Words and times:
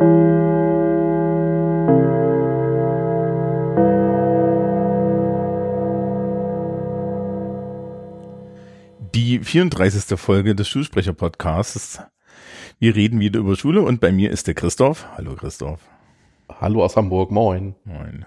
Die 0.00 0.06
34. 9.42 10.18
Folge 10.18 10.54
des 10.54 10.68
Schulsprecher-Podcasts. 10.68 12.00
Wir 12.78 12.96
reden 12.96 13.20
wieder 13.20 13.40
über 13.40 13.56
Schule 13.56 13.82
und 13.82 14.00
bei 14.00 14.10
mir 14.10 14.30
ist 14.30 14.46
der 14.46 14.54
Christoph. 14.54 15.06
Hallo 15.18 15.36
Christoph. 15.36 15.80
Hallo 16.48 16.82
aus 16.82 16.96
Hamburg, 16.96 17.30
moin. 17.30 17.74
Moin. 17.84 18.24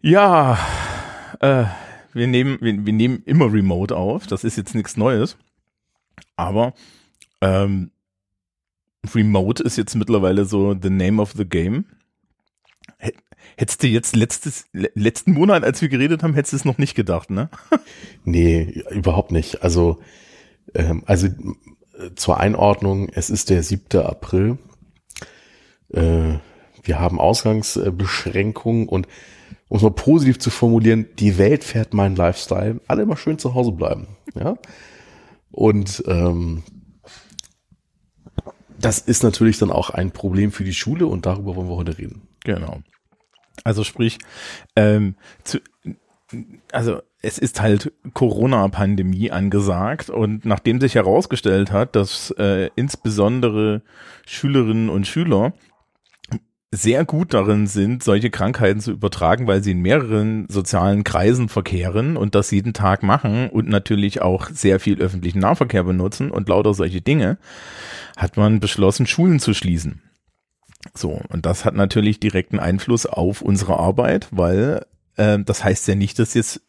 Ja, 0.00 0.56
äh, 1.40 1.64
wir 2.12 2.28
nehmen, 2.28 2.58
wir, 2.60 2.86
wir 2.86 2.92
nehmen 2.92 3.24
immer 3.26 3.52
remote 3.52 3.96
auf. 3.96 4.28
Das 4.28 4.44
ist 4.44 4.56
jetzt 4.56 4.76
nichts 4.76 4.96
Neues. 4.96 5.36
Aber 6.36 6.74
ähm, 7.40 7.90
Remote 9.14 9.62
ist 9.62 9.76
jetzt 9.76 9.94
mittlerweile 9.94 10.44
so 10.44 10.76
the 10.80 10.90
name 10.90 11.20
of 11.20 11.32
the 11.36 11.44
game. 11.44 11.86
Hättest 13.56 13.82
du 13.82 13.88
jetzt 13.88 14.16
letztes, 14.16 14.66
letzten 14.72 15.32
Monat, 15.32 15.64
als 15.64 15.82
wir 15.82 15.88
geredet 15.88 16.22
haben, 16.22 16.34
hättest 16.34 16.52
du 16.52 16.56
es 16.56 16.64
noch 16.64 16.78
nicht 16.78 16.94
gedacht, 16.94 17.30
ne? 17.30 17.50
nee, 18.24 18.82
überhaupt 18.90 19.32
nicht. 19.32 19.62
Also, 19.62 19.98
ähm, 20.74 21.02
also 21.06 21.28
zur 22.14 22.38
Einordnung, 22.38 23.08
es 23.12 23.30
ist 23.30 23.50
der 23.50 23.62
7. 23.62 24.00
April. 24.00 24.58
Äh, 25.92 26.38
wir 26.82 26.98
haben 26.98 27.20
Ausgangsbeschränkungen 27.20 28.88
und 28.88 29.06
um 29.68 29.76
es 29.76 29.82
mal 29.82 29.90
positiv 29.90 30.38
zu 30.38 30.50
formulieren, 30.50 31.06
die 31.18 31.38
Welt 31.38 31.64
fährt 31.64 31.94
meinen 31.94 32.16
Lifestyle. 32.16 32.80
Alle 32.88 33.02
immer 33.02 33.16
schön 33.16 33.38
zu 33.38 33.54
Hause 33.54 33.72
bleiben. 33.72 34.06
Ja. 34.34 34.56
Und 35.50 36.02
ähm, 36.06 36.62
das 38.84 38.98
ist 38.98 39.22
natürlich 39.22 39.58
dann 39.58 39.70
auch 39.70 39.90
ein 39.90 40.10
Problem 40.10 40.52
für 40.52 40.64
die 40.64 40.74
Schule 40.74 41.06
und 41.06 41.26
darüber 41.26 41.56
wollen 41.56 41.68
wir 41.68 41.76
heute 41.76 41.98
reden. 41.98 42.22
Genau. 42.44 42.82
Also 43.64 43.84
sprich, 43.84 44.18
ähm, 44.76 45.14
zu, 45.44 45.58
also 46.72 47.00
es 47.20 47.38
ist 47.38 47.60
halt 47.60 47.92
Corona-Pandemie 48.14 49.30
angesagt 49.30 50.10
und 50.10 50.44
nachdem 50.44 50.80
sich 50.80 50.96
herausgestellt 50.96 51.70
hat, 51.70 51.94
dass 51.94 52.32
äh, 52.38 52.70
insbesondere 52.74 53.82
Schülerinnen 54.26 54.88
und 54.88 55.06
Schüler 55.06 55.52
sehr 56.74 57.04
gut 57.04 57.34
darin 57.34 57.66
sind, 57.66 58.02
solche 58.02 58.30
Krankheiten 58.30 58.80
zu 58.80 58.92
übertragen, 58.92 59.46
weil 59.46 59.62
sie 59.62 59.72
in 59.72 59.80
mehreren 59.80 60.46
sozialen 60.48 61.04
Kreisen 61.04 61.50
verkehren 61.50 62.16
und 62.16 62.34
das 62.34 62.50
jeden 62.50 62.72
Tag 62.72 63.02
machen 63.02 63.50
und 63.50 63.68
natürlich 63.68 64.22
auch 64.22 64.48
sehr 64.48 64.80
viel 64.80 64.98
öffentlichen 64.98 65.38
Nahverkehr 65.38 65.84
benutzen 65.84 66.30
und 66.30 66.48
lauter 66.48 66.72
solche 66.72 67.02
Dinge, 67.02 67.36
hat 68.16 68.38
man 68.38 68.58
beschlossen, 68.58 69.06
Schulen 69.06 69.38
zu 69.38 69.52
schließen. 69.52 70.00
So, 70.94 71.20
und 71.28 71.44
das 71.44 71.66
hat 71.66 71.74
natürlich 71.74 72.20
direkten 72.20 72.58
Einfluss 72.58 73.04
auf 73.04 73.42
unsere 73.42 73.78
Arbeit, 73.78 74.28
weil 74.30 74.86
äh, 75.16 75.38
das 75.40 75.62
heißt 75.62 75.86
ja 75.88 75.94
nicht, 75.94 76.18
dass 76.18 76.32
jetzt 76.32 76.62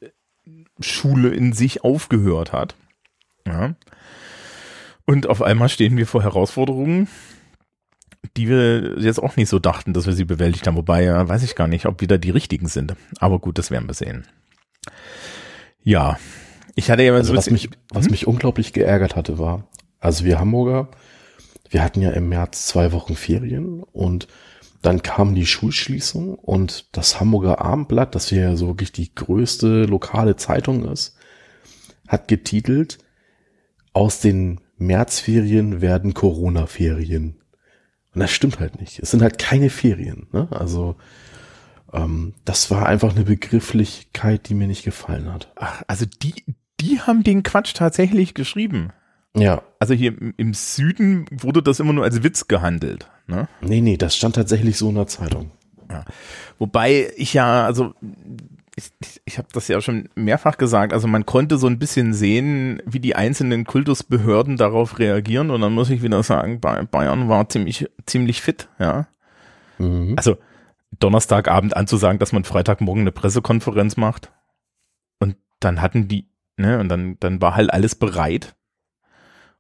Schule 0.82 1.30
in 1.30 1.54
sich 1.54 1.86
aufgehört 1.86 2.52
hat. 2.52 2.76
Ja. 3.48 3.76
Und 5.06 5.28
auf 5.28 5.42
einmal 5.42 5.70
stehen 5.70 5.96
wir 5.96 6.08
vor 6.08 6.24
Herausforderungen, 6.24 7.08
die 8.38 8.48
wir 8.48 9.00
jetzt 9.00 9.22
auch 9.22 9.36
nicht 9.36 9.50
so 9.50 9.60
dachten, 9.60 9.94
dass 9.94 10.06
wir 10.06 10.14
sie 10.14 10.26
bewältigt 10.26 10.66
haben. 10.68 10.78
Wobei, 10.78 11.04
ja, 11.04 11.28
weiß 11.28 11.44
ich 11.44 11.56
gar 11.56 11.68
nicht, 11.68 11.86
ob 11.86 12.02
wir 12.02 12.08
da 12.08 12.18
die 12.18 12.32
richtigen 12.32 12.68
sind. 12.68 12.96
Aber 13.20 13.40
gut, 13.40 13.58
das 13.58 13.72
werden 13.72 13.88
wir 13.88 13.94
sehen. 13.94 14.26
Ja, 15.84 16.18
ich 16.76 16.90
hatte 16.90 17.04
ja 17.04 17.14
also 17.14 17.34
so 17.34 17.38
was 17.38 17.50
mich, 17.50 17.70
was 17.90 18.06
hm? 18.06 18.12
mich 18.12 18.28
unglaublich 18.28 18.74
geärgert 18.74 19.16
hatte, 19.16 19.38
war, 19.38 19.68
also 20.00 20.26
wir 20.26 20.40
Hamburger, 20.40 20.90
wir 21.70 21.84
hatten 21.84 22.02
ja 22.02 22.12
im 22.12 22.30
März 22.30 22.68
zwei 22.68 22.92
Wochen 22.92 23.16
Ferien 23.16 23.84
und 23.84 24.28
dann 24.82 25.02
kam 25.02 25.34
die 25.34 25.46
Schulschließung 25.46 26.36
und 26.36 26.88
das 26.92 27.20
Hamburger 27.20 27.62
Abendblatt, 27.62 28.16
das 28.16 28.30
ja 28.32 28.56
so 28.56 28.68
wirklich 28.68 28.92
die 28.92 29.14
größte 29.16 29.86
lokale 29.86 30.36
Zeitung 30.36 30.86
ist, 30.86 31.16
hat 32.08 32.28
getitelt, 32.28 32.98
aus 33.94 34.20
den 34.20 34.60
Märzferien 34.78 35.82
werden 35.82 36.14
Corona-Ferien. 36.14 37.43
Und 38.14 38.20
das 38.22 38.32
stimmt 38.32 38.60
halt 38.60 38.80
nicht. 38.80 39.00
Es 39.00 39.12
sind 39.12 39.22
halt 39.22 39.40
keine 39.40 39.70
Ferien. 39.70 40.28
Ne? 40.32 40.48
Also 40.52 40.96
ähm, 41.92 42.34
das 42.46 42.70
war 42.72 42.88
einfach 42.88 43.16
eine 43.16 43.26
Begrifflichkeit, 43.26 44.50
die 44.50 44.54
mir 44.54 44.68
nicht 44.68 44.84
gefallen 44.84 45.32
hat. 45.32 45.52
Ach, 45.56 45.84
also 45.88 46.06
die, 46.06 46.34
die 46.80 47.00
haben 47.02 47.24
den 47.24 47.44
Quatsch 47.44 47.74
tatsächlich 47.74 48.34
geschrieben. 48.34 48.92
Ja. 49.36 49.64
Also 49.80 49.94
hier 49.94 50.14
im 50.38 50.54
Süden 50.54 51.26
wurde 51.32 51.64
das 51.64 51.80
immer 51.80 51.94
nur 51.94 52.04
als 52.04 52.24
Witz 52.24 52.48
gehandelt. 52.48 53.10
Ne? 53.28 53.48
Nee, 53.62 53.82
nee, 53.82 53.98
das 53.98 54.16
stand 54.16 54.36
tatsächlich 54.36 54.78
so 54.78 54.90
in 54.90 54.96
der 54.96 55.08
Zeitung. 55.08 55.52
Ja. 55.90 56.06
Wobei 56.60 57.12
ich 57.18 57.34
ja, 57.34 57.66
also 57.66 57.94
ich, 58.76 59.22
ich 59.26 59.38
habe 59.38 59.48
das 59.54 59.68
ja 59.68 59.80
schon 59.82 60.10
mehrfach 60.16 60.58
gesagt, 60.58 60.94
also 60.94 61.08
man 61.08 61.26
konnte 61.26 61.58
so 61.58 61.68
ein 61.68 61.80
bisschen 61.80 62.14
sehen, 62.14 62.82
wie 62.86 63.00
die 63.00 63.16
einzelnen 63.16 63.66
Kultusbehörden 63.66 64.58
darauf 64.58 65.00
reagieren 65.00 65.52
und 65.52 65.62
dann 65.62 65.74
muss 65.74 65.90
ich 65.90 66.02
wieder 66.02 66.24
sagen, 66.24 66.60
Bayern 66.60 67.30
war 67.30 67.50
ziemlich, 67.50 67.88
ziemlich 68.06 68.42
fit, 68.42 68.70
ja. 68.80 69.08
Mhm. 69.78 70.14
Also 70.18 70.38
Donnerstagabend 71.00 71.76
anzusagen, 71.76 72.20
dass 72.20 72.34
man 72.34 72.44
Freitagmorgen 72.44 73.02
eine 73.02 73.12
Pressekonferenz 73.12 73.98
macht 73.98 74.32
und 75.20 75.36
dann 75.60 75.82
hatten 75.82 76.08
die, 76.08 76.28
ne, 76.58 76.80
und 76.80 76.90
dann, 76.90 77.18
dann 77.20 77.42
war 77.42 77.56
halt 77.56 77.72
alles 77.72 77.96
bereit 77.96 78.56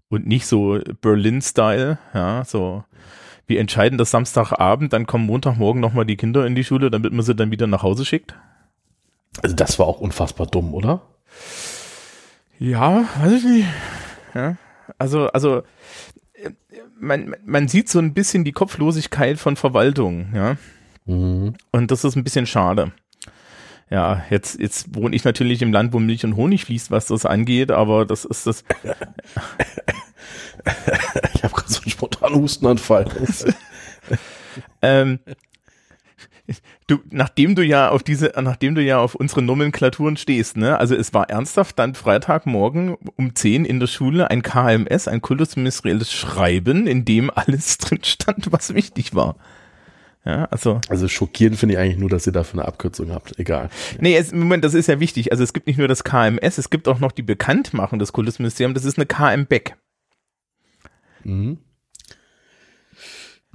und 0.10 0.26
nicht 0.26 0.48
so 0.48 0.80
Berlin-Style, 1.02 2.00
ja, 2.14 2.44
so 2.46 2.84
wir 3.46 3.60
entscheiden 3.60 3.98
das 3.98 4.12
Samstagabend, 4.12 4.94
dann 4.94 5.06
kommen 5.06 5.26
Montagmorgen 5.26 5.82
nochmal 5.82 6.06
die 6.06 6.16
Kinder 6.16 6.46
in 6.48 6.56
die 6.56 6.64
Schule, 6.64 6.90
damit 6.90 7.12
man 7.12 7.24
sie 7.24 7.36
dann 7.36 7.52
wieder 7.52 7.68
nach 7.68 7.84
Hause 7.84 8.06
schickt. 8.06 8.36
Also 9.42 9.56
das 9.56 9.80
war 9.80 9.88
auch 9.88 10.00
unfassbar 10.00 10.48
dumm, 10.48 10.74
oder? 10.74 11.02
Ja, 12.60 13.06
weiß 13.20 13.34
ich 13.34 13.44
nicht. 13.44 13.68
Ja, 14.36 14.58
also, 14.98 15.28
also 15.28 15.64
man, 17.00 17.36
man 17.46 17.68
sieht 17.68 17.90
so 17.90 18.00
ein 18.00 18.14
bisschen 18.14 18.44
die 18.44 18.52
Kopflosigkeit 18.52 19.38
von 19.38 19.56
Verwaltung, 19.56 20.34
ja. 20.34 20.58
Mhm. 21.06 21.56
Und 21.72 21.92
das 21.92 22.04
ist 22.04 22.16
ein 22.16 22.24
bisschen 22.24 22.48
schade. 22.48 22.92
Ja, 23.90 24.24
jetzt, 24.30 24.60
jetzt 24.60 24.96
wohne 24.96 25.16
ich 25.16 25.24
natürlich 25.24 25.62
im 25.62 25.72
Land, 25.72 25.94
wo 25.94 26.00
Milch 26.00 26.26
und 26.26 26.36
Honig 26.36 26.66
fließt, 26.66 26.90
was 26.90 27.06
das 27.08 27.26
angeht, 27.26 27.70
aber 27.70 28.06
das 28.06 28.26
ist 28.26 28.48
das. 28.48 28.64
ich 31.36 31.44
habe 31.44 31.54
gerade 31.54 31.72
so 31.72 31.82
einen 31.82 31.92
spontanen 31.92 32.36
Hustenanfall. 32.36 33.06
ähm, 34.82 35.20
du, 36.88 37.00
nachdem 37.10 37.56
du 37.56 37.64
ja 37.64 37.90
auf 37.90 38.04
diese, 38.04 38.34
nachdem 38.42 38.76
du 38.76 38.82
ja 38.82 39.00
auf 39.00 39.16
unsere 39.16 39.42
Nomenklaturen 39.42 40.18
stehst, 40.18 40.58
ne, 40.58 40.78
also 40.78 40.96
es 40.96 41.14
war 41.14 41.30
ernsthaft 41.30 41.80
dann 41.80 41.96
Freitagmorgen 41.96 42.96
um 43.16 43.36
10 43.36 43.66
in 43.66 43.80
der 43.80 43.88
Schule 43.88 44.30
ein 44.30 44.44
KMS, 44.44 45.08
ein 45.08 45.22
kultusministerielles 45.22 46.12
Schreiben, 46.12 46.88
in 46.88 47.06
dem 47.06 47.30
alles 47.30 47.78
drin 47.80 48.04
stand, 48.04 48.52
was 48.52 48.74
wichtig 48.74 49.16
war. 49.16 49.36
Ja, 50.26 50.46
also. 50.46 50.80
Also 50.88 51.10
schockierend 51.10 51.60
finde 51.60 51.76
ich 51.76 51.80
eigentlich 51.80 51.98
nur, 51.98 52.10
dass 52.10 52.26
ihr 52.26 52.32
dafür 52.32 52.62
eine 52.62 52.68
Abkürzung 52.68 53.12
habt. 53.12 53.38
Egal. 53.40 53.70
Nee, 54.00 54.16
es, 54.16 54.32
Moment, 54.32 54.64
das 54.64 54.74
ist 54.74 54.88
ja 54.88 55.02
wichtig. 55.02 55.34
Also 55.34 55.44
es 55.44 55.52
gibt 55.52 55.68
nicht 55.68 55.78
nur 55.78 55.90
das 55.90 56.06
KMS, 56.06 56.58
es 56.58 56.70
gibt 56.70 56.88
auch 56.88 57.00
noch 57.00 57.12
die 57.12 57.24
Bekanntmachung 57.24 58.00
des 58.00 58.14
Kultusministeriums. 58.14 58.76
Das 58.76 58.86
ist 58.86 58.98
eine 58.98 59.06
KM-Beck. 59.06 59.76
Mhm. 61.26 61.58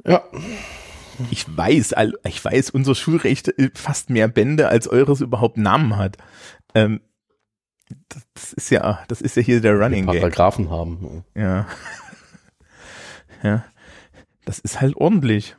Ja. 0.04 0.22
Ich 1.30 1.56
weiß, 1.56 1.94
ich 2.24 2.44
weiß, 2.44 2.70
unser 2.70 2.94
Schulrecht 2.94 3.52
fast 3.74 4.10
mehr 4.10 4.28
Bände 4.28 4.68
als 4.68 4.88
eures 4.88 5.20
überhaupt 5.20 5.56
Namen 5.56 5.96
hat. 5.96 6.16
Ähm, 6.74 7.00
das 8.34 8.52
ist 8.52 8.70
ja, 8.70 9.04
das 9.08 9.20
ist 9.20 9.36
ja 9.36 9.42
hier 9.42 9.60
der 9.60 9.78
Running 9.78 10.06
Game. 10.06 10.20
Paragraphen 10.20 10.70
haben. 10.70 11.24
Ja. 11.34 11.66
ja. 13.42 13.64
Das 14.44 14.58
ist 14.58 14.80
halt 14.80 14.96
ordentlich. 14.96 15.56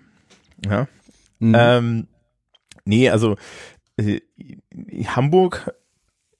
Ja. 0.65 0.87
Mhm. 1.39 1.55
Ähm, 1.57 2.07
nee, 2.85 3.09
also 3.09 3.37
äh, 3.97 4.21
Hamburg 5.05 5.73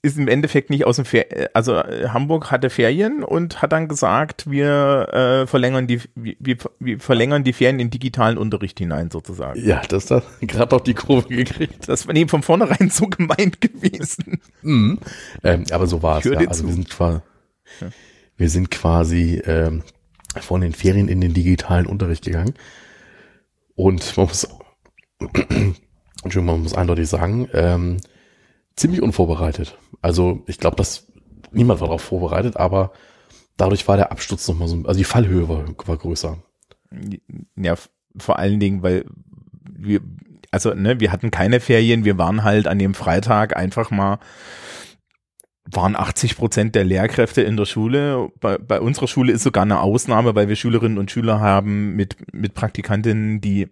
ist 0.02 0.18
im 0.18 0.28
Endeffekt 0.30 0.70
nicht 0.70 0.86
aus 0.86 0.96
dem 0.96 1.06
Fer 1.06 1.26
also 1.54 1.76
äh, 1.76 2.10
Hamburg 2.10 2.52
hatte 2.52 2.70
Ferien 2.70 3.24
und 3.24 3.62
hat 3.62 3.74
dann 3.74 3.90
gesagt, 3.90 4.50
wir 4.50 5.10
äh, 5.12 5.48
verlängern 5.48 5.88
die 5.88 6.02
wir, 6.16 6.58
wir 6.80 7.00
verlängern 7.00 7.44
die 7.44 7.52
Ferien 7.52 7.80
in 7.80 7.90
digitalen 7.90 8.38
Unterricht 8.38 8.80
hinein 8.80 9.12
sozusagen. 9.12 9.60
Ja, 9.66 9.82
das 9.90 10.10
hat 10.10 10.24
gerade 10.42 10.76
auch 10.76 10.82
die 10.82 10.94
Kurve 10.94 11.28
gekriegt. 11.28 11.90
Das 11.90 12.08
war 12.08 12.16
eben 12.16 12.30
von 12.30 12.44
vornherein 12.44 12.90
so 12.90 13.08
gemeint 13.08 13.60
gewesen. 13.62 14.40
Mhm. 14.62 15.00
Ähm, 15.44 15.66
aber 15.72 15.88
so 15.88 16.02
war 16.02 16.20
es. 16.20 16.26
Ja. 16.26 16.40
Also 16.48 16.66
wir 16.66 16.74
sind 16.74 16.90
quasi, 16.90 17.20
ja. 17.82 17.88
wir 18.38 18.50
sind 18.50 18.72
quasi 18.72 19.42
ähm, 19.46 19.84
von 20.40 20.62
den 20.62 20.74
Ferien 20.74 21.10
in 21.10 21.20
den 21.20 21.34
digitalen 21.34 21.88
Unterricht 21.88 22.24
gegangen 22.24 22.54
und 23.76 24.16
man 24.16 24.28
muss 24.28 24.48
Entschuldigung, 26.24 26.46
man 26.46 26.64
muss 26.64 26.74
eindeutig 26.74 27.10
sagen, 27.10 27.50
ähm, 27.54 27.98
ziemlich 28.80 29.02
unvorbereitet. 29.02 29.78
Also 30.02 30.44
ich 30.48 30.58
glaube, 30.58 30.76
dass 30.76 31.08
niemand 31.52 31.80
war 31.80 31.88
darauf 31.88 32.02
vorbereitet, 32.02 32.58
aber 32.58 32.92
dadurch 33.58 33.88
war 33.88 33.98
der 33.98 34.12
Absturz 34.12 34.48
nochmal 34.48 34.68
so, 34.68 34.78
also 34.86 34.98
die 34.98 35.04
Fallhöhe 35.04 35.50
war, 35.50 35.66
war 35.86 35.98
größer. 35.98 36.38
Ja, 37.56 37.76
vor 38.18 38.40
allen 38.40 38.60
Dingen, 38.60 38.82
weil 38.82 39.06
wir, 39.70 40.02
also 40.52 40.74
ne, 40.74 41.00
wir 41.00 41.12
hatten 41.12 41.32
keine 41.32 41.60
Ferien, 41.60 42.06
wir 42.06 42.18
waren 42.18 42.44
halt 42.44 42.68
an 42.68 42.80
dem 42.80 42.94
Freitag 42.94 43.56
einfach 43.56 43.92
mal 43.92 44.20
waren 45.72 45.96
80 45.96 46.38
Prozent 46.38 46.76
der 46.76 46.84
Lehrkräfte 46.84 47.42
in 47.42 47.58
der 47.58 47.66
Schule. 47.66 48.30
Bei, 48.40 48.58
bei 48.58 48.82
unserer 48.82 49.08
Schule 49.08 49.32
ist 49.32 49.44
sogar 49.44 49.64
eine 49.64 49.82
Ausnahme, 49.82 50.36
weil 50.36 50.48
wir 50.48 50.56
Schülerinnen 50.56 50.98
und 50.98 51.12
Schüler 51.12 51.40
haben 51.40 51.96
mit, 51.96 52.18
mit 52.34 52.54
Praktikantinnen, 52.54 53.42
die 53.42 53.68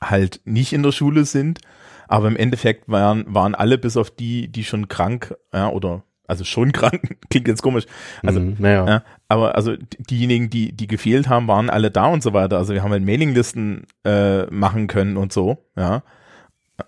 halt 0.00 0.40
nicht 0.44 0.72
in 0.72 0.82
der 0.82 0.92
Schule 0.92 1.24
sind. 1.24 1.60
Aber 2.08 2.28
im 2.28 2.36
Endeffekt 2.36 2.88
waren, 2.88 3.24
waren 3.28 3.54
alle 3.54 3.78
bis 3.78 3.96
auf 3.96 4.10
die, 4.10 4.48
die 4.48 4.64
schon 4.64 4.88
krank, 4.88 5.34
ja, 5.52 5.68
oder 5.68 6.02
also 6.28 6.44
schon 6.44 6.72
krank, 6.72 7.18
klingt 7.30 7.48
jetzt 7.48 7.62
komisch. 7.62 7.86
Also, 8.24 8.40
Mhm, 8.40 8.56
naja. 8.58 8.86
ja, 8.86 9.02
aber 9.28 9.54
also 9.54 9.76
diejenigen, 9.98 10.50
die, 10.50 10.72
die 10.72 10.86
gefehlt 10.86 11.28
haben, 11.28 11.48
waren 11.48 11.70
alle 11.70 11.90
da 11.90 12.06
und 12.06 12.22
so 12.22 12.32
weiter. 12.32 12.58
Also 12.58 12.74
wir 12.74 12.82
haben 12.82 12.90
halt 12.92 13.04
Mailinglisten 13.04 13.86
äh, 14.04 14.46
machen 14.46 14.86
können 14.86 15.16
und 15.16 15.32
so, 15.32 15.58
ja. 15.76 16.02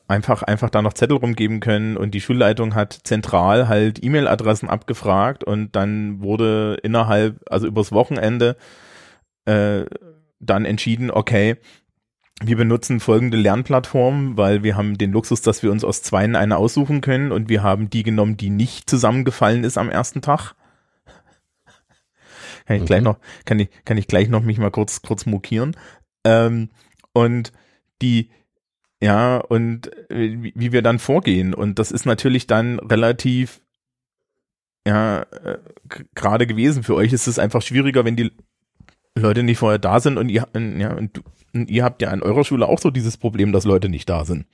Einfach, 0.06 0.42
einfach 0.42 0.68
da 0.68 0.82
noch 0.82 0.92
Zettel 0.92 1.16
rumgeben 1.16 1.60
können 1.60 1.96
und 1.96 2.10
die 2.12 2.20
Schulleitung 2.20 2.74
hat 2.74 2.92
zentral 3.04 3.68
halt 3.68 4.04
E-Mail-Adressen 4.04 4.68
abgefragt 4.68 5.44
und 5.44 5.74
dann 5.76 6.20
wurde 6.20 6.76
innerhalb, 6.82 7.40
also 7.50 7.66
übers 7.66 7.90
Wochenende 7.90 8.56
äh, 9.46 9.86
dann 10.40 10.66
entschieden, 10.66 11.10
okay, 11.10 11.56
wir 12.42 12.56
benutzen 12.56 13.00
folgende 13.00 13.36
Lernplattform, 13.36 14.36
weil 14.36 14.62
wir 14.62 14.76
haben 14.76 14.96
den 14.96 15.12
Luxus, 15.12 15.42
dass 15.42 15.62
wir 15.62 15.72
uns 15.72 15.82
aus 15.84 16.02
zweien 16.02 16.36
eine 16.36 16.56
aussuchen 16.56 17.00
können 17.00 17.32
und 17.32 17.48
wir 17.48 17.62
haben 17.62 17.90
die 17.90 18.02
genommen, 18.04 18.36
die 18.36 18.50
nicht 18.50 18.88
zusammengefallen 18.88 19.64
ist 19.64 19.76
am 19.76 19.90
ersten 19.90 20.22
Tag. 20.22 20.54
Kann 22.66 22.76
ich 22.76 22.82
Mhm. 22.82 22.86
gleich 22.86 23.02
noch, 23.02 23.18
kann 23.44 23.58
ich, 23.58 23.68
kann 23.84 23.96
ich 23.98 24.06
gleich 24.06 24.28
noch 24.28 24.42
mich 24.42 24.58
mal 24.58 24.70
kurz, 24.70 25.02
kurz 25.02 25.26
mokieren. 25.26 25.76
Ähm, 26.24 26.70
und 27.12 27.52
die, 28.02 28.30
ja, 29.02 29.38
und 29.38 29.88
äh, 30.10 30.42
wie, 30.42 30.52
wie 30.54 30.72
wir 30.72 30.82
dann 30.82 30.98
vorgehen. 30.98 31.54
Und 31.54 31.78
das 31.78 31.90
ist 31.90 32.06
natürlich 32.06 32.46
dann 32.46 32.78
relativ, 32.78 33.60
ja, 34.86 35.22
äh, 35.22 35.58
gerade 36.14 36.46
gewesen. 36.46 36.82
Für 36.84 36.94
euch 36.94 37.12
ist 37.12 37.26
es 37.26 37.38
einfach 37.38 37.62
schwieriger, 37.62 38.04
wenn 38.04 38.16
die 38.16 38.30
Leute 39.16 39.42
nicht 39.42 39.58
vorher 39.58 39.78
da 39.78 39.98
sind 39.98 40.18
und 40.18 40.28
ihr, 40.28 40.46
ja, 40.54 40.92
und, 40.92 41.16
du- 41.16 41.22
ihr 41.52 41.84
habt 41.84 42.02
ja 42.02 42.08
an 42.10 42.22
eurer 42.22 42.44
Schule 42.44 42.66
auch 42.66 42.78
so 42.78 42.90
dieses 42.90 43.16
Problem, 43.16 43.52
dass 43.52 43.64
Leute 43.64 43.88
nicht 43.88 44.08
da 44.08 44.24
sind. 44.24 44.46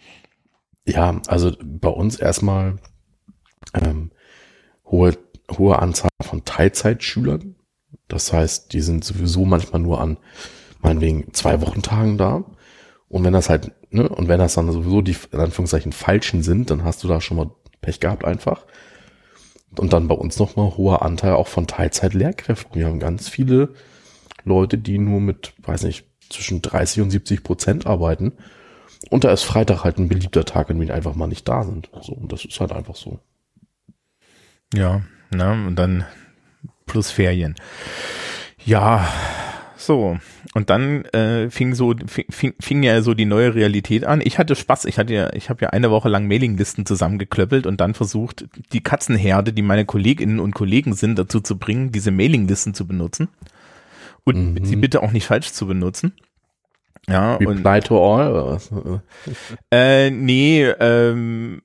Ja, 0.87 1.20
also 1.26 1.52
bei 1.62 1.88
uns 1.88 2.17
erstmal 2.17 2.76
ähm, 3.73 4.11
hohe, 4.87 5.17
hohe 5.50 5.79
Anzahl 5.79 6.11
von 6.23 6.44
Teilzeitschülern. 6.44 7.56
Das 8.08 8.32
heißt, 8.32 8.73
die 8.73 8.81
sind 8.81 9.05
sowieso 9.05 9.44
manchmal 9.44 9.81
nur 9.81 10.00
an 10.00 10.19
meinetwegen 10.81 11.32
zwei 11.32 11.61
Wochentagen 11.62 12.19
da. 12.19 12.44
Und 13.08 13.25
wenn 13.25 13.32
das 13.32 13.49
halt, 13.49 13.73
ne, 13.91 14.08
und 14.08 14.29
wenn 14.29 14.38
das 14.38 14.55
dann 14.55 14.70
sowieso 14.70 15.00
die 15.00 15.17
in 15.32 15.41
Anführungszeichen 15.41 15.93
falschen 15.93 16.43
sind, 16.43 16.70
dann 16.70 16.85
hast 16.85 17.02
du 17.02 17.08
da 17.08 17.20
schon 17.20 17.37
mal 17.38 17.50
Pech 17.81 18.00
gehabt 18.00 18.25
einfach. 18.25 18.67
Und 19.79 19.93
dann 19.93 20.08
bei 20.08 20.14
uns 20.14 20.38
nochmal 20.38 20.76
hoher 20.76 21.02
Anteil 21.02 21.32
auch 21.32 21.49
von 21.49 21.67
Teilzeitlehrkräften. 21.67 22.75
Wir 22.75 22.87
haben 22.87 23.00
ganz 23.00 23.29
viele 23.29 23.75
Leute, 24.44 24.79
die 24.79 24.99
nur 24.99 25.20
mit, 25.20 25.55
weiß 25.62 25.85
nicht, 25.85 26.06
zwischen 26.31 26.62
30 26.62 27.03
und 27.03 27.11
70 27.11 27.43
Prozent 27.43 27.87
arbeiten. 27.87 28.32
Und 29.11 29.25
da 29.25 29.32
ist 29.32 29.43
Freitag 29.43 29.85
halt 29.85 29.99
ein 29.99 30.09
beliebter 30.09 30.44
Tag, 30.44 30.71
an 30.71 30.79
dem 30.79 30.91
einfach 30.91 31.15
mal 31.15 31.26
nicht 31.26 31.49
da 31.49 31.65
sind. 31.65 31.91
So, 32.03 32.12
und 32.12 32.32
das 32.32 32.44
ist 32.44 32.61
halt 32.61 32.73
einfach 32.73 32.97
so. 32.97 33.19
Ja, 34.73 35.03
ne, 35.31 35.53
und 35.67 35.76
dann 35.76 36.05
plus 36.87 37.11
Ferien. 37.11 37.55
Ja, 38.65 39.09
so. 39.76 40.19
Und 40.55 40.71
dann 40.71 41.05
äh, 41.06 41.50
fing 41.50 41.75
so 41.75 41.94
fing, 42.06 42.55
fing 42.59 42.82
ja 42.82 43.03
so 43.03 43.12
die 43.12 43.25
neue 43.25 43.55
Realität 43.55 44.05
an. 44.05 44.20
Ich 44.25 44.38
hatte 44.38 44.55
Spaß. 44.55 44.85
Ich 44.87 44.99
hatte 44.99 45.12
ja, 45.12 45.32
ich 45.35 45.50
habe 45.50 45.62
ja 45.62 45.70
eine 45.70 45.91
Woche 45.91 46.09
lang 46.09 46.27
Mailinglisten 46.27 46.87
zusammengeklöppelt 46.87 47.67
und 47.67 47.81
dann 47.81 47.94
versucht, 47.94 48.47
die 48.73 48.82
Katzenherde, 48.82 49.53
die 49.53 49.62
meine 49.62 49.85
Kolleginnen 49.85 50.41
und 50.41 50.55
Kollegen 50.55 50.94
sind, 50.94 51.19
dazu 51.19 51.41
zu 51.41 51.59
bringen, 51.59 51.93
diese 51.93 52.11
Mailinglisten 52.11 52.73
zu 52.73 52.87
benutzen 52.87 53.29
und 54.25 54.55
Mhm. 54.55 54.65
sie 54.65 54.76
bitte 54.76 55.03
auch 55.03 55.12
nicht 55.12 55.26
falsch 55.26 55.53
zu 55.53 55.67
benutzen. 55.67 56.15
Ja, 57.06 57.35
und 57.35 57.47
Reply 57.47 57.81
to 57.81 57.99
all 58.03 58.32
oder 58.32 58.47
was? 58.47 58.73
äh, 59.71 60.11
nee, 60.11 60.65
ähm, 60.65 61.61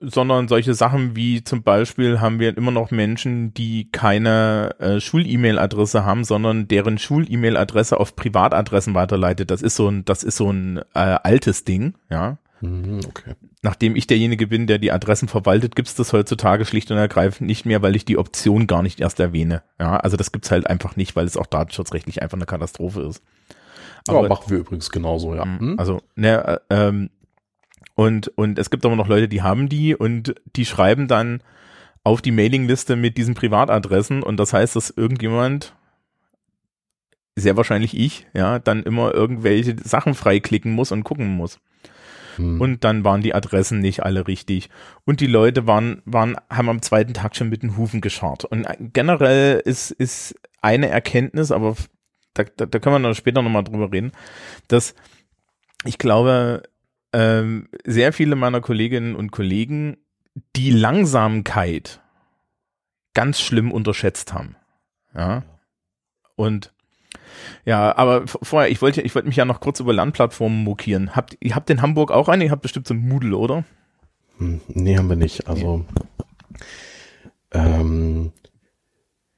sondern 0.00 0.48
solche 0.48 0.74
Sachen 0.74 1.14
wie 1.14 1.44
zum 1.44 1.62
Beispiel 1.62 2.20
haben 2.20 2.40
wir 2.40 2.56
immer 2.56 2.70
noch 2.72 2.90
Menschen, 2.90 3.54
die 3.54 3.90
keine 3.92 4.74
äh, 4.80 4.98
Schul-E-Mail-Adresse 5.00 6.04
haben, 6.04 6.24
sondern 6.24 6.66
deren 6.66 6.98
Schul-E-Mail-Adresse 6.98 8.00
auf 8.00 8.16
Privatadressen 8.16 8.94
weiterleitet. 8.94 9.50
Das 9.50 9.62
ist 9.62 9.76
so 9.76 9.88
ein, 9.88 10.04
das 10.04 10.24
ist 10.24 10.36
so 10.36 10.50
ein 10.50 10.78
äh, 10.94 11.18
altes 11.22 11.64
Ding, 11.64 11.94
ja. 12.10 12.38
Mhm, 12.60 13.00
okay. 13.06 13.34
Nachdem 13.62 13.96
ich 13.96 14.06
derjenige 14.06 14.46
bin, 14.46 14.66
der 14.66 14.78
die 14.78 14.92
Adressen 14.92 15.28
verwaltet, 15.28 15.76
gibt's 15.76 15.94
das 15.94 16.12
heutzutage 16.12 16.64
schlicht 16.64 16.90
und 16.90 16.96
ergreifend 16.96 17.46
nicht 17.46 17.66
mehr, 17.66 17.82
weil 17.82 17.96
ich 17.96 18.04
die 18.04 18.18
Option 18.18 18.66
gar 18.66 18.82
nicht 18.82 19.00
erst 19.00 19.20
erwähne. 19.20 19.62
Ja, 19.78 19.96
also 19.96 20.16
das 20.16 20.32
gibt's 20.32 20.50
halt 20.50 20.66
einfach 20.66 20.96
nicht, 20.96 21.16
weil 21.16 21.26
es 21.26 21.36
auch 21.36 21.46
datenschutzrechtlich 21.46 22.22
einfach 22.22 22.38
eine 22.38 22.46
Katastrophe 22.46 23.02
ist. 23.02 23.22
Aber 24.06 24.28
machen 24.28 24.50
wir 24.50 24.58
übrigens 24.58 24.90
genauso, 24.90 25.34
ja. 25.34 25.44
Mhm. 25.44 25.58
Hm? 25.58 25.78
Also, 25.78 26.02
ne, 26.16 26.60
äh, 26.70 26.88
ähm, 26.88 27.10
und, 27.94 28.28
und 28.28 28.58
es 28.58 28.70
gibt 28.70 28.86
aber 28.86 28.96
noch 28.96 29.08
Leute, 29.08 29.28
die 29.28 29.42
haben 29.42 29.68
die 29.68 29.94
und 29.94 30.34
die 30.56 30.64
schreiben 30.64 31.08
dann 31.08 31.42
auf 32.04 32.22
die 32.22 32.30
Mailingliste 32.30 32.96
mit 32.96 33.18
diesen 33.18 33.34
Privatadressen 33.34 34.22
und 34.22 34.38
das 34.38 34.52
heißt, 34.52 34.76
dass 34.76 34.90
irgendjemand, 34.90 35.74
sehr 37.36 37.56
wahrscheinlich 37.56 37.98
ich, 37.98 38.26
ja, 38.34 38.58
dann 38.58 38.82
immer 38.82 39.12
irgendwelche 39.12 39.76
Sachen 39.82 40.14
freiklicken 40.14 40.72
muss 40.72 40.92
und 40.92 41.04
gucken 41.04 41.28
muss. 41.28 41.60
Hm. 42.38 42.60
Und 42.60 42.84
dann 42.84 43.04
waren 43.04 43.20
die 43.20 43.34
Adressen 43.34 43.80
nicht 43.80 44.02
alle 44.02 44.26
richtig. 44.26 44.70
Und 45.04 45.20
die 45.20 45.26
Leute 45.26 45.66
waren, 45.66 46.02
waren, 46.04 46.36
haben 46.48 46.68
am 46.68 46.82
zweiten 46.82 47.14
Tag 47.14 47.36
schon 47.36 47.48
mit 47.48 47.62
den 47.62 47.76
Hufen 47.76 48.00
gescharrt. 48.00 48.44
Und 48.44 48.66
generell 48.92 49.60
ist, 49.64 49.90
ist 49.90 50.34
eine 50.62 50.88
Erkenntnis, 50.88 51.52
aber 51.52 51.76
da, 52.34 52.44
da, 52.44 52.66
da 52.66 52.78
können 52.78 52.94
wir 52.94 53.08
noch 53.08 53.14
später 53.14 53.42
nochmal 53.42 53.64
drüber 53.64 53.92
reden, 53.92 54.12
dass 54.68 54.94
ich 55.84 55.98
glaube, 55.98 56.62
ähm, 57.12 57.68
sehr 57.84 58.12
viele 58.12 58.36
meiner 58.36 58.60
Kolleginnen 58.60 59.14
und 59.14 59.30
Kollegen 59.30 59.96
die 60.56 60.70
Langsamkeit 60.70 62.00
ganz 63.14 63.40
schlimm 63.40 63.72
unterschätzt 63.72 64.32
haben. 64.32 64.56
Ja. 65.14 65.42
Und 66.36 66.72
ja, 67.64 67.96
aber 67.96 68.26
vorher, 68.26 68.70
ich 68.70 68.80
wollte, 68.82 69.02
ich 69.02 69.14
wollte 69.14 69.28
mich 69.28 69.36
ja 69.36 69.44
noch 69.44 69.60
kurz 69.60 69.80
über 69.80 69.92
Lernplattformen 69.92 70.64
mokieren. 70.64 71.14
Habt, 71.16 71.36
ihr 71.40 71.54
habt 71.54 71.70
in 71.70 71.82
Hamburg 71.82 72.10
auch 72.10 72.28
eine? 72.28 72.44
Ihr 72.44 72.50
habt 72.50 72.62
bestimmt 72.62 72.86
so 72.86 72.94
ein 72.94 73.08
Moodle, 73.08 73.36
oder? 73.36 73.64
Hm, 74.38 74.60
Nee, 74.68 74.96
haben 74.96 75.08
wir 75.08 75.16
nicht. 75.16 75.48
Also 75.48 75.84
ähm, 77.52 78.32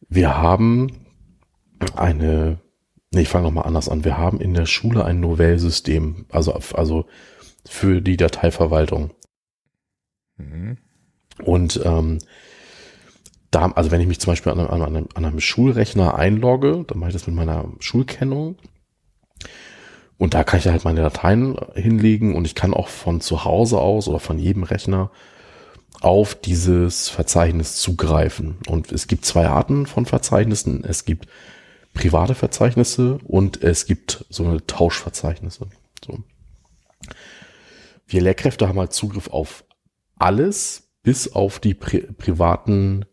wir 0.09 0.37
haben 0.37 1.07
eine, 1.95 2.59
nee, 3.13 3.23
ich 3.23 3.29
fange 3.29 3.45
nochmal 3.45 3.67
anders 3.67 3.89
an. 3.89 4.05
Wir 4.05 4.19
haben 4.19 4.41
in 4.41 4.55
der 4.55 4.67
Schule 4.67 5.05
ein 5.05 5.21
Novell-System, 5.21 6.27
also, 6.31 6.59
also 6.75 7.07
für 7.65 8.01
die 8.01 8.17
Dateiverwaltung. 8.17 9.13
Mhm. 10.37 10.79
Und 11.45 11.81
ähm, 11.85 12.19
da, 13.51 13.71
also 13.73 13.91
wenn 13.91 14.01
ich 14.01 14.07
mich 14.07 14.21
zum 14.21 14.33
Beispiel 14.33 14.53
an 14.53 14.61
einem, 14.61 14.71
an, 14.71 14.83
einem, 14.83 15.09
an 15.15 15.25
einem 15.25 15.41
Schulrechner 15.41 16.15
einlogge, 16.15 16.85
dann 16.87 16.99
mache 16.99 17.11
ich 17.11 17.15
das 17.15 17.27
mit 17.27 17.35
meiner 17.35 17.67
Schulkennung. 17.81 18.57
Und 20.19 20.35
da 20.35 20.45
kann 20.45 20.61
ich 20.61 20.69
halt 20.69 20.85
meine 20.85 21.01
Dateien 21.01 21.57
hinlegen 21.75 22.37
und 22.37 22.45
ich 22.47 22.55
kann 22.55 22.75
auch 22.75 22.89
von 22.89 23.21
zu 23.21 23.45
Hause 23.45 23.79
aus 23.81 24.07
oder 24.07 24.21
von 24.21 24.39
jedem 24.39 24.63
Rechner 24.63 25.11
auf 26.01 26.35
dieses 26.35 27.09
Verzeichnis 27.09 27.77
zugreifen. 27.77 28.59
Und 28.69 28.93
es 28.93 29.07
gibt 29.07 29.25
zwei 29.25 29.49
Arten 29.49 29.87
von 29.87 30.07
Verzeichnissen. 30.07 30.85
Es 30.85 31.05
gibt 31.05 31.27
private 31.95 32.35
Verzeichnisse 32.35 33.19
und 33.25 33.63
es 33.63 33.87
gibt 33.87 34.25
so 34.29 34.45
eine 34.45 34.65
Tauschverzeichnisse. 34.67 35.69
So. 36.05 36.19
Wir 38.07 38.21
Lehrkräfte 38.21 38.69
haben 38.69 38.79
halt 38.79 38.93
Zugriff 38.93 39.29
auf 39.29 39.65
alles, 40.19 40.91
bis 41.03 41.33
auf 41.33 41.59
die 41.59 41.75
pri 41.75 42.03
privaten 42.17 43.07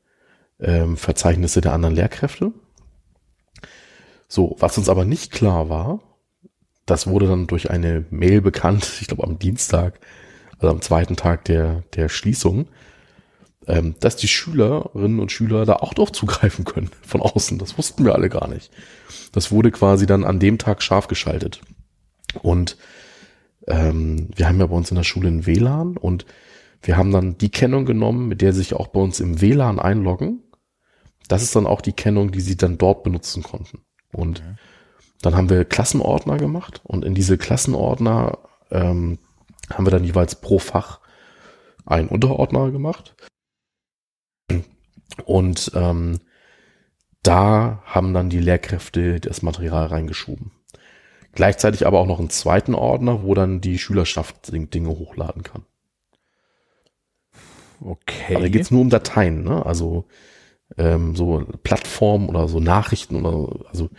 ähm, 0.60 0.98
Verzeichnisse 0.98 1.62
der 1.62 1.74
anderen 1.74 1.96
Lehrkräfte. 1.96 2.52
So, 4.28 4.56
was 4.60 4.78
uns 4.78 4.90
aber 4.90 5.06
nicht 5.06 5.32
klar 5.32 5.70
war, 5.70 6.02
das 6.86 7.08
wurde 7.08 7.28
dann 7.28 7.48
durch 7.48 7.70
eine 7.70 8.06
Mail 8.10 8.42
bekannt, 8.42 8.98
ich 9.02 9.08
glaube 9.08 9.24
am 9.24 9.40
Dienstag, 9.40 10.00
also 10.60 10.70
am 10.70 10.82
zweiten 10.82 11.16
Tag 11.16 11.46
der, 11.46 11.84
der 11.96 12.10
Schließung, 12.10 12.68
ähm, 13.68 13.96
dass 14.00 14.16
die 14.16 14.28
Schülerinnen 14.28 15.20
und 15.20 15.32
Schüler 15.32 15.66
da 15.66 15.78
auch 15.78 15.94
drauf 15.94 16.12
zugreifen 16.12 16.66
können 16.66 16.90
von 17.02 17.22
außen. 17.22 17.60
Das 17.60 17.78
wussten 17.78 18.06
wir 18.06 18.16
alle 18.16 18.30
gar 18.30 18.48
nicht. 18.48 18.72
Das 19.32 19.52
wurde 19.52 19.72
quasi 19.72 20.06
dann 20.06 20.24
an 20.24 20.40
dem 20.40 20.58
Tag 20.58 20.82
scharf 20.82 21.08
geschaltet. 21.08 21.62
Und 22.42 22.78
ähm, 23.68 24.30
wir 24.36 24.48
haben 24.48 24.60
ja 24.60 24.68
bei 24.68 24.76
uns 24.76 24.90
in 24.90 24.96
der 24.96 25.04
Schule 25.04 25.28
ein 25.28 25.46
WLAN 25.46 25.98
und 25.98 26.26
wir 26.82 26.96
haben 26.96 27.12
dann 27.12 27.38
die 27.38 27.50
Kennung 27.50 27.86
genommen, 27.86 28.28
mit 28.28 28.42
der 28.42 28.54
sich 28.54 28.74
auch 28.74 28.88
bei 28.88 29.00
uns 29.00 29.20
im 29.20 29.42
WLAN 29.42 29.80
einloggen. 29.80 30.44
Das 31.27 31.43
ist 31.43 31.55
dann 31.55 31.67
auch 31.67 31.81
die 31.81 31.93
Kennung, 31.93 32.31
die 32.31 32.41
sie 32.41 32.57
dann 32.57 32.77
dort 32.77 33.03
benutzen 33.03 33.43
konnten. 33.43 33.81
Und 34.13 34.41
Dann 35.22 35.36
haben 35.36 35.50
wir 35.50 35.65
Klassenordner 35.65 36.38
gemacht 36.38 36.81
und 36.84 37.03
in 37.03 37.15
diese 37.15 37.38
Klassenordner 37.38 38.38
ähm, 38.69 39.17
haben 39.74 39.86
wir 39.86 39.91
dann 39.91 40.03
jeweils 40.03 40.36
pro 40.36 40.60
Fach 40.60 41.00
einen 41.86 42.07
Unterordner 42.07 42.72
gemacht. 42.72 43.15
Und 45.25 45.72
ähm, 45.74 46.19
da 47.24 47.81
haben 47.86 48.13
dann 48.13 48.29
die 48.29 48.39
Lehrkräfte 48.39 49.19
das 49.19 49.41
Material 49.41 49.88
reingeschoben. 49.88 50.51
Gleichzeitig 51.34 51.86
aber 51.86 52.00
auch 52.00 52.05
noch 52.05 52.19
einen 52.19 52.29
zweiten 52.29 52.75
Ordner, 52.75 53.24
wo 53.24 53.34
dann 53.34 53.62
die 53.62 53.79
Schülerschaft 53.79 54.51
Dinge 54.51 54.89
hochladen 54.89 55.43
kann. 55.43 55.65
Okay. 57.81 58.36
Aber 58.36 58.43
da 58.43 58.50
geht 58.50 58.62
es 58.62 58.72
nur 58.72 58.81
um 58.81 58.89
Dateien, 58.89 59.43
ne? 59.43 59.65
Also 59.65 60.05
ähm, 60.77 61.15
so 61.15 61.45
Plattformen 61.63 62.29
oder 62.29 62.47
so 62.47 62.59
Nachrichten 62.59 63.15
oder 63.15 63.67
also 63.69 63.89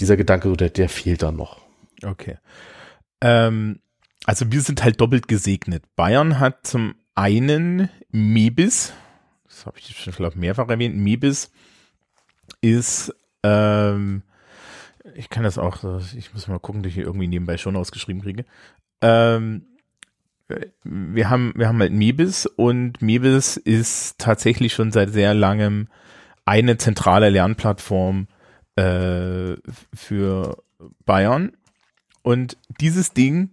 dieser 0.00 0.16
Gedanke, 0.16 0.56
der, 0.56 0.70
der 0.70 0.88
fehlt 0.88 1.22
dann 1.22 1.36
noch. 1.36 1.60
Okay. 2.04 2.38
Ähm, 3.20 3.80
also 4.24 4.50
wir 4.50 4.60
sind 4.60 4.82
halt 4.82 5.00
doppelt 5.00 5.28
gesegnet. 5.28 5.84
Bayern 5.96 6.38
hat 6.38 6.66
zum 6.66 6.94
einen 7.14 7.88
Mebis, 8.10 8.92
das 9.46 9.66
habe 9.66 9.78
ich 9.78 9.96
schon 9.96 10.12
vielleicht 10.12 10.36
mehrfach 10.36 10.68
erwähnt, 10.68 10.96
Mebis 10.96 11.50
ist 12.60 13.14
ähm, 13.42 14.22
ich 15.14 15.30
kann 15.30 15.42
das 15.42 15.58
auch, 15.58 15.82
ich 16.16 16.32
muss 16.32 16.48
mal 16.48 16.58
gucken, 16.58 16.82
dass 16.82 16.90
ich 16.90 16.96
hier 16.96 17.04
irgendwie 17.04 17.28
nebenbei 17.28 17.56
schon 17.56 17.76
ausgeschrieben 17.76 18.22
kriege. 18.22 18.44
Ähm, 19.00 19.66
wir 20.84 21.30
haben, 21.30 21.52
wir 21.56 21.68
haben 21.68 21.80
halt 21.80 21.92
Mebis 21.92 22.46
und 22.46 23.02
Mebis 23.02 23.56
ist 23.56 24.18
tatsächlich 24.18 24.72
schon 24.72 24.92
seit 24.92 25.10
sehr 25.10 25.34
langem 25.34 25.88
eine 26.44 26.78
zentrale 26.78 27.28
Lernplattform 27.28 28.28
äh, 28.76 29.56
für 29.94 30.62
Bayern. 31.04 31.52
Und 32.22 32.56
dieses 32.80 33.12
Ding 33.12 33.50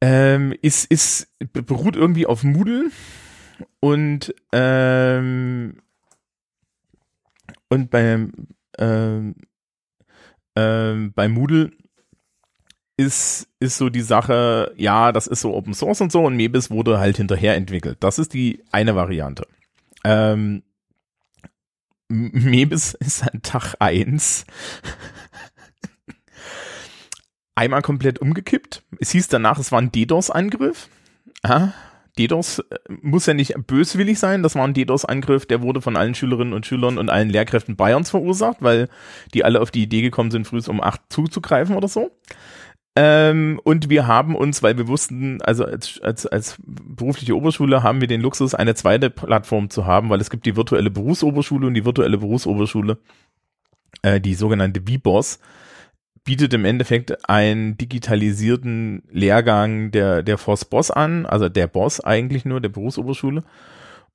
ähm, 0.00 0.54
ist, 0.62 0.84
ist, 0.90 1.28
beruht 1.52 1.96
irgendwie 1.96 2.26
auf 2.26 2.44
Moodle 2.44 2.90
und 3.80 4.34
ähm, 4.52 5.78
und 7.68 7.90
beim 7.90 8.32
ähm, 8.78 9.34
ähm, 10.54 11.12
bei 11.14 11.28
Moodle 11.28 11.72
ist, 12.98 13.46
ist 13.60 13.78
so 13.78 13.88
die 13.88 14.02
Sache, 14.02 14.74
ja, 14.76 15.12
das 15.12 15.28
ist 15.28 15.40
so 15.40 15.54
Open 15.54 15.72
Source 15.72 16.00
und 16.00 16.10
so 16.10 16.24
und 16.24 16.36
Mebis 16.36 16.68
wurde 16.68 16.98
halt 16.98 17.16
hinterher 17.16 17.54
entwickelt. 17.54 17.98
Das 18.00 18.18
ist 18.18 18.34
die 18.34 18.60
eine 18.72 18.96
Variante. 18.96 19.46
Ähm, 20.04 20.64
Mebis 22.08 22.94
ist 23.00 23.22
an 23.22 23.40
Tag 23.42 23.76
eins 23.78 24.44
einmal 27.54 27.82
komplett 27.82 28.18
umgekippt. 28.18 28.82
Es 28.98 29.12
hieß 29.12 29.28
danach, 29.28 29.60
es 29.60 29.70
war 29.70 29.80
ein 29.80 29.92
DDoS-Angriff. 29.92 30.88
Ah, 31.44 31.68
DDoS 32.18 32.58
äh, 32.58 32.78
muss 32.88 33.26
ja 33.26 33.34
nicht 33.34 33.54
böswillig 33.68 34.18
sein. 34.18 34.42
Das 34.42 34.56
war 34.56 34.66
ein 34.66 34.74
DDoS-Angriff, 34.74 35.46
der 35.46 35.62
wurde 35.62 35.80
von 35.80 35.96
allen 35.96 36.16
Schülerinnen 36.16 36.52
und 36.52 36.66
Schülern 36.66 36.98
und 36.98 37.10
allen 37.10 37.30
Lehrkräften 37.30 37.76
Bayerns 37.76 38.10
verursacht, 38.10 38.56
weil 38.58 38.88
die 39.34 39.44
alle 39.44 39.60
auf 39.60 39.70
die 39.70 39.84
Idee 39.84 40.02
gekommen 40.02 40.32
sind, 40.32 40.48
früh 40.48 40.60
um 40.66 40.80
acht 40.80 41.00
zuzugreifen 41.10 41.76
oder 41.76 41.86
so. 41.86 42.10
Ähm, 43.00 43.60
und 43.62 43.90
wir 43.90 44.08
haben 44.08 44.34
uns, 44.34 44.64
weil 44.64 44.76
wir 44.76 44.88
wussten, 44.88 45.40
also 45.42 45.64
als, 45.64 46.00
als, 46.00 46.26
als 46.26 46.56
berufliche 46.66 47.36
Oberschule 47.36 47.84
haben 47.84 48.00
wir 48.00 48.08
den 48.08 48.20
Luxus, 48.20 48.56
eine 48.56 48.74
zweite 48.74 49.08
Plattform 49.08 49.70
zu 49.70 49.86
haben, 49.86 50.10
weil 50.10 50.20
es 50.20 50.30
gibt 50.30 50.46
die 50.46 50.56
virtuelle 50.56 50.90
Berufsoberschule 50.90 51.68
und 51.68 51.74
die 51.74 51.84
virtuelle 51.84 52.18
Berufsoberschule, 52.18 52.98
äh, 54.02 54.20
die 54.20 54.34
sogenannte 54.34 54.80
VBOS 54.80 55.38
bietet 56.24 56.52
im 56.54 56.64
Endeffekt 56.64 57.28
einen 57.28 57.78
digitalisierten 57.78 59.04
Lehrgang 59.12 59.92
der, 59.92 60.24
der 60.24 60.36
Force 60.36 60.64
Boss 60.64 60.90
an, 60.90 61.24
also 61.24 61.48
der 61.48 61.68
Boss 61.68 62.00
eigentlich 62.00 62.44
nur, 62.44 62.60
der 62.60 62.70
Berufsoberschule. 62.70 63.44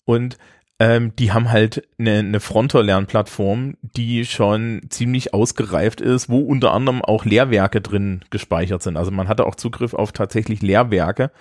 Und 0.04 0.38
ähm, 0.84 1.16
die 1.16 1.32
haben 1.32 1.50
halt 1.50 1.88
eine, 1.98 2.20
eine 2.20 2.42
Fronter-Lernplattform, 2.42 3.76
die 3.82 4.26
schon 4.26 4.82
ziemlich 4.90 5.34
ausgereift 5.34 6.02
ist, 6.02 6.28
wo 6.28 6.40
unter 6.40 6.74
anderem 6.74 7.02
auch 7.02 7.24
Lehrwerke 7.24 7.80
drin 7.80 8.26
gespeichert 8.32 8.84
sind. 8.84 8.98
Also 8.98 9.10
man 9.10 9.30
hatte 9.30 9.46
auch 9.46 9.56
Zugriff 9.56 9.94
auf 9.94 10.12
tatsächlich 10.12 10.62
Lehrwerke 10.62 11.32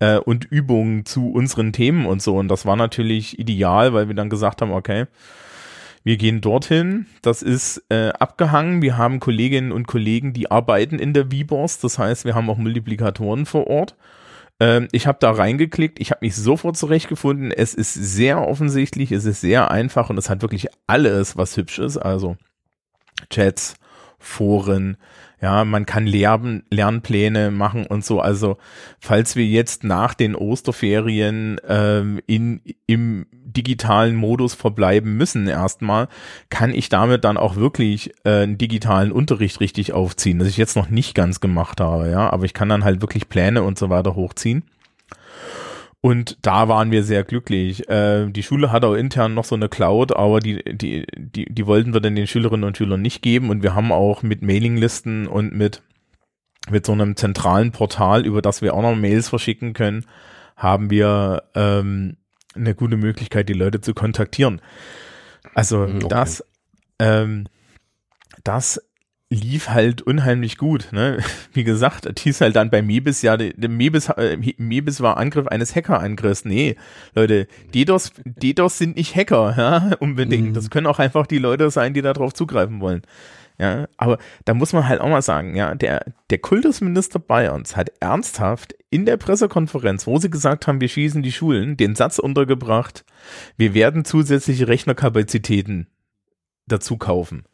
äh, 0.00 0.16
und 0.16 0.44
Übungen 0.46 1.06
zu 1.06 1.30
unseren 1.30 1.72
Themen 1.72 2.04
und 2.04 2.20
so. 2.20 2.34
Und 2.36 2.48
das 2.48 2.66
war 2.66 2.74
natürlich 2.74 3.38
ideal, 3.38 3.94
weil 3.94 4.08
wir 4.08 4.16
dann 4.16 4.28
gesagt 4.28 4.60
haben, 4.60 4.72
okay, 4.72 5.06
wir 6.02 6.16
gehen 6.16 6.40
dorthin. 6.40 7.06
Das 7.22 7.42
ist 7.42 7.80
äh, 7.90 8.08
abgehangen. 8.08 8.82
Wir 8.82 8.98
haben 8.98 9.20
Kolleginnen 9.20 9.70
und 9.70 9.86
Kollegen, 9.86 10.32
die 10.32 10.50
arbeiten 10.50 10.98
in 10.98 11.12
der 11.12 11.26
VBOS. 11.26 11.78
Das 11.78 12.00
heißt, 12.00 12.24
wir 12.24 12.34
haben 12.34 12.50
auch 12.50 12.58
Multiplikatoren 12.58 13.46
vor 13.46 13.68
Ort. 13.68 13.94
Ähm, 14.64 14.88
ich 14.92 15.06
habe 15.06 15.18
da 15.20 15.30
reingeklickt. 15.30 16.00
Ich 16.00 16.10
habe 16.10 16.24
mich 16.24 16.34
sofort 16.34 16.78
zurechtgefunden. 16.78 17.52
Es 17.52 17.74
ist 17.74 17.92
sehr 17.92 18.40
offensichtlich. 18.40 19.12
Es 19.12 19.26
ist 19.26 19.42
sehr 19.42 19.70
einfach 19.70 20.08
und 20.08 20.16
es 20.16 20.30
hat 20.30 20.40
wirklich 20.40 20.68
alles, 20.86 21.36
was 21.36 21.58
hübsch 21.58 21.78
ist. 21.78 21.98
Also 21.98 22.38
Chats, 23.28 23.74
Foren, 24.18 24.96
ja, 25.44 25.66
man 25.66 25.84
kann 25.84 26.06
Lern 26.06 26.62
Lernpläne 26.70 27.50
machen 27.50 27.84
und 27.84 28.02
so. 28.02 28.18
Also, 28.18 28.56
falls 28.98 29.36
wir 29.36 29.44
jetzt 29.44 29.84
nach 29.84 30.14
den 30.14 30.34
Osterferien 30.34 31.60
ähm, 31.68 32.18
in, 32.26 32.62
im 32.86 33.26
digitalen 33.30 34.16
Modus 34.16 34.54
verbleiben 34.54 35.18
müssen 35.18 35.46
erstmal, 35.46 36.08
kann 36.48 36.72
ich 36.72 36.88
damit 36.88 37.24
dann 37.24 37.36
auch 37.36 37.56
wirklich 37.56 38.14
äh, 38.24 38.44
einen 38.44 38.56
digitalen 38.56 39.12
Unterricht 39.12 39.60
richtig 39.60 39.92
aufziehen, 39.92 40.38
das 40.38 40.48
ich 40.48 40.56
jetzt 40.56 40.76
noch 40.76 40.88
nicht 40.88 41.14
ganz 41.14 41.40
gemacht 41.40 41.78
habe, 41.78 42.10
ja, 42.10 42.30
aber 42.32 42.46
ich 42.46 42.54
kann 42.54 42.70
dann 42.70 42.82
halt 42.82 43.02
wirklich 43.02 43.28
Pläne 43.28 43.64
und 43.64 43.78
so 43.78 43.90
weiter 43.90 44.14
hochziehen. 44.14 44.64
Und 46.04 46.36
da 46.42 46.68
waren 46.68 46.90
wir 46.90 47.02
sehr 47.02 47.24
glücklich. 47.24 47.88
Äh, 47.88 48.28
die 48.28 48.42
Schule 48.42 48.70
hat 48.70 48.84
auch 48.84 48.92
intern 48.92 49.32
noch 49.32 49.46
so 49.46 49.54
eine 49.54 49.70
Cloud, 49.70 50.14
aber 50.14 50.40
die, 50.40 50.62
die, 50.62 51.06
die, 51.16 51.46
die 51.46 51.66
wollten 51.66 51.94
wir 51.94 52.02
dann 52.02 52.14
den 52.14 52.26
Schülerinnen 52.26 52.64
und 52.64 52.76
Schülern 52.76 53.00
nicht 53.00 53.22
geben. 53.22 53.48
Und 53.48 53.62
wir 53.62 53.74
haben 53.74 53.90
auch 53.90 54.22
mit 54.22 54.42
Mailinglisten 54.42 55.26
und 55.26 55.54
mit, 55.54 55.80
mit 56.68 56.84
so 56.84 56.92
einem 56.92 57.16
zentralen 57.16 57.72
Portal, 57.72 58.26
über 58.26 58.42
das 58.42 58.60
wir 58.60 58.74
auch 58.74 58.82
noch 58.82 58.94
Mails 58.94 59.30
verschicken 59.30 59.72
können, 59.72 60.04
haben 60.56 60.90
wir 60.90 61.44
ähm, 61.54 62.18
eine 62.54 62.74
gute 62.74 62.98
Möglichkeit, 62.98 63.48
die 63.48 63.54
Leute 63.54 63.80
zu 63.80 63.94
kontaktieren. 63.94 64.60
Also 65.54 65.86
mhm, 65.86 65.96
okay. 65.96 66.08
das, 66.10 66.44
ähm, 66.98 67.46
das 68.42 68.78
lief 69.30 69.70
halt 69.70 70.02
unheimlich 70.02 70.58
gut. 70.58 70.88
Ne? 70.92 71.18
Wie 71.52 71.64
gesagt, 71.64 72.06
es 72.06 72.22
hieß 72.22 72.40
halt 72.40 72.56
dann 72.56 72.70
bei 72.70 72.82
Mebis, 72.82 73.22
ja, 73.22 73.36
der 73.36 73.68
Mebis, 73.68 74.08
äh, 74.10 74.36
Mebis 74.58 75.00
war 75.00 75.16
Angriff 75.16 75.46
eines 75.46 75.74
Hackerangriffs. 75.74 76.44
Nee, 76.44 76.76
Leute, 77.14 77.48
DDoS, 77.74 78.12
DDoS 78.24 78.78
sind 78.78 78.96
nicht 78.96 79.14
Hacker, 79.16 79.54
ja, 79.56 79.96
unbedingt. 79.98 80.50
Mhm. 80.50 80.54
Das 80.54 80.70
können 80.70 80.86
auch 80.86 80.98
einfach 80.98 81.26
die 81.26 81.38
Leute 81.38 81.70
sein, 81.70 81.94
die 81.94 82.02
darauf 82.02 82.32
zugreifen 82.32 82.80
wollen. 82.80 83.02
Ja, 83.56 83.86
aber 83.98 84.18
da 84.44 84.54
muss 84.54 84.72
man 84.72 84.88
halt 84.88 85.00
auch 85.00 85.08
mal 85.08 85.22
sagen, 85.22 85.54
ja, 85.54 85.76
der, 85.76 86.12
der 86.30 86.38
Kultusminister 86.38 87.20
Bayerns 87.20 87.76
hat 87.76 87.92
ernsthaft 88.00 88.74
in 88.90 89.06
der 89.06 89.16
Pressekonferenz, 89.16 90.08
wo 90.08 90.18
sie 90.18 90.28
gesagt 90.28 90.66
haben, 90.66 90.80
wir 90.80 90.88
schießen 90.88 91.22
die 91.22 91.30
Schulen, 91.30 91.76
den 91.76 91.94
Satz 91.94 92.18
untergebracht, 92.18 93.04
wir 93.56 93.72
werden 93.72 94.04
zusätzliche 94.04 94.66
Rechnerkapazitäten 94.66 95.86
dazu 96.66 96.96
kaufen. 96.96 97.44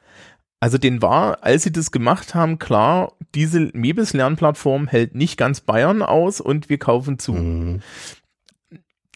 Also 0.61 0.76
den 0.76 1.00
war, 1.00 1.43
als 1.43 1.62
sie 1.62 1.73
das 1.73 1.90
gemacht 1.90 2.35
haben, 2.35 2.59
klar, 2.59 3.14
diese 3.35 3.71
Mebis-Lernplattform 3.73 4.88
hält 4.88 5.14
nicht 5.14 5.38
ganz 5.38 5.62
Bayern 5.62 6.02
aus 6.02 6.40
und 6.40 6.69
wir 6.69 6.79
kaufen 6.79 7.19
zu. 7.19 7.33
Mhm. 7.33 7.81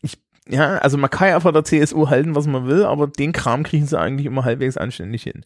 Ich, 0.01 0.19
ja, 0.49 0.79
also 0.79 0.97
man 0.97 1.11
kann 1.11 1.29
ja 1.29 1.41
von 1.41 1.53
der 1.53 1.65
CSU 1.65 2.09
halten, 2.09 2.35
was 2.35 2.47
man 2.47 2.67
will, 2.67 2.85
aber 2.85 3.09
den 3.09 3.33
Kram 3.33 3.63
kriegen 3.63 3.87
sie 3.87 3.99
eigentlich 3.99 4.27
immer 4.27 4.45
halbwegs 4.45 4.79
anständig 4.79 5.23
hin. 5.25 5.45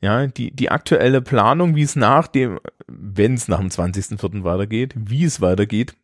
Ja, 0.00 0.26
die, 0.26 0.50
die 0.50 0.70
aktuelle 0.70 1.20
Planung, 1.20 1.76
wie 1.76 1.82
es 1.82 1.94
nach 1.94 2.28
dem, 2.28 2.58
wenn 2.86 3.34
es 3.34 3.48
nach 3.48 3.58
dem 3.58 3.68
20.04. 3.68 4.44
weitergeht, 4.44 4.94
wie 4.96 5.24
es 5.24 5.42
weitergeht, 5.42 5.94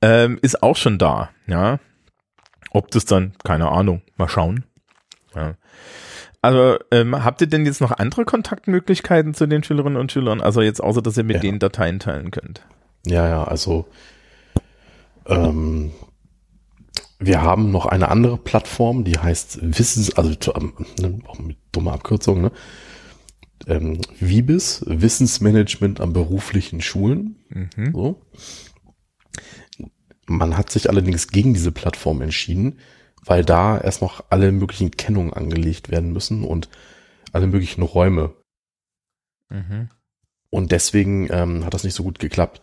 ähm, 0.00 0.38
ist 0.40 0.62
auch 0.62 0.76
schon 0.76 0.98
da. 0.98 1.30
Ja, 1.46 1.80
ob 2.70 2.90
das 2.92 3.04
dann, 3.04 3.32
keine 3.44 3.68
Ahnung, 3.70 4.02
mal 4.16 4.28
schauen. 4.28 4.64
Ja. 5.34 5.54
Also 6.40 6.78
ähm, 6.92 7.24
habt 7.24 7.40
ihr 7.40 7.48
denn 7.48 7.66
jetzt 7.66 7.80
noch 7.80 7.90
andere 7.90 8.24
Kontaktmöglichkeiten 8.24 9.34
zu 9.34 9.46
den 9.46 9.64
Schülerinnen 9.64 9.98
und 9.98 10.12
Schülern? 10.12 10.40
Also 10.40 10.60
jetzt 10.62 10.82
außer, 10.82 11.02
dass 11.02 11.16
ihr 11.16 11.24
mit 11.24 11.36
ja. 11.36 11.40
denen 11.42 11.58
Dateien 11.58 11.98
teilen 11.98 12.30
könnt. 12.30 12.62
Ja, 13.04 13.28
ja, 13.28 13.44
also 13.44 13.86
ähm, 15.26 15.92
wir 17.18 17.42
haben 17.42 17.70
noch 17.70 17.86
eine 17.86 18.08
andere 18.08 18.38
Plattform, 18.38 19.04
die 19.04 19.18
heißt 19.18 19.58
Wissens, 19.62 20.16
also 20.16 20.34
ähm, 20.54 20.74
ne, 21.00 21.18
auch 21.26 21.38
mit 21.38 21.56
dummer 21.72 21.92
Abkürzung, 21.92 22.40
ne? 22.40 22.52
ähm, 23.66 24.00
Vibis, 24.18 24.84
Wissensmanagement 24.86 26.00
an 26.00 26.12
beruflichen 26.12 26.80
Schulen. 26.80 27.36
Mhm. 27.48 27.92
So. 27.92 28.22
Man 30.26 30.56
hat 30.56 30.70
sich 30.70 30.90
allerdings 30.90 31.28
gegen 31.28 31.54
diese 31.54 31.72
Plattform 31.72 32.22
entschieden, 32.22 32.78
weil 33.28 33.44
da 33.44 33.78
erst 33.78 34.02
noch 34.02 34.24
alle 34.30 34.50
möglichen 34.52 34.90
Kennungen 34.90 35.32
angelegt 35.32 35.90
werden 35.90 36.12
müssen 36.12 36.44
und 36.44 36.68
alle 37.32 37.46
möglichen 37.46 37.82
Räume. 37.82 38.34
Mhm. 39.50 39.90
Und 40.50 40.72
deswegen 40.72 41.28
ähm, 41.30 41.64
hat 41.64 41.74
das 41.74 41.84
nicht 41.84 41.94
so 41.94 42.02
gut 42.02 42.18
geklappt. 42.18 42.62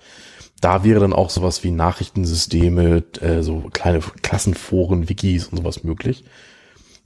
Da 0.59 0.83
wäre 0.83 0.99
dann 0.99 1.13
auch 1.13 1.29
sowas 1.29 1.63
wie 1.63 1.71
Nachrichtensysteme, 1.71 3.03
äh, 3.21 3.43
so 3.43 3.69
kleine 3.71 3.99
Klassenforen, 3.99 5.07
Wikis 5.07 5.47
und 5.47 5.57
sowas 5.57 5.83
möglich. 5.83 6.25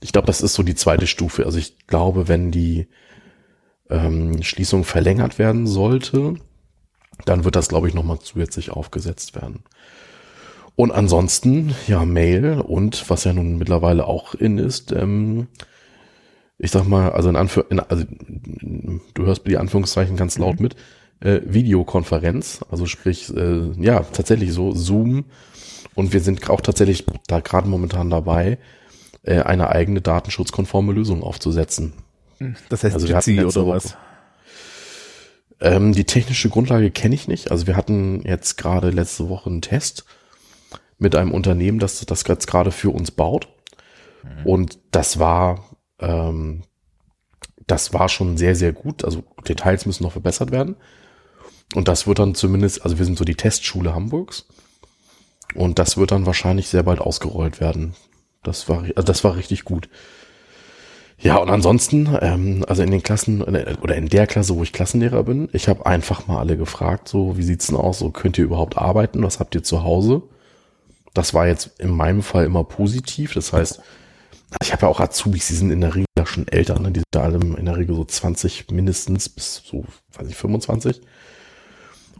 Ich 0.00 0.12
glaube, 0.12 0.26
das 0.26 0.40
ist 0.40 0.54
so 0.54 0.62
die 0.62 0.74
zweite 0.74 1.06
Stufe. 1.06 1.44
Also 1.44 1.58
ich 1.58 1.86
glaube, 1.86 2.28
wenn 2.28 2.50
die 2.50 2.88
ähm, 3.90 4.42
Schließung 4.42 4.84
verlängert 4.84 5.38
werden 5.38 5.66
sollte, 5.66 6.36
dann 7.26 7.44
wird 7.44 7.56
das, 7.56 7.68
glaube 7.68 7.88
ich, 7.88 7.94
nochmal 7.94 8.20
zusätzlich 8.20 8.70
aufgesetzt 8.70 9.34
werden. 9.34 9.64
Und 10.80 10.92
ansonsten, 10.92 11.74
ja, 11.88 12.06
Mail 12.06 12.58
und 12.58 13.10
was 13.10 13.24
ja 13.24 13.34
nun 13.34 13.58
mittlerweile 13.58 14.06
auch 14.06 14.34
in 14.34 14.56
ist, 14.56 14.92
ähm, 14.92 15.48
ich 16.56 16.70
sag 16.70 16.88
mal, 16.88 17.12
also 17.12 17.28
in 17.28 17.36
Anführ 17.36 17.66
in, 17.70 17.80
also 17.80 18.04
du 19.12 19.26
hörst 19.26 19.46
die 19.46 19.58
Anführungszeichen 19.58 20.16
ganz 20.16 20.38
laut 20.38 20.58
mhm. 20.58 20.62
mit, 20.62 20.76
äh, 21.20 21.42
Videokonferenz, 21.44 22.60
also 22.70 22.86
sprich, 22.86 23.28
äh, 23.36 23.72
ja, 23.78 24.00
tatsächlich 24.04 24.54
so, 24.54 24.72
Zoom. 24.72 25.26
Und 25.96 26.14
wir 26.14 26.20
sind 26.20 26.48
auch 26.48 26.62
tatsächlich 26.62 27.04
da 27.26 27.40
gerade 27.40 27.68
momentan 27.68 28.08
dabei, 28.08 28.56
äh, 29.22 29.42
eine 29.42 29.68
eigene 29.68 30.00
datenschutzkonforme 30.00 30.94
Lösung 30.94 31.22
aufzusetzen. 31.22 31.92
Das 32.70 32.84
heißt, 32.84 32.94
also 32.94 33.06
Jitsi 33.06 33.44
oder 33.44 33.66
was? 33.66 33.98
Ähm, 35.60 35.92
die 35.92 36.04
technische 36.04 36.48
Grundlage 36.48 36.90
kenne 36.90 37.16
ich 37.16 37.28
nicht. 37.28 37.50
Also 37.50 37.66
wir 37.66 37.76
hatten 37.76 38.22
jetzt 38.24 38.56
gerade 38.56 38.88
letzte 38.88 39.28
Woche 39.28 39.50
einen 39.50 39.60
Test 39.60 40.06
mit 41.00 41.16
einem 41.16 41.32
Unternehmen, 41.32 41.78
das 41.78 42.04
das 42.04 42.24
jetzt 42.26 42.46
gerade 42.46 42.70
für 42.70 42.90
uns 42.90 43.10
baut. 43.10 43.48
Mhm. 44.22 44.46
Und 44.46 44.78
das 44.92 45.18
war 45.18 45.64
ähm, 45.98 46.62
das 47.70 47.92
war 47.92 48.08
schon 48.08 48.36
sehr, 48.36 48.56
sehr 48.56 48.72
gut. 48.72 49.04
Also 49.04 49.22
Details 49.48 49.86
müssen 49.86 50.02
noch 50.02 50.12
verbessert 50.12 50.50
werden. 50.50 50.76
Und 51.74 51.86
das 51.86 52.06
wird 52.06 52.18
dann 52.18 52.34
zumindest, 52.34 52.82
also 52.82 52.98
wir 52.98 53.04
sind 53.04 53.16
so 53.16 53.24
die 53.24 53.36
Testschule 53.36 53.94
Hamburgs. 53.94 54.46
Und 55.54 55.78
das 55.78 55.96
wird 55.96 56.10
dann 56.10 56.26
wahrscheinlich 56.26 56.68
sehr 56.68 56.82
bald 56.82 57.00
ausgerollt 57.00 57.60
werden. 57.60 57.94
Das 58.42 58.68
war, 58.68 58.82
also 58.82 59.02
das 59.02 59.22
war 59.22 59.36
richtig 59.36 59.64
gut. 59.64 59.88
Ja, 61.18 61.36
und 61.36 61.50
ansonsten, 61.50 62.16
ähm, 62.22 62.64
also 62.66 62.82
in 62.82 62.90
den 62.90 63.02
Klassen 63.02 63.42
oder 63.42 63.94
in 63.94 64.08
der 64.08 64.26
Klasse, 64.26 64.56
wo 64.56 64.62
ich 64.62 64.72
Klassenlehrer 64.72 65.22
bin, 65.24 65.50
ich 65.52 65.68
habe 65.68 65.84
einfach 65.84 66.26
mal 66.26 66.38
alle 66.38 66.56
gefragt, 66.56 67.08
so, 67.08 67.36
wie 67.36 67.42
sieht's 67.42 67.66
denn 67.66 67.76
aus? 67.76 67.98
So, 67.98 68.10
könnt 68.10 68.38
ihr 68.38 68.44
überhaupt 68.44 68.78
arbeiten? 68.78 69.22
Was 69.22 69.38
habt 69.38 69.54
ihr 69.54 69.62
zu 69.62 69.82
Hause? 69.82 70.22
Das 71.14 71.34
war 71.34 71.46
jetzt 71.46 71.80
in 71.80 71.90
meinem 71.90 72.22
Fall 72.22 72.44
immer 72.44 72.64
positiv. 72.64 73.34
Das 73.34 73.52
heißt, 73.52 73.80
ich 74.62 74.72
habe 74.72 74.82
ja 74.82 74.88
auch 74.88 75.00
Azubis, 75.00 75.48
die 75.48 75.54
sind 75.54 75.70
in 75.70 75.80
der 75.80 75.94
Regel 75.94 76.06
schon 76.24 76.48
älter, 76.48 76.78
ne? 76.78 76.90
die 76.90 77.00
sind 77.00 77.06
da 77.12 77.22
alle 77.22 77.38
in 77.38 77.64
der 77.64 77.76
Regel 77.76 77.96
so 77.96 78.04
20 78.04 78.70
mindestens 78.70 79.28
bis 79.28 79.62
so, 79.64 79.84
weiß 80.12 80.28
ich, 80.28 80.36
25. 80.36 81.00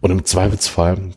Und 0.00 0.10
im 0.10 0.24
Zweifelsfall 0.24 1.12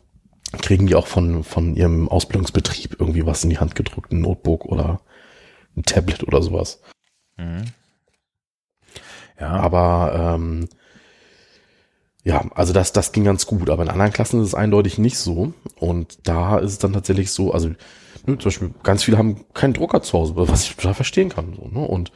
kriegen 0.60 0.86
die 0.86 0.94
auch 0.94 1.06
von, 1.06 1.42
von 1.42 1.74
ihrem 1.76 2.08
Ausbildungsbetrieb 2.08 2.96
irgendwie 3.00 3.26
was 3.26 3.44
in 3.44 3.50
die 3.50 3.58
Hand 3.58 3.74
gedrückt, 3.74 4.12
ein 4.12 4.20
Notebook 4.20 4.66
oder 4.66 5.00
ein 5.76 5.82
Tablet 5.82 6.22
oder 6.24 6.42
sowas. 6.42 6.82
Mhm. 7.36 7.64
Ja. 9.40 9.50
Aber 9.50 10.34
ähm, 10.36 10.68
ja, 12.24 12.44
also 12.54 12.72
das, 12.72 12.92
das 12.92 13.12
ging 13.12 13.24
ganz 13.24 13.46
gut, 13.46 13.70
aber 13.70 13.82
in 13.82 13.90
anderen 13.90 14.12
Klassen 14.12 14.40
ist 14.40 14.48
es 14.48 14.54
eindeutig 14.54 14.98
nicht 14.98 15.18
so. 15.18 15.52
Und 15.78 16.18
da 16.26 16.58
ist 16.58 16.72
es 16.72 16.78
dann 16.78 16.94
tatsächlich 16.94 17.30
so, 17.30 17.52
also 17.52 17.68
ne, 17.68 17.76
zum 18.38 18.38
Beispiel 18.38 18.70
ganz 18.82 19.04
viele 19.04 19.18
haben 19.18 19.44
keinen 19.54 19.74
Drucker 19.74 20.02
zu 20.02 20.18
Hause, 20.18 20.34
was 20.36 20.64
ich 20.64 20.76
total 20.76 20.94
verstehen 20.94 21.28
kann. 21.28 21.54
So, 21.54 21.68
ne? 21.68 21.86
Und 21.86 22.12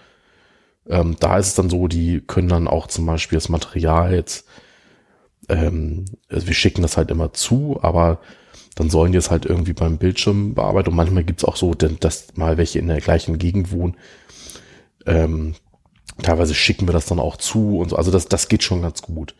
ähm, 0.88 1.16
da 1.20 1.38
ist 1.38 1.48
es 1.48 1.54
dann 1.54 1.70
so, 1.70 1.86
die 1.88 2.22
können 2.26 2.48
dann 2.48 2.68
auch 2.68 2.86
zum 2.86 3.04
Beispiel 3.06 3.36
das 3.36 3.50
Material 3.50 4.14
jetzt 4.14 4.46
ähm, 5.48 6.04
also 6.28 6.46
wir 6.46 6.54
schicken 6.54 6.82
das 6.82 6.96
halt 6.96 7.10
immer 7.10 7.32
zu, 7.32 7.78
aber 7.82 8.20
dann 8.74 8.90
sollen 8.90 9.12
die 9.12 9.18
es 9.18 9.30
halt 9.30 9.44
irgendwie 9.44 9.72
beim 9.72 9.98
Bildschirm 9.98 10.54
bearbeiten. 10.54 10.90
Und 10.90 10.96
manchmal 10.96 11.24
gibt's 11.24 11.44
auch 11.44 11.56
so, 11.56 11.74
dass 11.74 12.36
mal 12.36 12.58
welche 12.58 12.78
in 12.78 12.88
der 12.88 13.00
gleichen 13.00 13.38
Gegend 13.38 13.72
wohnen. 13.72 13.96
Ähm, 15.06 15.54
teilweise 16.22 16.54
schicken 16.54 16.86
wir 16.86 16.92
das 16.92 17.06
dann 17.06 17.18
auch 17.18 17.36
zu 17.36 17.78
und 17.78 17.90
so. 17.90 17.96
Also 17.96 18.10
das, 18.10 18.28
das 18.28 18.48
geht 18.48 18.62
schon 18.62 18.82
ganz 18.82 19.02
gut. 19.02 19.34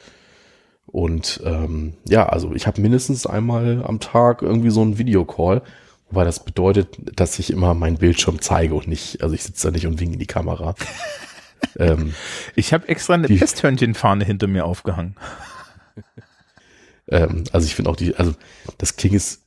Und 0.91 1.41
ähm, 1.45 1.95
ja, 2.09 2.27
also 2.27 2.55
ich 2.55 2.67
habe 2.67 2.81
mindestens 2.81 3.27
einmal 3.27 3.85
am 3.85 4.01
Tag 4.01 4.43
irgendwie 4.43 4.71
so 4.71 4.81
einen 4.81 4.97
Videocall, 4.97 5.63
wobei 6.09 6.25
das 6.25 6.45
bedeutet, 6.45 6.97
dass 7.19 7.39
ich 7.39 7.51
immer 7.51 7.75
meinen 7.75 7.99
Bildschirm 7.99 8.41
zeige 8.41 8.75
und 8.75 8.89
nicht, 8.89 9.23
also 9.23 9.35
ich 9.35 9.43
sitze 9.43 9.69
da 9.69 9.73
nicht 9.73 9.87
und 9.87 10.01
winke 10.01 10.15
in 10.15 10.19
die 10.19 10.27
Kamera. 10.27 10.75
ähm, 11.79 12.15
ich 12.55 12.73
habe 12.73 12.89
extra 12.89 13.15
eine 13.15 13.29
Festhörnchenfahne 13.29 14.25
hinter 14.25 14.47
mir 14.47 14.65
aufgehangen. 14.65 15.17
ähm, 17.09 17.45
also 17.53 17.67
ich 17.67 17.75
finde 17.75 17.91
auch 17.91 17.97
die, 17.97 18.17
also 18.17 18.33
das 18.79 18.97
klingt 18.97 19.15
ist, 19.15 19.45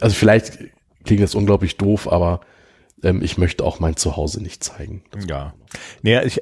also 0.00 0.14
vielleicht 0.14 0.58
klingt 1.04 1.22
das 1.22 1.34
unglaublich 1.34 1.76
doof, 1.78 2.10
aber 2.10 2.42
ähm, 3.02 3.22
ich 3.22 3.38
möchte 3.38 3.64
auch 3.64 3.80
mein 3.80 3.96
Zuhause 3.96 4.40
nicht 4.40 4.62
zeigen. 4.62 5.02
Ja. 5.26 5.52
Naja, 6.02 6.22
ich, 6.22 6.40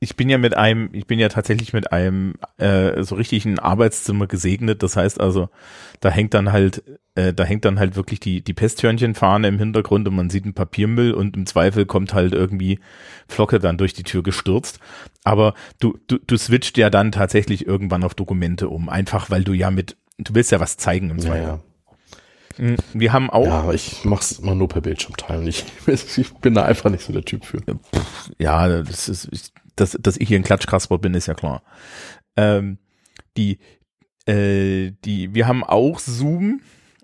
ich 0.00 0.14
bin 0.14 0.28
ja 0.28 0.38
mit 0.38 0.56
einem, 0.56 0.90
ich 0.92 1.06
bin 1.06 1.18
ja 1.18 1.28
tatsächlich 1.28 1.72
mit 1.72 1.92
einem 1.92 2.34
äh, 2.58 3.02
so 3.02 3.16
richtig 3.16 3.44
ein 3.44 3.58
Arbeitszimmer 3.58 4.28
gesegnet. 4.28 4.82
Das 4.82 4.96
heißt 4.96 5.20
also, 5.20 5.48
da 6.00 6.08
hängt 6.08 6.34
dann 6.34 6.52
halt, 6.52 6.84
äh, 7.16 7.32
da 7.32 7.44
hängt 7.44 7.64
dann 7.64 7.80
halt 7.80 7.96
wirklich 7.96 8.20
die 8.20 8.42
die 8.42 8.54
Pesthörnchenfahne 8.54 9.48
im 9.48 9.58
Hintergrund 9.58 10.06
und 10.06 10.14
man 10.14 10.30
sieht 10.30 10.44
einen 10.44 10.54
Papiermüll 10.54 11.12
und 11.12 11.36
im 11.36 11.46
Zweifel 11.46 11.84
kommt 11.84 12.14
halt 12.14 12.32
irgendwie 12.32 12.78
Flocke 13.26 13.58
dann 13.58 13.76
durch 13.76 13.92
die 13.92 14.04
Tür 14.04 14.22
gestürzt. 14.22 14.78
Aber 15.24 15.54
du 15.80 15.98
du 16.06 16.18
du 16.24 16.36
switcht 16.36 16.78
ja 16.78 16.90
dann 16.90 17.10
tatsächlich 17.10 17.66
irgendwann 17.66 18.04
auf 18.04 18.14
Dokumente 18.14 18.68
um, 18.68 18.88
einfach 18.88 19.30
weil 19.30 19.42
du 19.42 19.52
ja 19.52 19.72
mit, 19.72 19.96
du 20.18 20.34
willst 20.34 20.52
ja 20.52 20.60
was 20.60 20.76
zeigen 20.76 21.10
im 21.10 21.18
Zweifel. 21.18 21.42
Ja, 21.42 21.48
ja. 21.48 21.60
Hm, 22.58 22.76
wir 22.92 23.12
haben 23.12 23.30
auch. 23.30 23.46
Ja, 23.46 23.60
aber 23.60 23.74
ich 23.74 24.04
mach's 24.04 24.32
immer 24.32 24.54
nur 24.54 24.68
per 24.68 24.80
Bildschirm 24.80 25.16
teilen. 25.16 25.46
Ich, 25.46 25.64
ich 25.86 26.34
bin 26.34 26.54
da 26.54 26.64
einfach 26.64 26.90
nicht 26.90 27.04
so 27.04 27.12
der 27.12 27.24
Typ 27.24 27.44
für. 27.44 27.60
Ja, 28.38 28.68
das 28.82 29.08
ist, 29.08 29.28
ich, 29.32 29.52
dass, 29.80 29.96
dass 30.00 30.16
ich 30.16 30.28
hier 30.28 30.38
ein 30.38 30.44
Klatschkasper 30.44 30.98
bin, 30.98 31.14
ist 31.14 31.26
ja 31.26 31.34
klar. 31.34 31.62
Ähm, 32.36 32.78
die, 33.36 33.58
äh, 34.26 34.92
die, 35.04 35.34
wir 35.34 35.46
haben 35.46 35.64
auch 35.64 35.98
Zoom. 35.98 36.60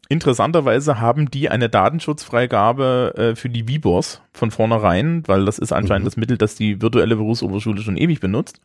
Interessanterweise 0.08 1.00
haben 1.00 1.30
die 1.30 1.48
eine 1.48 1.70
Datenschutzfreigabe 1.70 3.14
äh, 3.16 3.36
für 3.36 3.48
die 3.48 3.66
Vibors 3.66 4.20
von 4.32 4.50
vornherein, 4.50 5.22
weil 5.26 5.46
das 5.46 5.58
ist 5.58 5.72
anscheinend 5.72 6.04
mhm. 6.04 6.08
das 6.08 6.16
Mittel, 6.16 6.36
das 6.36 6.54
die 6.56 6.82
virtuelle 6.82 7.16
Berufsoberschule 7.16 7.80
schon 7.80 7.96
ewig 7.96 8.20
benutzt 8.20 8.60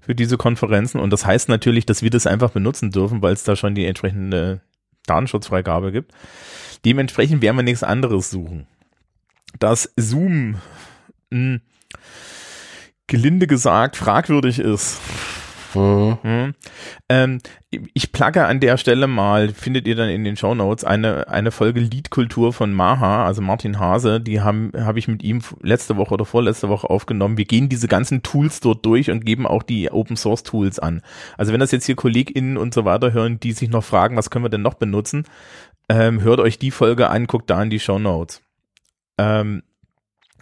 für 0.00 0.14
diese 0.14 0.36
Konferenzen. 0.36 1.00
Und 1.00 1.12
das 1.12 1.26
heißt 1.26 1.48
natürlich, 1.48 1.84
dass 1.84 2.02
wir 2.02 2.10
das 2.10 2.26
einfach 2.26 2.50
benutzen 2.50 2.90
dürfen, 2.90 3.22
weil 3.22 3.32
es 3.32 3.44
da 3.44 3.56
schon 3.56 3.74
die 3.74 3.84
entsprechende 3.84 4.60
Datenschutzfreigabe 5.06 5.92
gibt. 5.92 6.12
Dementsprechend 6.84 7.42
werden 7.42 7.56
wir 7.56 7.64
nichts 7.64 7.82
anderes 7.82 8.30
suchen. 8.30 8.66
Das 9.58 9.92
Zoom 9.96 10.56
mh, 11.30 11.38
hm, 11.38 11.60
gelinde 13.12 13.46
gesagt 13.46 13.96
fragwürdig 13.96 14.58
ist. 14.58 14.98
Mhm. 15.74 16.18
Mhm. 16.22 16.54
Ähm, 17.10 17.38
ich 17.92 18.10
plagge 18.12 18.46
an 18.46 18.60
der 18.60 18.78
Stelle 18.78 19.06
mal, 19.06 19.50
findet 19.50 19.86
ihr 19.86 19.96
dann 19.96 20.08
in 20.08 20.24
den 20.24 20.36
Show 20.36 20.54
Notes 20.54 20.82
eine, 20.84 21.28
eine 21.28 21.50
Folge 21.50 21.80
Liedkultur 21.80 22.54
von 22.54 22.72
Maha, 22.72 23.26
also 23.26 23.42
Martin 23.42 23.78
Hase, 23.78 24.18
die 24.18 24.40
haben, 24.40 24.72
habe 24.74 24.98
ich 24.98 25.08
mit 25.08 25.22
ihm 25.22 25.42
letzte 25.60 25.98
Woche 25.98 26.14
oder 26.14 26.24
vorletzte 26.24 26.70
Woche 26.70 26.88
aufgenommen. 26.88 27.36
Wir 27.36 27.44
gehen 27.44 27.68
diese 27.68 27.86
ganzen 27.86 28.22
Tools 28.22 28.60
dort 28.60 28.84
durch 28.84 29.10
und 29.10 29.26
geben 29.26 29.46
auch 29.46 29.62
die 29.62 29.90
Open 29.90 30.16
Source 30.16 30.42
Tools 30.42 30.78
an. 30.78 31.02
Also 31.36 31.52
wenn 31.52 31.60
das 31.60 31.70
jetzt 31.70 31.84
hier 31.84 31.96
KollegInnen 31.96 32.56
und 32.56 32.72
so 32.72 32.86
weiter 32.86 33.12
hören, 33.12 33.40
die 33.40 33.52
sich 33.52 33.68
noch 33.68 33.84
fragen, 33.84 34.16
was 34.16 34.30
können 34.30 34.44
wir 34.44 34.50
denn 34.50 34.62
noch 34.62 34.74
benutzen, 34.74 35.24
ähm, 35.90 36.22
hört 36.22 36.40
euch 36.40 36.58
die 36.58 36.70
Folge 36.70 37.10
an, 37.10 37.26
guckt 37.26 37.50
da 37.50 37.62
in 37.62 37.70
die 37.70 37.80
Show 37.80 37.98
Notes. 37.98 38.40
Ähm, 39.18 39.62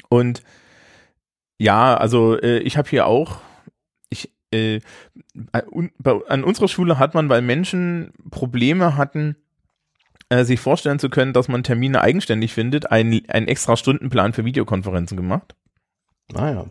und 0.09 0.43
ja, 1.61 1.95
also 1.95 2.41
äh, 2.41 2.61
ich 2.61 2.79
habe 2.79 2.89
hier 2.89 3.07
auch, 3.07 3.39
ich, 4.09 4.33
äh, 4.51 4.81
an 5.53 6.43
unserer 6.43 6.69
Schule 6.69 6.99
hat 6.99 7.13
man, 7.13 7.29
weil 7.29 7.43
Menschen 7.43 8.15
Probleme 8.31 8.97
hatten, 8.97 9.37
äh, 10.31 10.45
sich 10.45 10.59
vorstellen 10.59 10.99
zu 10.99 11.11
können, 11.11 11.35
dass 11.35 11.49
man 11.49 11.63
Termine 11.63 12.01
eigenständig 12.01 12.55
findet, 12.55 12.91
einen, 12.91 13.29
einen 13.29 13.47
extra 13.47 13.77
Stundenplan 13.77 14.33
für 14.33 14.47
Videokonferenzen 14.47 15.19
gemacht. 15.19 15.55
Ah 16.33 16.51
ja. 16.51 16.67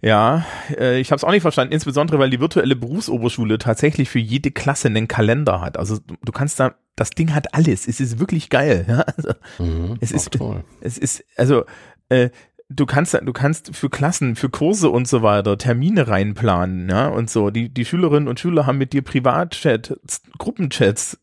Ja, 0.00 0.46
äh, 0.78 0.98
ich 0.98 1.10
habe 1.10 1.18
es 1.18 1.24
auch 1.24 1.30
nicht 1.30 1.42
verstanden, 1.42 1.74
insbesondere 1.74 2.18
weil 2.18 2.30
die 2.30 2.40
virtuelle 2.40 2.76
Berufsoberschule 2.76 3.58
tatsächlich 3.58 4.08
für 4.08 4.20
jede 4.20 4.52
Klasse 4.52 4.88
einen 4.88 5.06
Kalender 5.06 5.60
hat. 5.60 5.78
Also 5.78 5.98
du, 5.98 6.14
du 6.22 6.32
kannst 6.32 6.60
da, 6.60 6.76
das 6.96 7.10
Ding 7.10 7.34
hat 7.34 7.52
alles. 7.52 7.86
Es 7.86 8.00
ist 8.00 8.18
wirklich 8.18 8.48
geil. 8.48 8.86
Ja? 8.88 9.00
Also, 9.00 9.34
mhm, 9.58 9.98
es 10.00 10.12
ist, 10.12 10.32
toll. 10.32 10.64
es 10.80 10.96
ist, 10.96 11.24
also 11.36 11.64
äh, 12.08 12.30
du 12.68 12.86
kannst, 12.86 13.14
du 13.14 13.32
kannst 13.32 13.74
für 13.76 13.90
Klassen, 13.90 14.36
für 14.36 14.48
Kurse 14.48 14.90
und 14.90 15.06
so 15.08 15.22
weiter 15.22 15.58
Termine 15.58 16.08
reinplanen, 16.08 16.88
ja, 16.88 17.08
und 17.08 17.30
so. 17.30 17.50
Die, 17.50 17.68
die 17.68 17.84
Schülerinnen 17.84 18.28
und 18.28 18.40
Schüler 18.40 18.66
haben 18.66 18.78
mit 18.78 18.92
dir 18.92 19.02
Privatchat, 19.02 19.98
Gruppenchats, 20.38 21.18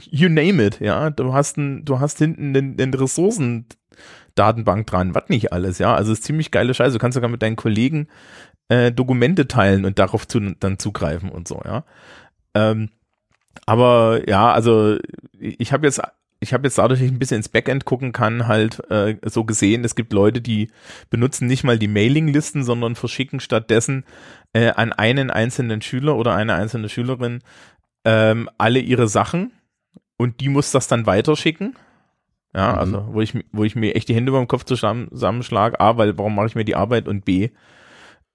you 0.00 0.28
name 0.28 0.64
it, 0.64 0.80
ja. 0.80 1.10
Du 1.10 1.32
hast 1.32 1.56
ein, 1.58 1.84
du 1.84 2.00
hast 2.00 2.18
hinten 2.18 2.54
den, 2.54 2.76
den 2.76 2.94
Ressourcendatenbank 2.94 4.86
dran, 4.86 5.14
was 5.14 5.28
nicht 5.28 5.52
alles, 5.52 5.78
ja. 5.78 5.94
Also 5.94 6.12
ist 6.12 6.24
ziemlich 6.24 6.50
geile 6.50 6.74
Scheiße. 6.74 6.94
Du 6.94 6.98
kannst 6.98 7.14
sogar 7.14 7.30
mit 7.30 7.42
deinen 7.42 7.56
Kollegen 7.56 8.08
äh, 8.68 8.92
Dokumente 8.92 9.48
teilen 9.48 9.84
und 9.84 9.98
darauf 9.98 10.26
zu, 10.26 10.40
dann 10.40 10.78
zugreifen 10.78 11.30
und 11.30 11.48
so, 11.48 11.60
ja. 11.64 11.84
Ähm, 12.54 12.90
aber 13.66 14.28
ja, 14.28 14.52
also 14.52 14.96
ich 15.38 15.72
habe 15.72 15.86
jetzt 15.86 16.00
ich 16.42 16.52
habe 16.52 16.66
jetzt 16.66 16.76
dadurch, 16.76 16.98
dass 16.98 17.06
ich 17.06 17.12
ein 17.12 17.20
bisschen 17.20 17.36
ins 17.36 17.48
Backend 17.48 17.84
gucken 17.84 18.12
kann, 18.12 18.48
halt 18.48 18.90
äh, 18.90 19.16
so 19.24 19.44
gesehen, 19.44 19.84
es 19.84 19.94
gibt 19.94 20.12
Leute, 20.12 20.40
die 20.40 20.70
benutzen 21.08 21.46
nicht 21.46 21.62
mal 21.62 21.78
die 21.78 21.86
Mailinglisten, 21.86 22.64
sondern 22.64 22.96
verschicken 22.96 23.38
stattdessen 23.38 24.04
äh, 24.52 24.70
an 24.70 24.92
einen 24.92 25.30
einzelnen 25.30 25.82
Schüler 25.82 26.16
oder 26.16 26.34
eine 26.34 26.54
einzelne 26.54 26.88
Schülerin 26.88 27.42
ähm, 28.04 28.50
alle 28.58 28.80
ihre 28.80 29.06
Sachen 29.06 29.52
und 30.16 30.40
die 30.40 30.48
muss 30.48 30.72
das 30.72 30.88
dann 30.88 31.06
weiterschicken. 31.06 31.76
Ja, 32.54 32.72
mhm. 32.72 32.78
also 32.78 33.08
wo 33.12 33.20
ich, 33.20 33.38
wo 33.52 33.62
ich 33.62 33.76
mir 33.76 33.94
echt 33.94 34.08
die 34.08 34.14
Hände 34.16 34.30
über 34.30 34.40
dem 34.40 34.48
Kopf 34.48 34.64
zusammenschlage, 34.64 35.78
A, 35.78 35.96
weil 35.96 36.18
warum 36.18 36.34
mache 36.34 36.46
ich 36.46 36.54
mir 36.56 36.64
die 36.64 36.76
Arbeit 36.76 37.06
und 37.06 37.24
B, 37.24 37.50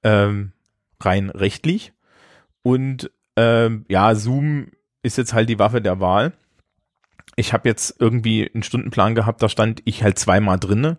ähm, 0.04 0.54
rein 1.02 1.30
rechtlich. 1.30 1.91
Und 2.63 3.12
ähm, 3.36 3.86
ja, 3.89 4.15
Zoom 4.15 4.67
ist 5.04 5.17
jetzt 5.17 5.34
halt 5.34 5.50
die 5.50 5.60
Waffe 5.60 5.82
der 5.82 6.00
Wahl. 6.00 6.32
Ich 7.38 7.54
habe 7.54 7.69
jetzt 7.69 7.95
irgendwie 8.00 8.52
einen 8.54 8.63
Stundenplan 8.63 9.15
gehabt, 9.15 9.41
da 9.41 9.47
stand 9.47 9.82
ich 9.86 10.04
halt 10.04 10.19
zweimal 10.19 10.60
drinne. 10.60 10.97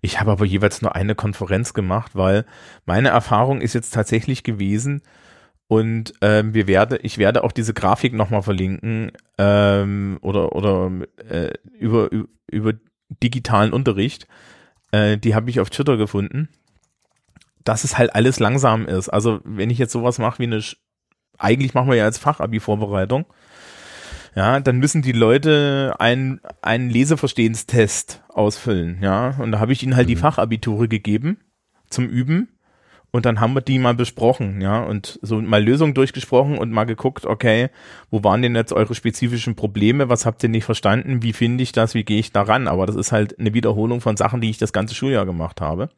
Ich 0.00 0.20
habe 0.20 0.30
aber 0.30 0.46
jeweils 0.46 0.80
nur 0.80 0.94
eine 0.94 1.14
Konferenz 1.14 1.74
gemacht, 1.74 2.12
weil 2.14 2.46
meine 2.86 3.10
Erfahrung 3.10 3.60
ist 3.60 3.74
jetzt 3.74 3.92
tatsächlich 3.92 4.42
gewesen, 4.44 5.02
und 5.66 6.12
ähm, 6.20 6.54
wir 6.54 6.66
werde, 6.66 6.98
ich 6.98 7.18
werde 7.18 7.42
auch 7.42 7.52
diese 7.52 7.74
Grafik 7.74 8.12
nochmal 8.12 8.42
verlinken 8.42 9.12
ähm, 9.38 10.18
oder 10.20 10.54
oder 10.54 10.90
äh, 11.28 11.52
über, 11.78 12.10
über 12.50 12.74
digitalen 13.22 13.72
Unterricht. 13.72 14.26
Äh, 14.92 15.16
die 15.18 15.34
habe 15.34 15.48
ich 15.50 15.60
auf 15.60 15.70
Twitter 15.70 15.96
gefunden. 15.96 16.48
Dass 17.64 17.84
es 17.84 17.96
halt 17.96 18.14
alles 18.14 18.40
langsam 18.40 18.86
ist. 18.86 19.08
Also 19.08 19.40
wenn 19.44 19.70
ich 19.70 19.78
jetzt 19.78 19.92
sowas 19.92 20.18
mache 20.18 20.38
wie 20.38 20.44
eine, 20.44 20.62
eigentlich 21.38 21.72
machen 21.72 21.88
wir 21.88 21.96
ja 21.96 22.04
als 22.04 22.18
Fachabi-Vorbereitung, 22.18 23.24
ja, 24.34 24.60
dann 24.60 24.78
müssen 24.78 25.02
die 25.02 25.12
Leute 25.12 25.94
einen, 25.98 26.40
einen 26.60 26.90
Leseverstehenstest 26.90 28.22
ausfüllen, 28.28 28.98
ja. 29.00 29.36
Und 29.38 29.52
da 29.52 29.60
habe 29.60 29.72
ich 29.72 29.82
ihnen 29.82 29.96
halt 29.96 30.06
mhm. 30.06 30.10
die 30.10 30.16
Fachabiture 30.16 30.88
gegeben 30.88 31.38
zum 31.88 32.08
Üben. 32.08 32.48
Und 33.12 33.26
dann 33.26 33.38
haben 33.38 33.54
wir 33.54 33.60
die 33.60 33.78
mal 33.78 33.94
besprochen, 33.94 34.60
ja, 34.60 34.82
und 34.82 35.20
so 35.22 35.40
mal 35.40 35.62
Lösungen 35.62 35.94
durchgesprochen 35.94 36.58
und 36.58 36.72
mal 36.72 36.82
geguckt, 36.82 37.26
okay, 37.26 37.70
wo 38.10 38.24
waren 38.24 38.42
denn 38.42 38.56
jetzt 38.56 38.72
eure 38.72 38.96
spezifischen 38.96 39.54
Probleme? 39.54 40.08
Was 40.08 40.26
habt 40.26 40.42
ihr 40.42 40.48
nicht 40.48 40.64
verstanden? 40.64 41.22
Wie 41.22 41.32
finde 41.32 41.62
ich 41.62 41.70
das? 41.70 41.94
Wie 41.94 42.02
gehe 42.02 42.18
ich 42.18 42.32
daran? 42.32 42.66
Aber 42.66 42.86
das 42.86 42.96
ist 42.96 43.12
halt 43.12 43.38
eine 43.38 43.54
Wiederholung 43.54 44.00
von 44.00 44.16
Sachen, 44.16 44.40
die 44.40 44.50
ich 44.50 44.58
das 44.58 44.72
ganze 44.72 44.96
Schuljahr 44.96 45.26
gemacht 45.26 45.60
habe. 45.60 45.90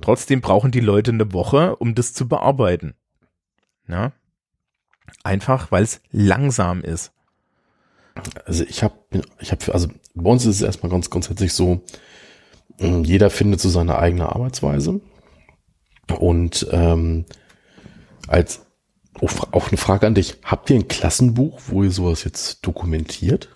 Trotzdem 0.00 0.40
brauchen 0.40 0.72
die 0.72 0.80
Leute 0.80 1.12
eine 1.12 1.32
Woche, 1.32 1.76
um 1.76 1.94
das 1.94 2.14
zu 2.14 2.26
bearbeiten. 2.26 2.94
Ja. 3.86 4.10
Einfach, 5.22 5.70
weil 5.70 5.84
es 5.84 6.02
langsam 6.10 6.82
ist. 6.82 7.12
Also 8.44 8.64
ich 8.64 8.82
habe, 8.82 8.94
ich 9.40 9.52
habe, 9.52 9.72
also 9.72 9.88
bei 10.14 10.30
uns 10.30 10.44
ist 10.44 10.56
es 10.56 10.62
erstmal 10.62 10.90
ganz 10.90 11.10
grundsätzlich 11.10 11.52
so, 11.52 11.80
ähm, 12.78 13.04
jeder 13.04 13.30
findet 13.30 13.60
so 13.60 13.68
seine 13.68 13.98
eigene 13.98 14.28
Arbeitsweise. 14.34 15.00
Und 16.18 16.66
ähm, 16.72 17.24
als 18.26 18.66
auch 19.52 19.68
eine 19.68 19.76
Frage 19.76 20.06
an 20.06 20.14
dich, 20.14 20.38
habt 20.44 20.70
ihr 20.70 20.76
ein 20.76 20.88
Klassenbuch, 20.88 21.60
wo 21.66 21.82
ihr 21.82 21.90
sowas 21.90 22.24
jetzt 22.24 22.66
dokumentiert? 22.66 23.48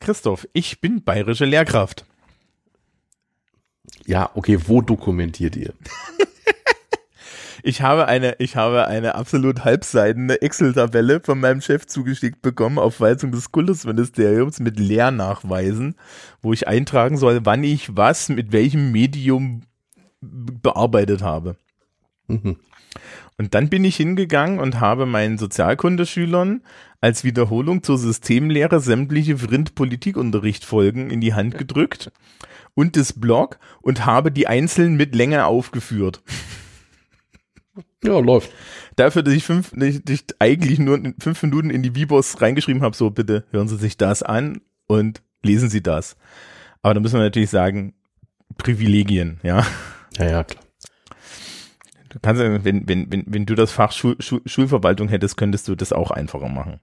Christoph, 0.00 0.48
ich 0.52 0.80
bin 0.80 1.04
bayerische 1.04 1.44
Lehrkraft. 1.44 2.04
Ja, 4.06 4.30
okay, 4.34 4.58
wo 4.66 4.80
dokumentiert 4.80 5.54
ihr? 5.56 5.74
ich 7.62 7.82
habe 7.82 8.06
eine, 8.08 8.36
ich 8.38 8.56
habe 8.56 8.86
eine 8.86 9.14
absolut 9.14 9.64
halbseidene 9.64 10.42
Excel-Tabelle 10.42 11.20
von 11.20 11.38
meinem 11.38 11.60
Chef 11.60 11.86
zugeschickt 11.86 12.42
bekommen 12.42 12.78
auf 12.78 13.00
Weisung 13.00 13.30
des 13.32 13.52
Kultusministeriums 13.52 14.60
mit 14.60 14.78
Lehrnachweisen, 14.78 15.94
wo 16.42 16.52
ich 16.52 16.66
eintragen 16.66 17.16
soll, 17.16 17.40
wann 17.44 17.62
ich 17.62 17.96
was 17.96 18.28
mit 18.28 18.52
welchem 18.52 18.90
Medium 18.90 19.62
bearbeitet 20.20 21.22
habe. 21.22 21.56
Mhm. 22.26 22.56
Und 23.38 23.54
dann 23.54 23.68
bin 23.68 23.84
ich 23.84 23.96
hingegangen 23.96 24.58
und 24.60 24.80
habe 24.80 25.06
meinen 25.06 25.38
Sozialkundeschülern 25.38 26.62
als 27.00 27.24
Wiederholung 27.24 27.82
zur 27.82 27.98
Systemlehre 27.98 28.80
sämtliche 28.80 29.38
Vrind-Politikunterricht-Folgen 29.38 31.10
in 31.10 31.20
die 31.20 31.34
Hand 31.34 31.58
gedrückt 31.58 32.12
und 32.74 32.96
das 32.96 33.12
Blog 33.14 33.58
und 33.80 34.06
habe 34.06 34.30
die 34.30 34.46
einzeln 34.46 34.96
mit 34.96 35.14
Länge 35.14 35.46
aufgeführt. 35.46 36.22
Ja, 38.04 38.18
läuft. 38.18 38.50
Dafür, 38.96 39.22
dass 39.22 39.32
ich, 39.32 39.44
fünf, 39.44 39.70
dass 39.74 40.00
ich 40.08 40.24
eigentlich 40.38 40.78
nur 40.78 41.00
fünf 41.18 41.42
Minuten 41.42 41.70
in 41.70 41.82
die 41.82 41.94
Vibos 41.94 42.40
reingeschrieben 42.40 42.82
habe, 42.82 42.96
so 42.96 43.10
bitte 43.10 43.44
hören 43.50 43.68
Sie 43.68 43.76
sich 43.76 43.96
das 43.96 44.22
an 44.22 44.60
und 44.86 45.22
lesen 45.42 45.70
Sie 45.70 45.82
das. 45.82 46.16
Aber 46.82 46.94
da 46.94 47.00
müssen 47.00 47.14
wir 47.14 47.22
natürlich 47.22 47.50
sagen, 47.50 47.94
Privilegien, 48.58 49.40
ja. 49.42 49.64
Ja, 50.18 50.28
ja, 50.28 50.44
klar. 50.44 50.62
Du 52.10 52.18
kannst, 52.20 52.42
wenn, 52.42 52.86
wenn, 52.86 53.10
wenn, 53.10 53.24
wenn 53.26 53.46
du 53.46 53.54
das 53.54 53.72
Fach 53.72 53.92
Schul, 53.92 54.16
Schul, 54.18 54.42
Schulverwaltung 54.44 55.08
hättest, 55.08 55.38
könntest 55.38 55.68
du 55.68 55.74
das 55.74 55.94
auch 55.94 56.10
einfacher 56.10 56.48
machen. 56.48 56.80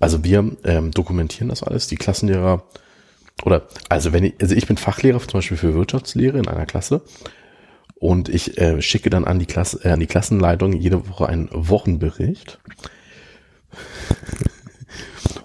Also 0.00 0.24
wir 0.24 0.56
ähm, 0.64 0.90
dokumentieren 0.90 1.48
das 1.48 1.62
alles, 1.62 1.86
die 1.86 1.94
Klassenlehrer 1.94 2.64
oder 3.44 3.68
also 3.88 4.12
wenn 4.12 4.24
ich, 4.24 4.34
also 4.40 4.56
ich 4.56 4.66
bin 4.66 4.76
Fachlehrer 4.76 5.20
zum 5.20 5.38
Beispiel 5.38 5.56
für 5.56 5.74
Wirtschaftslehre 5.74 6.38
in 6.38 6.48
einer 6.48 6.66
Klasse 6.66 7.02
und 8.02 8.28
ich 8.28 8.58
äh, 8.58 8.82
schicke 8.82 9.10
dann 9.10 9.24
an 9.24 9.38
die 9.38 9.46
Klasse, 9.46 9.78
äh, 9.84 9.92
an 9.92 10.00
die 10.00 10.08
Klassenleitung 10.08 10.72
jede 10.72 11.08
Woche 11.08 11.28
einen 11.28 11.48
Wochenbericht. 11.52 12.58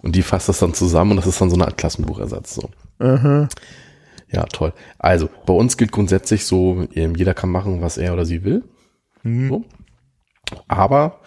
und 0.02 0.16
die 0.16 0.24
fasst 0.24 0.50
das 0.50 0.58
dann 0.58 0.74
zusammen 0.74 1.12
und 1.12 1.18
das 1.18 1.28
ist 1.28 1.40
dann 1.40 1.52
so 1.52 1.56
eine 1.56 1.66
Art 1.66 1.78
Klassenbuchersatz 1.78 2.56
so. 2.56 2.70
Mhm. 2.98 3.48
Ja, 4.32 4.46
toll. 4.46 4.74
Also, 4.98 5.30
bei 5.46 5.54
uns 5.54 5.78
gilt 5.78 5.92
grundsätzlich 5.92 6.46
so, 6.46 6.88
ähm, 6.96 7.16
jeder 7.16 7.36
kann 7.36 7.52
machen, 7.52 7.82
was 7.82 8.00
er 8.00 8.14
oder 8.14 8.26
sie 8.26 8.44
will. 8.44 8.64
Mhm. 9.22 9.50
So. 9.50 9.66
Aber 10.68 11.20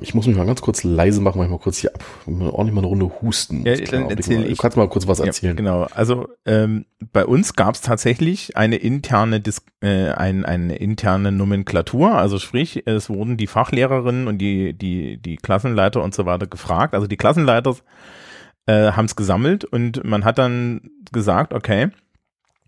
ich 0.00 0.14
muss 0.14 0.26
mich 0.26 0.36
mal 0.36 0.46
ganz 0.46 0.60
kurz 0.60 0.84
leise 0.84 1.20
machen, 1.20 1.38
manchmal 1.38 1.58
kurz 1.58 1.78
hier 1.78 1.92
ab, 1.94 2.04
ordentlich 2.26 2.72
mal 2.72 2.80
eine 2.80 2.86
Runde 2.86 3.10
husten. 3.20 3.66
Ja, 3.66 3.74
dann 3.76 4.10
erzähl 4.10 4.44
ich. 4.44 4.56
Du 4.56 4.62
kannst 4.62 4.76
mal 4.76 4.88
kurz 4.88 5.08
was 5.08 5.18
erzählen. 5.18 5.52
Ja, 5.52 5.56
genau. 5.56 5.88
Also 5.94 6.28
ähm, 6.46 6.86
bei 7.12 7.26
uns 7.26 7.54
gab 7.54 7.74
es 7.74 7.80
tatsächlich 7.80 8.56
eine 8.56 8.76
interne 8.76 9.40
Dis 9.40 9.62
äh, 9.80 10.10
ein, 10.10 10.44
eine 10.44 10.76
interne 10.76 11.32
Nomenklatur. 11.32 12.14
Also 12.14 12.38
sprich, 12.38 12.86
es 12.86 13.10
wurden 13.10 13.36
die 13.36 13.48
Fachlehrerinnen 13.48 14.28
und 14.28 14.38
die 14.38 14.72
die 14.72 15.16
die 15.16 15.36
Klassenleiter 15.36 16.02
und 16.02 16.14
so 16.14 16.26
weiter 16.26 16.46
gefragt. 16.46 16.94
Also 16.94 17.08
die 17.08 17.16
Klassenleiter 17.16 17.74
äh, 18.66 18.92
haben 18.92 19.06
es 19.06 19.16
gesammelt 19.16 19.64
und 19.64 20.04
man 20.04 20.24
hat 20.24 20.38
dann 20.38 20.90
gesagt, 21.10 21.52
okay, 21.52 21.90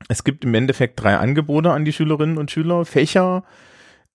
es 0.08 0.24
gibt 0.24 0.44
im 0.44 0.54
Endeffekt 0.54 1.00
drei 1.00 1.16
Angebote 1.16 1.70
an 1.70 1.84
die 1.84 1.92
Schülerinnen 1.92 2.38
und 2.38 2.50
Schüler, 2.50 2.84
Fächer, 2.84 3.44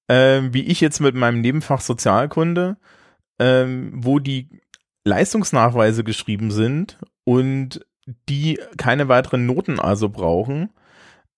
äh, 0.09 0.41
wie 0.51 0.63
ich 0.63 0.81
jetzt 0.81 0.99
mit 0.99 1.15
meinem 1.15 1.39
Nebenfach 1.39 1.79
Sozialkunde, 1.79 2.75
äh, 3.37 3.65
wo 3.93 4.19
die 4.19 4.49
Leistungsnachweise 5.05 6.03
geschrieben 6.03 6.51
sind 6.51 6.97
und 7.23 7.85
die 8.27 8.59
keine 8.77 9.07
weiteren 9.07 9.45
Noten 9.45 9.79
also 9.79 10.09
brauchen, 10.09 10.69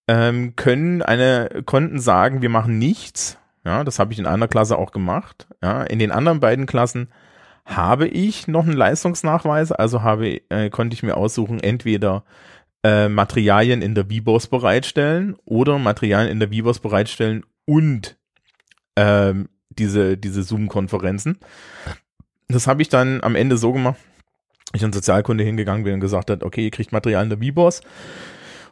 ähm, 0.07 0.55
können 0.55 1.01
eine 1.01 1.63
konnten 1.65 1.99
sagen, 1.99 2.41
wir 2.41 2.49
machen 2.49 2.79
nichts. 2.79 3.37
Ja, 3.63 3.83
das 3.83 3.99
habe 3.99 4.13
ich 4.13 4.19
in 4.19 4.25
einer 4.25 4.47
Klasse 4.47 4.77
auch 4.77 4.91
gemacht. 4.91 5.47
Ja, 5.61 5.83
in 5.83 5.99
den 5.99 6.11
anderen 6.11 6.39
beiden 6.39 6.65
Klassen 6.65 7.09
habe 7.65 8.07
ich 8.07 8.47
noch 8.47 8.63
einen 8.63 8.73
Leistungsnachweis, 8.73 9.71
also 9.71 10.01
habe, 10.01 10.41
äh, 10.49 10.69
konnte 10.69 10.95
ich 10.95 11.03
mir 11.03 11.15
aussuchen, 11.15 11.59
entweder 11.59 12.23
äh, 12.83 13.07
Materialien 13.07 13.81
in 13.81 13.93
der 13.93 14.05
VBOS 14.05 14.47
bereitstellen 14.47 15.35
oder 15.45 15.77
Materialien 15.77 16.31
in 16.31 16.39
der 16.39 16.49
VBOS 16.49 16.79
bereitstellen 16.79 17.45
und 17.65 18.17
ähm, 18.95 19.49
diese, 19.69 20.17
diese 20.17 20.43
Zoom-Konferenzen. 20.43 21.37
Das 22.47 22.67
habe 22.67 22.81
ich 22.81 22.89
dann 22.89 23.21
am 23.23 23.35
Ende 23.35 23.57
so 23.57 23.71
gemacht, 23.71 23.99
ich 24.73 24.83
in 24.83 24.93
Sozialkunde 24.93 25.43
hingegangen 25.43 25.83
bin 25.83 25.93
und 25.93 25.99
gesagt 25.99 26.29
hat, 26.29 26.43
okay, 26.43 26.65
ihr 26.65 26.71
kriegt 26.71 26.91
Material 26.91 27.23
in 27.23 27.29
der 27.29 27.39
VBOS 27.39 27.81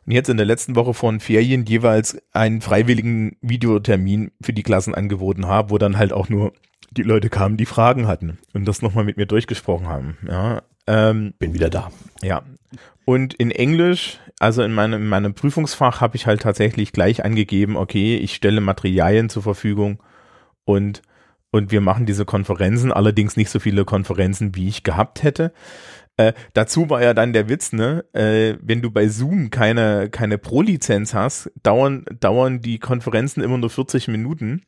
und 0.06 0.14
jetzt 0.14 0.30
in 0.30 0.38
der 0.38 0.46
letzten 0.46 0.76
Woche 0.76 0.94
von 0.94 1.20
Ferien 1.20 1.66
jeweils 1.66 2.22
einen 2.32 2.62
freiwilligen 2.62 3.38
Videotermin 3.42 4.32
für 4.42 4.54
die 4.54 4.64
Klassen 4.64 4.96
angeboten 4.96 5.48
habe, 5.48 5.70
wo 5.70 5.78
dann 5.78 5.98
halt 5.98 6.14
auch 6.14 6.30
nur 6.30 6.54
die 6.92 7.04
Leute 7.04 7.30
kamen, 7.30 7.58
die 7.58 7.66
Fragen 7.66 8.08
hatten 8.08 8.40
und 8.54 8.66
das 8.66 8.82
nochmal 8.82 9.04
mit 9.04 9.18
mir 9.18 9.26
durchgesprochen 9.26 9.88
haben. 9.88 10.18
Ja, 10.28 10.64
ähm, 10.90 11.34
Bin 11.38 11.54
wieder 11.54 11.70
da. 11.70 11.92
Ja. 12.22 12.42
Und 13.06 13.34
in 13.36 13.52
Englisch, 13.52 14.20
also 14.40 14.64
in 14.64 14.74
meinem, 14.74 15.02
in 15.02 15.08
meinem 15.08 15.34
Prüfungsfach, 15.34 16.02
habe 16.02 16.16
ich 16.16 16.26
halt 16.26 16.42
tatsächlich 16.42 16.92
gleich 16.92 17.24
angegeben, 17.24 17.78
okay, 17.78 18.18
ich 18.18 18.34
stelle 18.34 18.60
Materialien 18.60 19.30
zur 19.30 19.44
Verfügung 19.44 20.02
und 20.66 21.02
und 21.52 21.72
wir 21.72 21.82
machen 21.82 22.06
diese 22.06 22.26
Konferenzen, 22.26 22.92
allerdings 22.92 23.36
nicht 23.36 23.50
so 23.50 23.60
viele 23.60 23.84
Konferenzen, 23.84 24.56
wie 24.56 24.68
ich 24.68 24.84
gehabt 24.84 25.24
hätte. 25.24 25.52
Äh, 26.18 26.34
dazu 26.54 26.90
war 26.90 27.02
ja 27.02 27.14
dann 27.14 27.34
der 27.34 27.50
Witz, 27.50 27.74
ne, 27.74 28.06
äh, 28.14 28.56
wenn 28.62 28.82
du 28.82 28.92
bei 28.92 29.08
Zoom 29.08 29.50
keine, 29.50 30.10
keine 30.10 30.38
Pro-Lizenz 30.38 31.14
hast, 31.14 31.52
dauern, 31.64 32.06
dauern 32.20 32.62
die 32.62 32.78
Konferenzen 32.78 33.42
immer 33.42 33.58
nur 33.58 33.70
40 33.70 34.10
Minuten. 34.10 34.64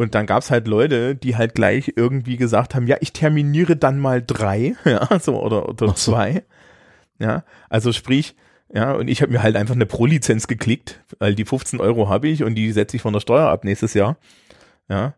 Und 0.00 0.14
dann 0.14 0.24
gab's 0.24 0.50
halt 0.50 0.66
Leute, 0.66 1.14
die 1.14 1.36
halt 1.36 1.54
gleich 1.54 1.92
irgendwie 1.94 2.38
gesagt 2.38 2.74
haben, 2.74 2.86
ja, 2.86 2.96
ich 3.00 3.12
terminiere 3.12 3.76
dann 3.76 3.98
mal 3.98 4.22
drei, 4.26 4.74
ja, 4.86 5.06
so 5.20 5.38
oder, 5.38 5.68
oder 5.68 5.88
so. 5.88 5.92
zwei. 5.92 6.42
Ja, 7.18 7.44
also 7.68 7.92
sprich, 7.92 8.34
ja, 8.72 8.92
und 8.92 9.08
ich 9.08 9.20
habe 9.20 9.30
mir 9.30 9.42
halt 9.42 9.56
einfach 9.56 9.74
eine 9.74 9.84
Pro-Lizenz 9.84 10.46
geklickt, 10.46 11.00
weil 11.18 11.34
die 11.34 11.44
15 11.44 11.82
Euro 11.82 12.08
habe 12.08 12.28
ich 12.28 12.42
und 12.44 12.54
die 12.54 12.72
setze 12.72 12.96
ich 12.96 13.02
von 13.02 13.12
der 13.12 13.20
Steuer 13.20 13.50
ab 13.50 13.62
nächstes 13.62 13.92
Jahr. 13.92 14.16
Ja. 14.88 15.12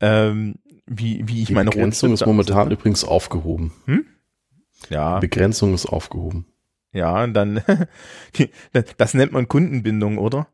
Ähm, 0.00 0.56
wie, 0.86 1.22
wie 1.28 1.42
ich 1.42 1.46
Die 1.46 1.54
meine 1.54 1.70
Begrenzung 1.70 2.12
ist 2.12 2.26
momentan 2.26 2.72
übrigens 2.72 3.04
aufgehoben. 3.04 3.72
Ja, 4.90 5.20
Begrenzung 5.20 5.72
ist 5.72 5.86
aufgehoben. 5.86 6.46
ja, 6.92 7.22
und 7.22 7.32
dann, 7.32 7.62
das 8.96 9.14
nennt 9.14 9.30
man 9.30 9.46
Kundenbindung, 9.46 10.18
oder? 10.18 10.48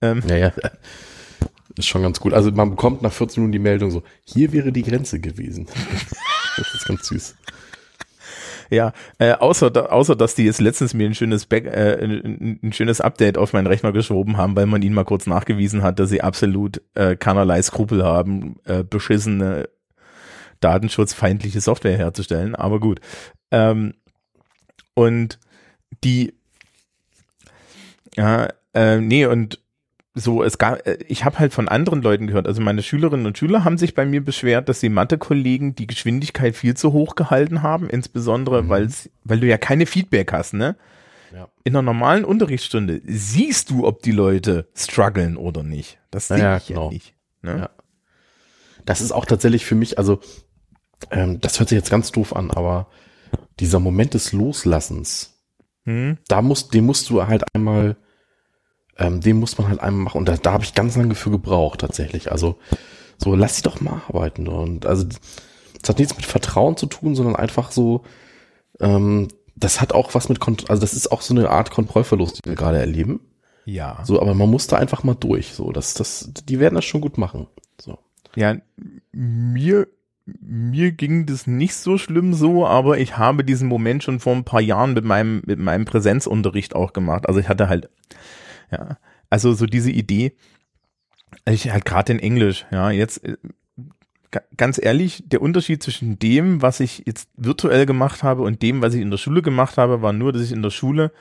Ähm, 0.00 0.22
Naja, 0.24 0.52
ist 1.76 1.86
schon 1.86 2.02
ganz 2.02 2.20
gut. 2.20 2.32
Also 2.32 2.50
man 2.52 2.70
bekommt 2.70 3.02
nach 3.02 3.12
14 3.12 3.42
Minuten 3.42 3.52
die 3.52 3.58
Meldung 3.58 3.90
so, 3.90 4.02
hier 4.24 4.52
wäre 4.52 4.72
die 4.72 4.82
Grenze 4.82 5.20
gewesen. 5.20 5.66
das 6.56 6.74
ist 6.74 6.86
ganz 6.86 7.06
süß. 7.08 7.36
Ja, 8.70 8.92
äh, 9.18 9.32
außer, 9.32 9.70
da, 9.70 9.86
außer 9.86 10.16
dass 10.16 10.34
die 10.34 10.44
jetzt 10.44 10.60
letztens 10.60 10.92
mir 10.94 11.06
ein 11.06 11.14
schönes 11.14 11.46
Back, 11.46 11.66
äh, 11.66 12.02
ein, 12.02 12.58
ein 12.62 12.72
schönes 12.72 13.00
Update 13.00 13.38
auf 13.38 13.52
meinen 13.52 13.66
Rechner 13.66 13.92
geschoben 13.92 14.36
haben, 14.36 14.56
weil 14.56 14.66
man 14.66 14.82
ihnen 14.82 14.94
mal 14.94 15.04
kurz 15.04 15.26
nachgewiesen 15.26 15.82
hat, 15.82 16.00
dass 16.00 16.10
sie 16.10 16.22
absolut 16.22 16.82
äh, 16.94 17.16
keinerlei 17.16 17.62
Skrupel 17.62 18.04
haben, 18.04 18.56
äh, 18.64 18.82
beschissene 18.82 19.68
datenschutzfeindliche 20.60 21.60
Software 21.60 21.96
herzustellen. 21.96 22.54
Aber 22.54 22.80
gut. 22.80 23.00
Ähm, 23.50 23.94
und 24.94 25.38
die, 26.02 26.34
ja, 28.16 28.48
äh, 28.74 28.98
nee, 28.98 29.26
und 29.26 29.60
so, 30.18 30.42
es 30.42 30.56
gab, 30.56 30.86
äh, 30.86 30.96
ich 31.08 31.24
habe 31.26 31.38
halt 31.38 31.52
von 31.52 31.68
anderen 31.68 32.00
Leuten 32.00 32.26
gehört, 32.26 32.46
also 32.46 32.62
meine 32.62 32.82
Schülerinnen 32.82 33.26
und 33.26 33.36
Schüler 33.36 33.64
haben 33.64 33.76
sich 33.76 33.94
bei 33.94 34.06
mir 34.06 34.24
beschwert, 34.24 34.68
dass 34.68 34.80
die 34.80 34.88
Mathe-Kollegen 34.88 35.74
die 35.74 35.86
Geschwindigkeit 35.86 36.56
viel 36.56 36.74
zu 36.74 36.92
hoch 36.94 37.16
gehalten 37.16 37.62
haben, 37.62 37.90
insbesondere, 37.90 38.62
Mhm. 38.62 38.68
weil's, 38.70 39.10
weil 39.24 39.40
du 39.40 39.46
ja 39.46 39.58
keine 39.58 39.84
Feedback 39.84 40.32
hast, 40.32 40.54
ne? 40.54 40.74
Ja. 41.34 41.48
In 41.64 41.74
einer 41.74 41.82
normalen 41.82 42.24
Unterrichtsstunde 42.24 43.02
siehst 43.04 43.68
du, 43.70 43.86
ob 43.86 44.00
die 44.02 44.12
Leute 44.12 44.68
strugglen 44.74 45.36
oder 45.36 45.62
nicht. 45.62 45.98
Das 46.10 46.28
sehe 46.28 46.38
Ja, 46.38 46.56
ich 46.56 46.68
genau. 46.68 46.86
ja 46.86 46.92
nicht. 46.94 47.14
Ne? 47.42 47.58
Ja. 47.58 47.70
Das 48.86 49.00
ist 49.02 49.12
auch 49.12 49.26
tatsächlich 49.26 49.66
für 49.66 49.74
mich, 49.74 49.98
also 49.98 50.20
ähm, 51.10 51.40
das 51.42 51.58
hört 51.58 51.68
sich 51.68 51.76
jetzt 51.76 51.90
ganz 51.90 52.10
doof 52.10 52.34
an, 52.34 52.50
aber 52.50 52.86
dieser 53.60 53.80
Moment 53.80 54.14
des 54.14 54.32
Loslassens, 54.32 55.34
Hm? 55.84 56.16
da 56.28 56.40
muss, 56.40 56.68
den 56.68 56.86
musst 56.86 57.10
du 57.10 57.26
halt 57.26 57.44
einmal, 57.54 57.96
ähm, 58.98 59.20
den 59.20 59.38
muss 59.38 59.58
man 59.58 59.68
halt 59.68 59.80
einmal 59.80 60.04
machen. 60.04 60.18
Und 60.18 60.28
da, 60.28 60.36
da 60.36 60.52
habe 60.52 60.64
ich 60.64 60.74
ganz 60.74 60.96
lange 60.96 61.14
für 61.14 61.30
gebraucht 61.30 61.80
tatsächlich. 61.80 62.32
Also 62.32 62.56
so, 63.18 63.34
lass 63.34 63.56
sie 63.56 63.62
doch 63.62 63.80
mal 63.80 64.02
arbeiten. 64.08 64.48
Und 64.48 64.86
also 64.86 65.06
das 65.80 65.88
hat 65.88 65.98
nichts 65.98 66.16
mit 66.16 66.26
Vertrauen 66.26 66.76
zu 66.76 66.86
tun, 66.86 67.14
sondern 67.14 67.36
einfach 67.36 67.70
so, 67.70 68.02
ähm, 68.80 69.28
das 69.54 69.80
hat 69.80 69.92
auch 69.92 70.14
was 70.14 70.28
mit, 70.28 70.40
Kont 70.40 70.70
also 70.70 70.80
das 70.80 70.94
ist 70.94 71.12
auch 71.12 71.22
so 71.22 71.34
eine 71.34 71.50
Art 71.50 71.70
Kontrollverlust, 71.70 72.44
die 72.44 72.48
wir 72.48 72.56
gerade 72.56 72.78
erleben. 72.78 73.20
Ja. 73.64 74.00
So, 74.04 74.20
aber 74.20 74.34
man 74.34 74.50
muss 74.50 74.66
da 74.66 74.76
einfach 74.76 75.02
mal 75.02 75.14
durch. 75.14 75.54
So, 75.54 75.72
das, 75.72 75.94
das, 75.94 76.30
die 76.48 76.60
werden 76.60 76.74
das 76.76 76.84
schon 76.84 77.00
gut 77.00 77.18
machen. 77.18 77.48
So. 77.80 77.98
Ja, 78.36 78.56
mir, 79.12 79.88
mir 80.24 80.92
ging 80.92 81.26
das 81.26 81.46
nicht 81.46 81.74
so 81.74 81.98
schlimm 81.98 82.32
so, 82.32 82.66
aber 82.66 82.98
ich 82.98 83.16
habe 83.16 83.44
diesen 83.44 83.68
Moment 83.68 84.04
schon 84.04 84.20
vor 84.20 84.34
ein 84.34 84.44
paar 84.44 84.60
Jahren 84.60 84.92
mit 84.92 85.04
meinem, 85.04 85.42
mit 85.46 85.58
meinem 85.58 85.84
Präsenzunterricht 85.84 86.76
auch 86.76 86.92
gemacht. 86.92 87.26
Also 87.26 87.40
ich 87.40 87.48
hatte 87.48 87.68
halt, 87.68 87.88
ja, 88.70 88.98
also 89.30 89.52
so 89.52 89.66
diese 89.66 89.90
Idee, 89.90 90.36
ich 91.48 91.70
halt 91.70 91.84
gerade 91.84 92.12
in 92.12 92.18
Englisch, 92.18 92.66
ja, 92.70 92.90
jetzt 92.90 93.24
äh, 93.24 93.36
ga- 94.30 94.42
ganz 94.56 94.80
ehrlich, 94.82 95.24
der 95.26 95.42
Unterschied 95.42 95.82
zwischen 95.82 96.18
dem, 96.18 96.62
was 96.62 96.80
ich 96.80 97.02
jetzt 97.06 97.28
virtuell 97.36 97.86
gemacht 97.86 98.22
habe 98.22 98.42
und 98.42 98.62
dem, 98.62 98.82
was 98.82 98.94
ich 98.94 99.02
in 99.02 99.10
der 99.10 99.18
Schule 99.18 99.42
gemacht 99.42 99.78
habe, 99.78 100.02
war 100.02 100.12
nur, 100.12 100.32
dass 100.32 100.42
ich 100.42 100.52
in 100.52 100.62
der 100.62 100.70
Schule 100.70 101.12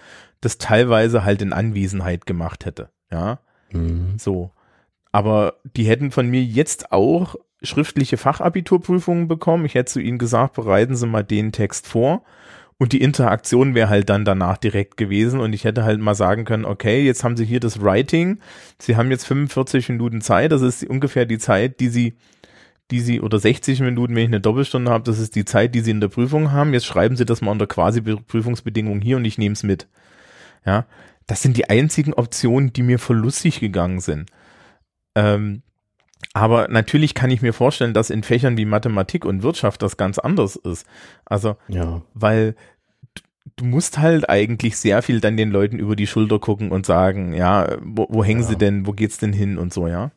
das 0.41 0.57
teilweise 0.57 1.23
halt 1.23 1.41
in 1.41 1.53
Anwesenheit 1.53 2.25
gemacht 2.25 2.65
hätte, 2.65 2.89
ja. 3.11 3.39
Mhm. 3.71 4.15
So. 4.17 4.51
Aber 5.11 5.55
die 5.63 5.85
hätten 5.87 6.11
von 6.11 6.27
mir 6.29 6.43
jetzt 6.43 6.91
auch 6.91 7.35
schriftliche 7.61 8.17
Fachabiturprüfungen 8.17 9.27
bekommen. 9.27 9.65
Ich 9.65 9.73
hätte 9.73 9.93
zu 9.93 9.99
ihnen 9.99 10.17
gesagt, 10.17 10.55
bereiten 10.55 10.95
Sie 10.95 11.07
mal 11.07 11.23
den 11.23 11.51
Text 11.51 11.87
vor. 11.87 12.23
Und 12.77 12.91
die 12.91 13.01
Interaktion 13.01 13.73
wäre 13.73 13.89
halt 13.89 14.09
dann 14.09 14.25
danach 14.25 14.57
direkt 14.57 14.97
gewesen. 14.97 15.39
Und 15.39 15.53
ich 15.53 15.63
hätte 15.63 15.85
halt 15.85 15.99
mal 15.99 16.15
sagen 16.15 16.43
können, 16.43 16.65
okay, 16.65 17.05
jetzt 17.05 17.23
haben 17.23 17.37
Sie 17.37 17.45
hier 17.45 17.61
das 17.61 17.81
Writing. 17.81 18.39
Sie 18.79 18.97
haben 18.97 19.11
jetzt 19.11 19.25
45 19.25 19.89
Minuten 19.89 20.21
Zeit. 20.21 20.51
Das 20.51 20.61
ist 20.61 20.83
ungefähr 20.83 21.25
die 21.25 21.37
Zeit, 21.37 21.79
die 21.79 21.87
Sie, 21.87 22.17
die 22.91 22.99
Sie, 22.99 23.21
oder 23.21 23.39
60 23.39 23.79
Minuten, 23.79 24.15
wenn 24.15 24.23
ich 24.23 24.29
eine 24.29 24.41
Doppelstunde 24.41 24.91
habe, 24.91 25.05
das 25.05 25.19
ist 25.19 25.35
die 25.35 25.45
Zeit, 25.45 25.73
die 25.73 25.79
Sie 25.79 25.91
in 25.91 26.01
der 26.01 26.09
Prüfung 26.09 26.51
haben. 26.51 26.73
Jetzt 26.73 26.85
schreiben 26.85 27.15
Sie 27.15 27.25
das 27.25 27.41
mal 27.41 27.51
unter 27.51 27.67
quasi 27.67 28.01
Prüfungsbedingungen 28.01 29.01
hier 29.01 29.17
und 29.17 29.25
ich 29.25 29.37
nehme 29.37 29.53
es 29.53 29.63
mit. 29.63 29.87
Ja. 30.65 30.85
Das 31.27 31.41
sind 31.41 31.57
die 31.57 31.69
einzigen 31.69 32.13
Optionen, 32.13 32.73
die 32.73 32.83
mir 32.83 32.99
verlustig 32.99 33.59
gegangen 33.59 33.99
sind. 33.99 34.29
Ähm, 35.15 35.63
aber 36.33 36.67
natürlich 36.69 37.13
kann 37.13 37.31
ich 37.31 37.41
mir 37.41 37.53
vorstellen, 37.53 37.93
dass 37.93 38.09
in 38.09 38.23
Fächern 38.23 38.57
wie 38.57 38.65
Mathematik 38.65 39.25
und 39.25 39.43
Wirtschaft 39.43 39.81
das 39.81 39.97
ganz 39.97 40.17
anders 40.19 40.55
ist. 40.55 40.85
Also, 41.25 41.55
Ja. 41.67 42.01
weil 42.13 42.55
du 43.57 43.65
musst 43.65 43.99
halt 43.99 44.29
eigentlich 44.29 44.77
sehr 44.77 45.01
viel 45.01 45.21
dann 45.21 45.37
den 45.37 45.51
Leuten 45.51 45.77
über 45.79 45.95
die 45.95 46.07
Schulter 46.07 46.39
gucken 46.39 46.71
und 46.71 46.85
sagen, 46.85 47.33
ja, 47.33 47.77
wo, 47.81 48.07
wo 48.09 48.23
hängen 48.23 48.41
Ja. 48.41 48.47
sie 48.47 48.55
denn, 48.57 48.85
wo 48.87 48.91
geht's 48.91 49.17
denn 49.17 49.33
hin 49.33 49.57
und 49.57 49.73
so, 49.73 49.87
ja? 49.87 50.11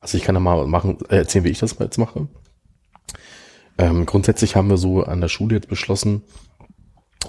Also 0.00 0.16
ich 0.16 0.24
kann 0.24 0.34
da 0.34 0.40
mal 0.40 0.66
machen, 0.66 0.98
äh, 1.08 1.16
erzählen, 1.16 1.44
wie 1.44 1.50
ich 1.50 1.58
das 1.58 1.76
jetzt 1.78 1.98
mache. 1.98 2.28
Ähm, 3.76 4.06
grundsätzlich 4.06 4.56
haben 4.56 4.68
wir 4.70 4.76
so 4.76 5.02
an 5.04 5.20
der 5.20 5.28
Schule 5.28 5.54
jetzt 5.56 5.68
beschlossen, 5.68 6.22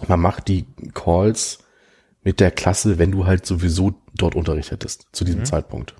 man 0.07 0.19
macht 0.19 0.47
die 0.47 0.65
Calls 0.93 1.59
mit 2.23 2.39
der 2.39 2.51
Klasse, 2.51 2.97
wenn 2.99 3.11
du 3.11 3.25
halt 3.25 3.45
sowieso 3.45 3.93
dort 4.15 4.35
Unterricht 4.35 4.71
hättest, 4.71 5.07
zu 5.11 5.25
diesem 5.25 5.41
Mhm. 5.41 5.45
Zeitpunkt. 5.45 5.95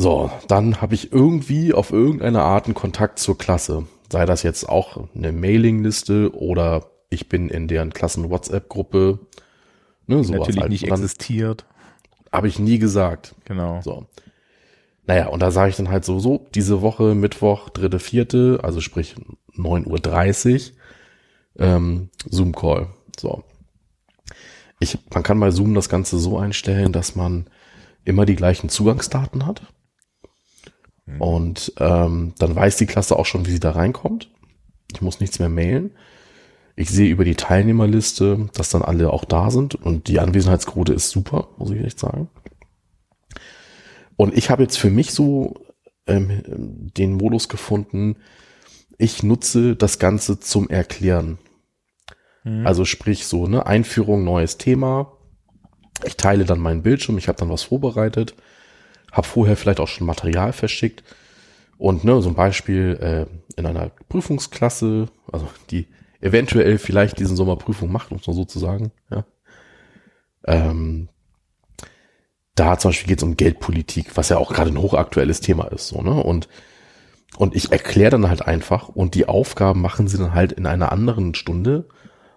So, 0.00 0.30
dann 0.46 0.80
habe 0.80 0.94
ich 0.94 1.12
irgendwie 1.12 1.74
auf 1.74 1.90
irgendeine 1.90 2.42
Art 2.42 2.66
einen 2.66 2.74
Kontakt 2.74 3.18
zur 3.18 3.36
Klasse. 3.36 3.88
Sei 4.12 4.26
das 4.26 4.44
jetzt 4.44 4.68
auch 4.68 5.08
eine 5.12 5.32
Mailingliste 5.32 6.36
oder 6.36 6.86
ich 7.10 7.28
bin 7.28 7.48
in 7.48 7.66
deren 7.66 7.92
Klassen-WhatsApp-Gruppe. 7.92 9.18
Ne, 10.06 10.22
sowas 10.22 10.38
Natürlich 10.38 10.60
halt. 10.60 10.70
nicht 10.70 10.84
existiert. 10.84 11.66
Habe 12.30 12.46
ich 12.46 12.60
nie 12.60 12.78
gesagt. 12.78 13.34
Genau. 13.44 13.80
So. 13.82 14.06
Naja, 15.08 15.26
und 15.30 15.42
da 15.42 15.50
sage 15.50 15.70
ich 15.70 15.76
dann 15.76 15.90
halt 15.90 16.04
so, 16.04 16.20
so, 16.20 16.46
diese 16.54 16.80
Woche 16.80 17.16
Mittwoch, 17.16 17.68
dritte, 17.68 17.98
vierte, 17.98 18.60
also 18.62 18.80
sprich 18.80 19.16
9.30 19.56 20.70
Uhr, 21.56 21.66
ähm, 21.66 22.10
Zoom-Call. 22.30 22.86
So. 23.18 23.42
Ich, 24.78 24.96
man 25.12 25.24
kann 25.24 25.40
bei 25.40 25.50
Zoom 25.50 25.74
das 25.74 25.88
Ganze 25.88 26.20
so 26.20 26.38
einstellen, 26.38 26.92
dass 26.92 27.16
man 27.16 27.48
immer 28.04 28.26
die 28.26 28.36
gleichen 28.36 28.68
Zugangsdaten 28.68 29.44
hat. 29.44 29.62
Und 31.18 31.72
ähm, 31.78 32.34
dann 32.38 32.54
weiß 32.54 32.76
die 32.76 32.86
Klasse 32.86 33.18
auch 33.18 33.26
schon, 33.26 33.46
wie 33.46 33.52
sie 33.52 33.60
da 33.60 33.72
reinkommt. 33.72 34.30
Ich 34.92 35.02
muss 35.02 35.20
nichts 35.20 35.38
mehr 35.38 35.48
mailen. 35.48 35.92
Ich 36.76 36.90
sehe 36.90 37.10
über 37.10 37.24
die 37.24 37.34
Teilnehmerliste, 37.34 38.48
dass 38.54 38.70
dann 38.70 38.82
alle 38.82 39.12
auch 39.12 39.24
da 39.24 39.50
sind 39.50 39.74
und 39.74 40.06
die 40.06 40.20
Anwesenheitsquote 40.20 40.92
ist 40.92 41.10
super, 41.10 41.48
muss 41.56 41.70
ich 41.70 41.82
echt 41.82 41.98
sagen. 41.98 42.28
Und 44.16 44.36
ich 44.36 44.50
habe 44.50 44.62
jetzt 44.62 44.78
für 44.78 44.90
mich 44.90 45.12
so 45.12 45.54
ähm, 46.06 46.42
den 46.96 47.14
Modus 47.14 47.48
gefunden, 47.48 48.16
ich 48.96 49.22
nutze 49.22 49.76
das 49.76 49.98
Ganze 49.98 50.40
zum 50.40 50.68
Erklären. 50.68 51.38
Mhm. 52.44 52.66
Also 52.66 52.84
sprich 52.84 53.26
so, 53.26 53.46
ne, 53.46 53.66
Einführung, 53.66 54.24
neues 54.24 54.56
Thema. 54.58 55.12
Ich 56.04 56.16
teile 56.16 56.44
dann 56.44 56.60
meinen 56.60 56.82
Bildschirm, 56.82 57.18
ich 57.18 57.28
habe 57.28 57.38
dann 57.38 57.50
was 57.50 57.64
vorbereitet, 57.64 58.34
habe 59.12 59.26
vorher 59.26 59.56
vielleicht 59.56 59.80
auch 59.80 59.88
schon 59.88 60.06
Material 60.06 60.52
verschickt. 60.52 61.02
Und 61.76 62.04
ne, 62.04 62.20
so 62.22 62.28
ein 62.28 62.34
Beispiel 62.34 62.98
äh, 63.00 63.58
in 63.58 63.66
einer 63.66 63.90
Prüfungsklasse, 64.08 65.06
also 65.30 65.48
die 65.70 65.86
eventuell 66.20 66.78
vielleicht 66.78 67.18
diesen 67.18 67.36
Sommer 67.36 67.56
Prüfung 67.56 67.92
macht, 67.92 68.10
um 68.10 68.18
es 68.18 68.26
mal 68.26 68.32
so 68.34 68.44
zu 68.44 68.58
sagen, 68.58 68.90
ja. 69.10 69.24
Ähm, 70.44 71.08
da 72.54 72.78
zum 72.78 72.90
Beispiel 72.90 73.08
geht 73.08 73.18
es 73.18 73.24
um 73.24 73.36
Geldpolitik, 73.36 74.16
was 74.16 74.28
ja 74.28 74.38
auch 74.38 74.52
gerade 74.52 74.70
ein 74.70 74.80
hochaktuelles 74.80 75.40
Thema 75.40 75.66
ist, 75.66 75.88
so, 75.88 76.02
ne? 76.02 76.10
Und, 76.10 76.48
und 77.36 77.54
ich 77.54 77.70
erkläre 77.70 78.10
dann 78.10 78.28
halt 78.28 78.42
einfach 78.42 78.88
und 78.88 79.14
die 79.14 79.28
Aufgaben 79.28 79.80
machen 79.80 80.08
sie 80.08 80.18
dann 80.18 80.34
halt 80.34 80.52
in 80.52 80.66
einer 80.66 80.90
anderen 80.90 81.34
Stunde 81.34 81.88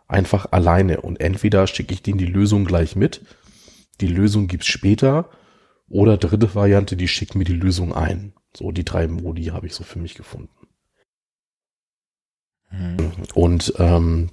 einfach 0.07 0.51
alleine. 0.51 1.01
Und 1.01 1.19
entweder 1.21 1.65
schicke 1.65 1.93
ich 1.93 2.03
denen 2.03 2.19
die 2.19 2.25
Lösung 2.25 2.65
gleich 2.65 2.95
mit, 2.95 3.21
die 4.01 4.07
Lösung 4.07 4.47
gibt's 4.47 4.67
später, 4.67 5.29
oder 5.91 6.17
dritte 6.17 6.53
Variante, 6.55 6.95
die 6.95 7.07
schicken 7.07 7.37
mir 7.37 7.43
die 7.43 7.53
Lösung 7.53 7.93
ein. 7.93 8.33
So 8.55 8.71
die 8.71 8.85
drei 8.85 9.07
Modi 9.07 9.45
habe 9.45 9.67
ich 9.67 9.73
so 9.73 9.83
für 9.83 9.99
mich 9.99 10.15
gefunden. 10.15 10.49
Mhm. 12.71 13.11
Und 13.33 13.73
ähm, 13.77 14.29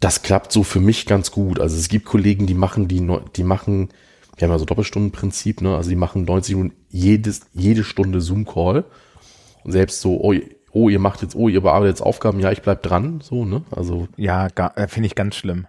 das 0.00 0.22
klappt 0.22 0.52
so 0.52 0.62
für 0.62 0.80
mich 0.80 1.06
ganz 1.06 1.30
gut. 1.30 1.60
Also 1.60 1.76
es 1.76 1.88
gibt 1.88 2.06
Kollegen, 2.06 2.46
die 2.46 2.54
machen 2.54 2.88
die, 2.88 3.06
die 3.36 3.44
machen, 3.44 3.90
wir 4.36 4.46
haben 4.46 4.52
ja 4.52 4.58
so 4.58 4.64
Doppelstundenprinzip, 4.64 5.60
ne? 5.60 5.76
Also 5.76 5.90
die 5.90 5.96
machen 5.96 6.24
90 6.24 6.56
Minuten 6.56 6.76
jedes, 6.88 7.42
jede 7.52 7.84
Stunde 7.84 8.20
Zoom-Call. 8.20 8.84
Und 9.62 9.72
selbst 9.72 10.00
so, 10.00 10.18
oh, 10.22 10.34
oh, 10.72 10.88
ihr 10.88 10.98
macht 10.98 11.20
jetzt, 11.22 11.34
oh, 11.34 11.48
ihr 11.48 11.60
bearbeitet 11.60 11.98
jetzt 11.98 12.06
Aufgaben, 12.06 12.40
ja, 12.40 12.50
ich 12.50 12.62
bleib 12.62 12.82
dran, 12.82 13.20
so, 13.20 13.44
ne? 13.44 13.62
Also, 13.70 14.08
Ja, 14.16 14.46
äh, 14.46 14.88
finde 14.88 15.06
ich 15.06 15.14
ganz 15.14 15.36
schlimm. 15.36 15.66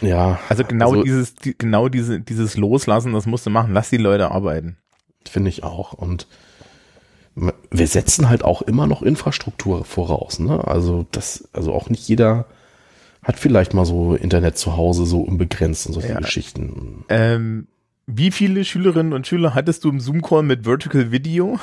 Ja. 0.00 0.38
Also 0.48 0.64
genau 0.64 0.90
Also- 0.92 1.02
dieses, 1.02 1.34
die, 1.34 1.56
genau 1.56 1.88
diese, 1.88 2.20
dieses 2.20 2.56
Loslassen, 2.56 3.12
das 3.12 3.26
musst 3.26 3.46
du 3.46 3.50
machen. 3.50 3.72
Lass 3.72 3.90
die 3.90 3.96
Leute 3.96 4.30
arbeiten. 4.30 4.76
Finde 5.28 5.50
ich 5.50 5.62
auch. 5.64 5.92
Und 5.92 6.26
wir 7.70 7.86
setzen 7.86 8.28
halt 8.28 8.44
auch 8.44 8.62
immer 8.62 8.86
noch 8.86 9.02
Infrastruktur 9.02 9.84
voraus. 9.84 10.38
Ne? 10.38 10.66
Also 10.66 11.06
das, 11.12 11.48
also 11.52 11.72
auch 11.72 11.88
nicht 11.88 12.08
jeder 12.08 12.46
hat 13.22 13.38
vielleicht 13.38 13.74
mal 13.74 13.84
so 13.84 14.14
Internet 14.14 14.58
zu 14.58 14.76
Hause 14.76 15.06
so 15.06 15.20
unbegrenzt 15.20 15.86
und 15.86 15.92
solche 15.92 16.08
Ja. 16.10 16.18
Geschichten. 16.20 17.04
Ähm, 17.08 17.66
wie 18.06 18.30
viele 18.30 18.64
Schülerinnen 18.64 19.12
und 19.12 19.26
Schüler 19.26 19.54
hattest 19.54 19.84
du 19.84 19.90
im 19.90 20.00
Zoom-Call 20.00 20.42
mit 20.42 20.64
Vertical 20.64 21.12
Video? 21.12 21.58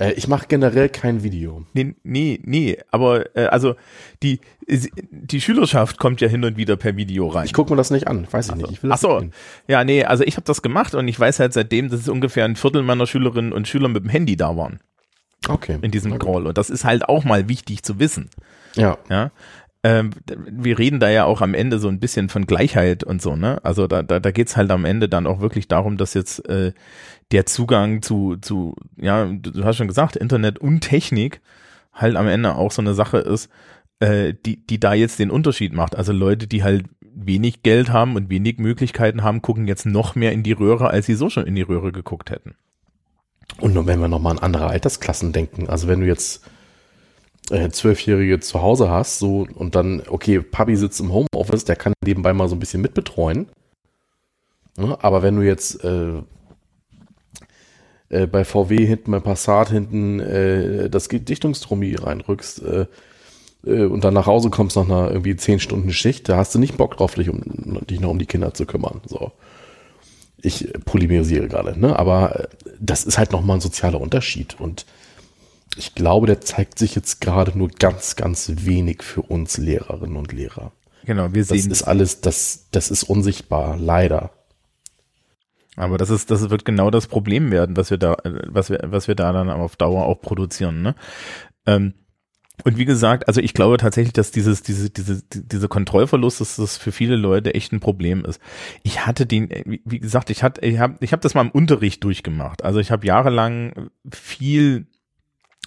Äh, 0.00 0.12
ich 0.12 0.26
mache 0.28 0.46
generell 0.48 0.88
kein 0.88 1.22
Video. 1.22 1.64
Nee, 1.74 1.94
nee, 2.02 2.40
nee. 2.42 2.78
Aber 2.90 3.36
äh, 3.36 3.44
also 3.46 3.76
die, 4.22 4.40
die 4.66 5.40
Schülerschaft 5.40 5.98
kommt 5.98 6.20
ja 6.20 6.28
hin 6.28 6.44
und 6.44 6.56
wieder 6.56 6.76
per 6.76 6.96
Video 6.96 7.28
rein. 7.28 7.44
Ich 7.44 7.52
gucke 7.52 7.70
mir 7.72 7.76
das 7.76 7.90
nicht 7.90 8.08
an, 8.08 8.26
weiß 8.30 8.48
ich 8.48 8.54
nicht. 8.56 8.70
Ich 8.72 8.82
will 8.82 8.90
Ach 8.92 8.98
so, 8.98 9.20
nicht 9.20 9.34
ja, 9.68 9.84
nee, 9.84 10.04
also 10.04 10.24
ich 10.24 10.36
habe 10.36 10.46
das 10.46 10.62
gemacht 10.62 10.94
und 10.94 11.06
ich 11.06 11.20
weiß 11.20 11.38
halt 11.40 11.52
seitdem, 11.52 11.88
dass 11.90 12.00
es 12.00 12.08
ungefähr 12.08 12.44
ein 12.44 12.56
Viertel 12.56 12.82
meiner 12.82 13.06
Schülerinnen 13.06 13.52
und 13.52 13.68
Schüler 13.68 13.88
mit 13.88 14.02
dem 14.04 14.08
Handy 14.10 14.36
da 14.36 14.56
waren 14.56 14.80
Okay. 15.48 15.78
in 15.82 15.90
diesem. 15.90 16.18
Call. 16.18 16.46
Und 16.46 16.58
das 16.58 16.70
ist 16.70 16.84
halt 16.84 17.08
auch 17.08 17.24
mal 17.24 17.48
wichtig 17.48 17.82
zu 17.82 17.98
wissen. 17.98 18.28
Ja, 18.74 18.98
Ja. 19.08 19.30
Ähm, 19.82 20.10
wir 20.26 20.78
reden 20.78 21.00
da 21.00 21.08
ja 21.08 21.24
auch 21.24 21.40
am 21.40 21.54
Ende 21.54 21.78
so 21.78 21.88
ein 21.88 22.00
bisschen 22.00 22.28
von 22.28 22.46
Gleichheit 22.46 23.02
und 23.02 23.22
so, 23.22 23.34
ne? 23.34 23.64
Also 23.64 23.86
da, 23.86 24.02
da, 24.02 24.20
da 24.20 24.30
geht's 24.30 24.56
halt 24.56 24.70
am 24.70 24.84
Ende 24.84 25.08
dann 25.08 25.26
auch 25.26 25.40
wirklich 25.40 25.68
darum, 25.68 25.96
dass 25.96 26.12
jetzt 26.12 26.46
äh, 26.48 26.72
der 27.32 27.46
Zugang 27.46 28.02
zu, 28.02 28.36
zu, 28.36 28.74
ja, 28.96 29.24
du, 29.24 29.50
du 29.50 29.64
hast 29.64 29.76
schon 29.78 29.88
gesagt, 29.88 30.16
Internet 30.16 30.58
und 30.58 30.80
Technik 30.80 31.40
halt 31.94 32.16
am 32.16 32.28
Ende 32.28 32.54
auch 32.56 32.72
so 32.72 32.82
eine 32.82 32.94
Sache 32.94 33.18
ist, 33.18 33.48
äh, 34.00 34.34
die, 34.44 34.66
die 34.66 34.80
da 34.80 34.92
jetzt 34.94 35.18
den 35.18 35.30
Unterschied 35.30 35.72
macht. 35.72 35.96
Also 35.96 36.12
Leute, 36.12 36.46
die 36.46 36.62
halt 36.62 36.84
wenig 37.00 37.62
Geld 37.62 37.90
haben 37.90 38.16
und 38.16 38.30
wenig 38.30 38.58
Möglichkeiten 38.58 39.22
haben, 39.22 39.42
gucken 39.42 39.66
jetzt 39.66 39.86
noch 39.86 40.14
mehr 40.14 40.32
in 40.32 40.42
die 40.42 40.52
Röhre, 40.52 40.88
als 40.88 41.06
sie 41.06 41.14
so 41.14 41.30
schon 41.30 41.46
in 41.46 41.54
die 41.54 41.62
Röhre 41.62 41.92
geguckt 41.92 42.30
hätten. 42.30 42.54
Und 43.58 43.74
nur 43.74 43.86
wenn 43.86 44.00
wir 44.00 44.08
nochmal 44.08 44.32
an 44.32 44.38
andere 44.38 44.66
Altersklassen 44.68 45.32
denken, 45.32 45.68
also 45.68 45.88
wenn 45.88 46.00
du 46.00 46.06
jetzt 46.06 46.44
äh, 47.50 47.70
Zwölfjährige 47.70 48.40
zu 48.40 48.62
Hause 48.62 48.90
hast, 48.90 49.18
so 49.18 49.46
und 49.54 49.74
dann, 49.74 50.02
okay, 50.08 50.40
Papi 50.40 50.76
sitzt 50.76 51.00
im 51.00 51.12
Homeoffice, 51.12 51.64
der 51.64 51.76
kann 51.76 51.92
nebenbei 52.04 52.32
mal 52.32 52.48
so 52.48 52.56
ein 52.56 52.60
bisschen 52.60 52.82
mitbetreuen. 52.82 53.48
Ne? 54.76 54.96
Aber 55.02 55.22
wenn 55.22 55.36
du 55.36 55.42
jetzt 55.42 55.84
äh, 55.84 56.22
äh, 58.10 58.26
bei 58.26 58.44
VW 58.44 58.84
hinten, 58.84 59.12
bei 59.12 59.20
Passat 59.20 59.70
hinten 59.70 60.20
äh, 60.20 60.90
das 60.90 61.08
Dichtungstromie 61.08 61.94
reinrückst 61.94 62.62
äh, 62.62 62.86
und 63.62 64.04
dann 64.04 64.14
nach 64.14 64.26
Hause 64.26 64.50
kommst 64.50 64.76
nach 64.76 64.84
einer 64.84 65.10
irgendwie 65.10 65.36
zehn 65.36 65.60
Stunden 65.60 65.92
Schicht, 65.92 66.28
da 66.28 66.36
hast 66.36 66.54
du 66.54 66.58
nicht 66.58 66.76
Bock 66.76 66.96
drauf, 66.96 67.14
dich, 67.14 67.28
um, 67.28 67.40
dich 67.86 68.00
noch 68.00 68.10
um 68.10 68.18
die 68.18 68.26
Kinder 68.26 68.54
zu 68.54 68.66
kümmern. 68.66 69.00
So. 69.06 69.32
Ich 70.42 70.72
polymerisiere 70.86 71.48
gerade, 71.48 71.78
ne? 71.78 71.98
Aber 71.98 72.48
das 72.80 73.04
ist 73.04 73.18
halt 73.18 73.32
nochmal 73.32 73.58
ein 73.58 73.60
sozialer 73.60 74.00
Unterschied. 74.00 74.58
Und 74.58 74.86
ich 75.76 75.94
glaube, 75.94 76.26
der 76.26 76.40
zeigt 76.40 76.78
sich 76.78 76.94
jetzt 76.94 77.20
gerade 77.20 77.56
nur 77.56 77.68
ganz, 77.68 78.16
ganz 78.16 78.52
wenig 78.56 79.02
für 79.02 79.22
uns 79.22 79.56
Lehrerinnen 79.58 80.16
und 80.16 80.32
Lehrer. 80.32 80.72
Genau, 81.04 81.32
wir 81.32 81.42
Das 81.42 81.48
sehen 81.48 81.70
ist 81.70 81.82
alles, 81.84 82.20
das, 82.20 82.68
das 82.72 82.90
ist 82.90 83.04
unsichtbar, 83.04 83.76
leider. 83.78 84.30
Aber 85.76 85.96
das 85.96 86.10
ist, 86.10 86.30
das 86.30 86.50
wird 86.50 86.64
genau 86.64 86.90
das 86.90 87.06
Problem 87.06 87.50
werden, 87.50 87.76
was 87.76 87.90
wir 87.90 87.96
da, 87.98 88.16
was 88.24 88.68
wir, 88.70 88.80
was 88.84 89.08
wir 89.08 89.14
da 89.14 89.32
dann 89.32 89.48
auf 89.48 89.76
Dauer 89.76 90.04
auch 90.04 90.20
produzieren. 90.20 90.82
Ne? 90.82 90.94
Ähm, 91.66 91.94
und 92.64 92.76
wie 92.76 92.84
gesagt, 92.84 93.26
also 93.28 93.40
ich 93.40 93.54
glaube 93.54 93.78
tatsächlich, 93.78 94.12
dass 94.12 94.32
dieses, 94.32 94.62
diese, 94.62 94.90
diese, 94.90 95.22
die- 95.22 95.48
diese 95.48 95.68
Kontrollverlust, 95.68 96.42
dass 96.42 96.56
das 96.56 96.76
für 96.76 96.92
viele 96.92 97.16
Leute 97.16 97.54
echt 97.54 97.72
ein 97.72 97.80
Problem 97.80 98.24
ist. 98.26 98.38
Ich 98.82 99.06
hatte 99.06 99.24
den, 99.24 99.48
wie 99.64 99.80
wie 99.86 100.00
gesagt, 100.00 100.28
ich 100.28 100.42
hatte, 100.42 100.60
ich 100.66 100.78
habe, 100.78 100.96
ich 101.00 101.12
habe 101.12 101.22
das 101.22 101.32
mal 101.34 101.40
im 101.42 101.50
Unterricht 101.50 102.04
durchgemacht. 102.04 102.62
Also 102.62 102.78
ich 102.80 102.90
habe 102.90 103.06
jahrelang 103.06 103.88
viel 104.12 104.86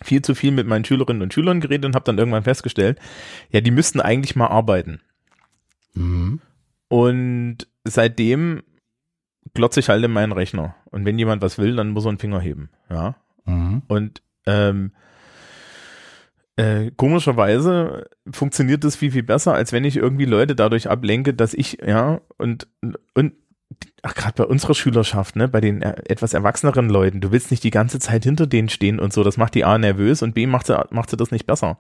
viel 0.02 0.22
zu 0.22 0.36
viel 0.36 0.52
mit 0.52 0.68
meinen 0.68 0.86
Schülerinnen 0.86 1.22
und 1.22 1.34
Schülern 1.34 1.62
geredet 1.62 1.86
und 1.86 1.96
habe 1.96 2.06
dann 2.06 2.18
irgendwann 2.18 2.44
festgestellt, 2.44 3.00
ja, 3.50 3.62
die 3.62 3.72
müssten 3.72 4.02
eigentlich 4.02 4.36
mal 4.36 4.48
arbeiten. 4.48 5.02
Mhm. 5.94 6.42
Und 6.88 7.68
seitdem 7.84 8.64
glotze 9.54 9.80
ich 9.80 9.90
halt 9.90 10.04
in 10.04 10.12
meinen 10.12 10.32
Rechner. 10.32 10.76
Und 10.86 11.06
wenn 11.06 11.20
jemand 11.20 11.42
was 11.42 11.58
will, 11.58 11.76
dann 11.76 11.92
muss 11.92 12.06
er 12.06 12.10
einen 12.10 12.20
Finger 12.20 12.40
heben. 12.40 12.70
Ja. 12.90 13.16
Mhm. 13.46 13.84
Und 13.88 14.22
ähm, 14.46 14.92
äh, 16.56 16.92
komischerweise 16.96 18.10
funktioniert 18.32 18.84
das 18.84 18.96
viel, 18.96 19.12
viel 19.12 19.24
besser, 19.24 19.54
als 19.54 19.72
wenn 19.72 19.86
ich 19.86 19.98
irgendwie 19.98 20.26
Leute 20.26 20.56
dadurch 20.56 20.90
ablenke, 20.90 21.34
dass 21.34 21.54
ich, 21.54 21.80
ja, 21.86 22.22
und, 22.38 22.68
und 23.16 23.34
ach, 24.02 24.16
gerade 24.16 24.44
bei 24.44 24.46
unserer 24.46 24.74
Schülerschaft, 24.76 25.36
ne, 25.36 25.48
bei 25.48 25.62
den 25.62 25.82
äh, 25.82 25.96
etwas 26.06 26.34
erwachseneren 26.34 26.90
Leuten, 26.90 27.22
du 27.22 27.32
willst 27.32 27.52
nicht 27.52 27.64
die 27.64 27.72
ganze 27.72 28.00
Zeit 28.00 28.24
hinter 28.24 28.48
denen 28.48 28.70
stehen 28.70 29.00
und 29.00 29.14
so, 29.14 29.24
das 29.24 29.38
macht 29.38 29.56
die 29.56 29.66
A 29.66 29.78
nervös 29.78 30.22
und 30.22 30.34
B 30.34 30.46
macht 30.48 30.68
sie, 30.68 30.80
macht 30.92 31.10
sie 31.10 31.18
das 31.18 31.32
nicht 31.32 31.46
besser. 31.46 31.78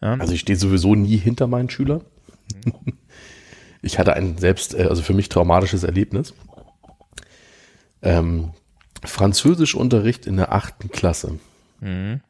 Ja, 0.00 0.14
Also 0.14 0.32
ich 0.32 0.40
stehe 0.40 0.58
sowieso 0.58 0.94
nie 0.94 1.16
hinter 1.16 1.46
meinen 1.46 1.70
Schülern. 1.70 2.02
Ich 3.82 3.98
hatte 3.98 4.14
ein 4.14 4.38
selbst, 4.38 4.74
äh, 4.74 4.84
also 4.84 5.02
für 5.02 5.14
mich 5.14 5.28
traumatisches 5.28 5.84
Erlebnis. 5.84 6.34
Ähm, 8.02 8.52
Französischunterricht 9.04 10.26
in 10.26 10.36
der 10.36 10.52
achten 10.52 10.90
Klasse. 10.90 11.38
mhm. 11.80 12.20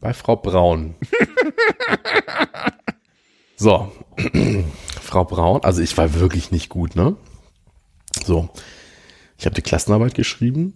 Bei 0.00 0.14
Frau 0.14 0.36
Braun. 0.36 0.94
so, 3.56 3.92
Frau 5.02 5.24
Braun, 5.24 5.62
also 5.62 5.82
ich 5.82 5.96
war 5.98 6.14
wirklich 6.14 6.50
nicht 6.50 6.70
gut, 6.70 6.96
ne? 6.96 7.16
So, 8.24 8.48
ich 9.38 9.46
habe 9.46 9.54
die 9.54 9.62
Klassenarbeit 9.62 10.14
geschrieben 10.14 10.74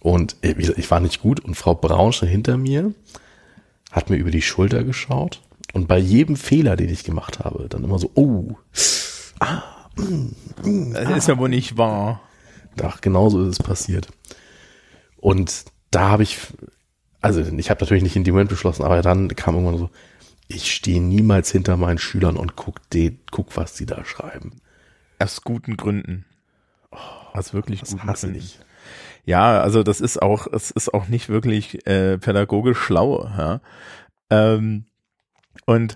und 0.00 0.36
äh, 0.42 0.54
ich 0.58 0.90
war 0.90 1.00
nicht 1.00 1.20
gut 1.20 1.40
und 1.40 1.54
Frau 1.54 1.74
Braun 1.74 2.12
stand 2.12 2.32
hinter 2.32 2.56
mir, 2.56 2.92
hat 3.90 4.10
mir 4.10 4.16
über 4.16 4.30
die 4.30 4.42
Schulter 4.42 4.84
geschaut 4.84 5.40
und 5.72 5.88
bei 5.88 5.98
jedem 5.98 6.36
Fehler, 6.36 6.76
den 6.76 6.90
ich 6.90 7.04
gemacht 7.04 7.38
habe, 7.40 7.68
dann 7.68 7.84
immer 7.84 7.98
so, 7.98 8.10
oh, 8.14 8.56
Das 9.96 11.16
ist 11.16 11.28
ja 11.28 11.38
wohl 11.38 11.48
nicht 11.48 11.76
wahr. 11.76 12.22
Ach, 12.82 13.00
genau 13.00 13.28
so 13.28 13.42
ist 13.42 13.60
es 13.60 13.66
passiert. 13.66 14.08
Und 15.18 15.64
da 15.90 16.08
habe 16.08 16.22
ich, 16.22 16.38
also 17.20 17.40
ich 17.40 17.70
habe 17.70 17.82
natürlich 17.82 18.02
nicht 18.02 18.16
in 18.16 18.24
dem 18.24 18.34
Moment 18.34 18.50
beschlossen, 18.50 18.84
aber 18.84 19.02
dann 19.02 19.28
kam 19.36 19.54
irgendwann 19.54 19.78
so, 19.78 19.90
ich 20.48 20.72
stehe 20.72 21.00
niemals 21.00 21.50
hinter 21.50 21.76
meinen 21.76 21.98
Schülern 21.98 22.36
und 22.36 22.56
guck, 22.56 22.88
den, 22.90 23.20
guck 23.30 23.56
was 23.56 23.74
die 23.74 23.86
da 23.86 24.04
schreiben. 24.04 24.60
Aus 25.18 25.42
guten 25.42 25.76
Gründen. 25.76 26.24
Aus 27.32 27.54
wirklich 27.54 27.80
Das 27.80 27.90
guten 27.90 28.06
hasse 28.06 28.30
ich. 28.30 28.58
Ja, 29.24 29.60
also 29.60 29.82
das 29.82 30.00
ist 30.00 30.20
auch, 30.20 30.46
es 30.52 30.70
ist 30.70 30.92
auch 30.92 31.08
nicht 31.08 31.28
wirklich 31.28 31.86
äh, 31.86 32.18
pädagogisch 32.18 32.78
schlau, 32.78 33.28
ja. 33.36 33.60
Ähm, 34.30 34.86
und 35.66 35.94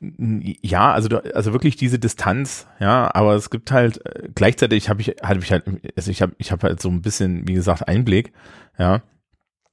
ja, 0.00 0.92
also 0.92 1.08
also 1.18 1.52
wirklich 1.52 1.76
diese 1.76 1.98
Distanz, 1.98 2.66
ja, 2.78 3.12
aber 3.14 3.34
es 3.34 3.48
gibt 3.48 3.72
halt 3.72 4.04
äh, 4.04 4.28
gleichzeitig 4.34 4.90
habe 4.90 5.00
ich 5.00 5.16
hatte 5.22 5.40
ich 5.40 5.50
halt 5.50 5.64
also 5.96 6.10
ich 6.10 6.20
habe 6.20 6.34
ich 6.36 6.52
habe 6.52 6.68
halt 6.68 6.82
so 6.82 6.90
ein 6.90 7.00
bisschen 7.00 7.48
wie 7.48 7.54
gesagt 7.54 7.88
Einblick, 7.88 8.32
ja. 8.78 9.02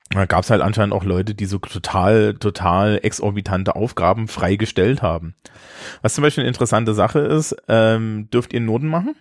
Da 0.10 0.26
gab 0.26 0.43
es 0.43 0.52
halt 0.52 0.62
anscheinend 0.62 0.93
auch 0.93 1.04
Leute, 1.04 1.34
die 1.34 1.46
so 1.46 1.58
total, 1.58 2.36
total 2.36 3.00
exorbitante 3.02 3.76
Aufgaben 3.76 4.28
freigestellt 4.28 5.01
haben. 5.01 5.34
Was 6.03 6.14
zum 6.14 6.22
Beispiel 6.22 6.43
eine 6.43 6.49
interessante 6.49 6.93
Sache 6.93 7.20
ist, 7.20 7.55
ähm, 7.68 8.30
dürft 8.32 8.53
ihr 8.53 8.62
Noten 8.62 8.88
machen? 8.88 9.16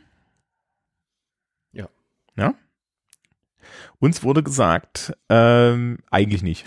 Ja. 2.36 2.44
Ja? 2.44 2.54
Uns 3.98 4.22
wurde 4.22 4.42
gesagt, 4.42 5.12
ähm, 5.28 5.98
eigentlich 6.10 6.42
nicht. 6.42 6.64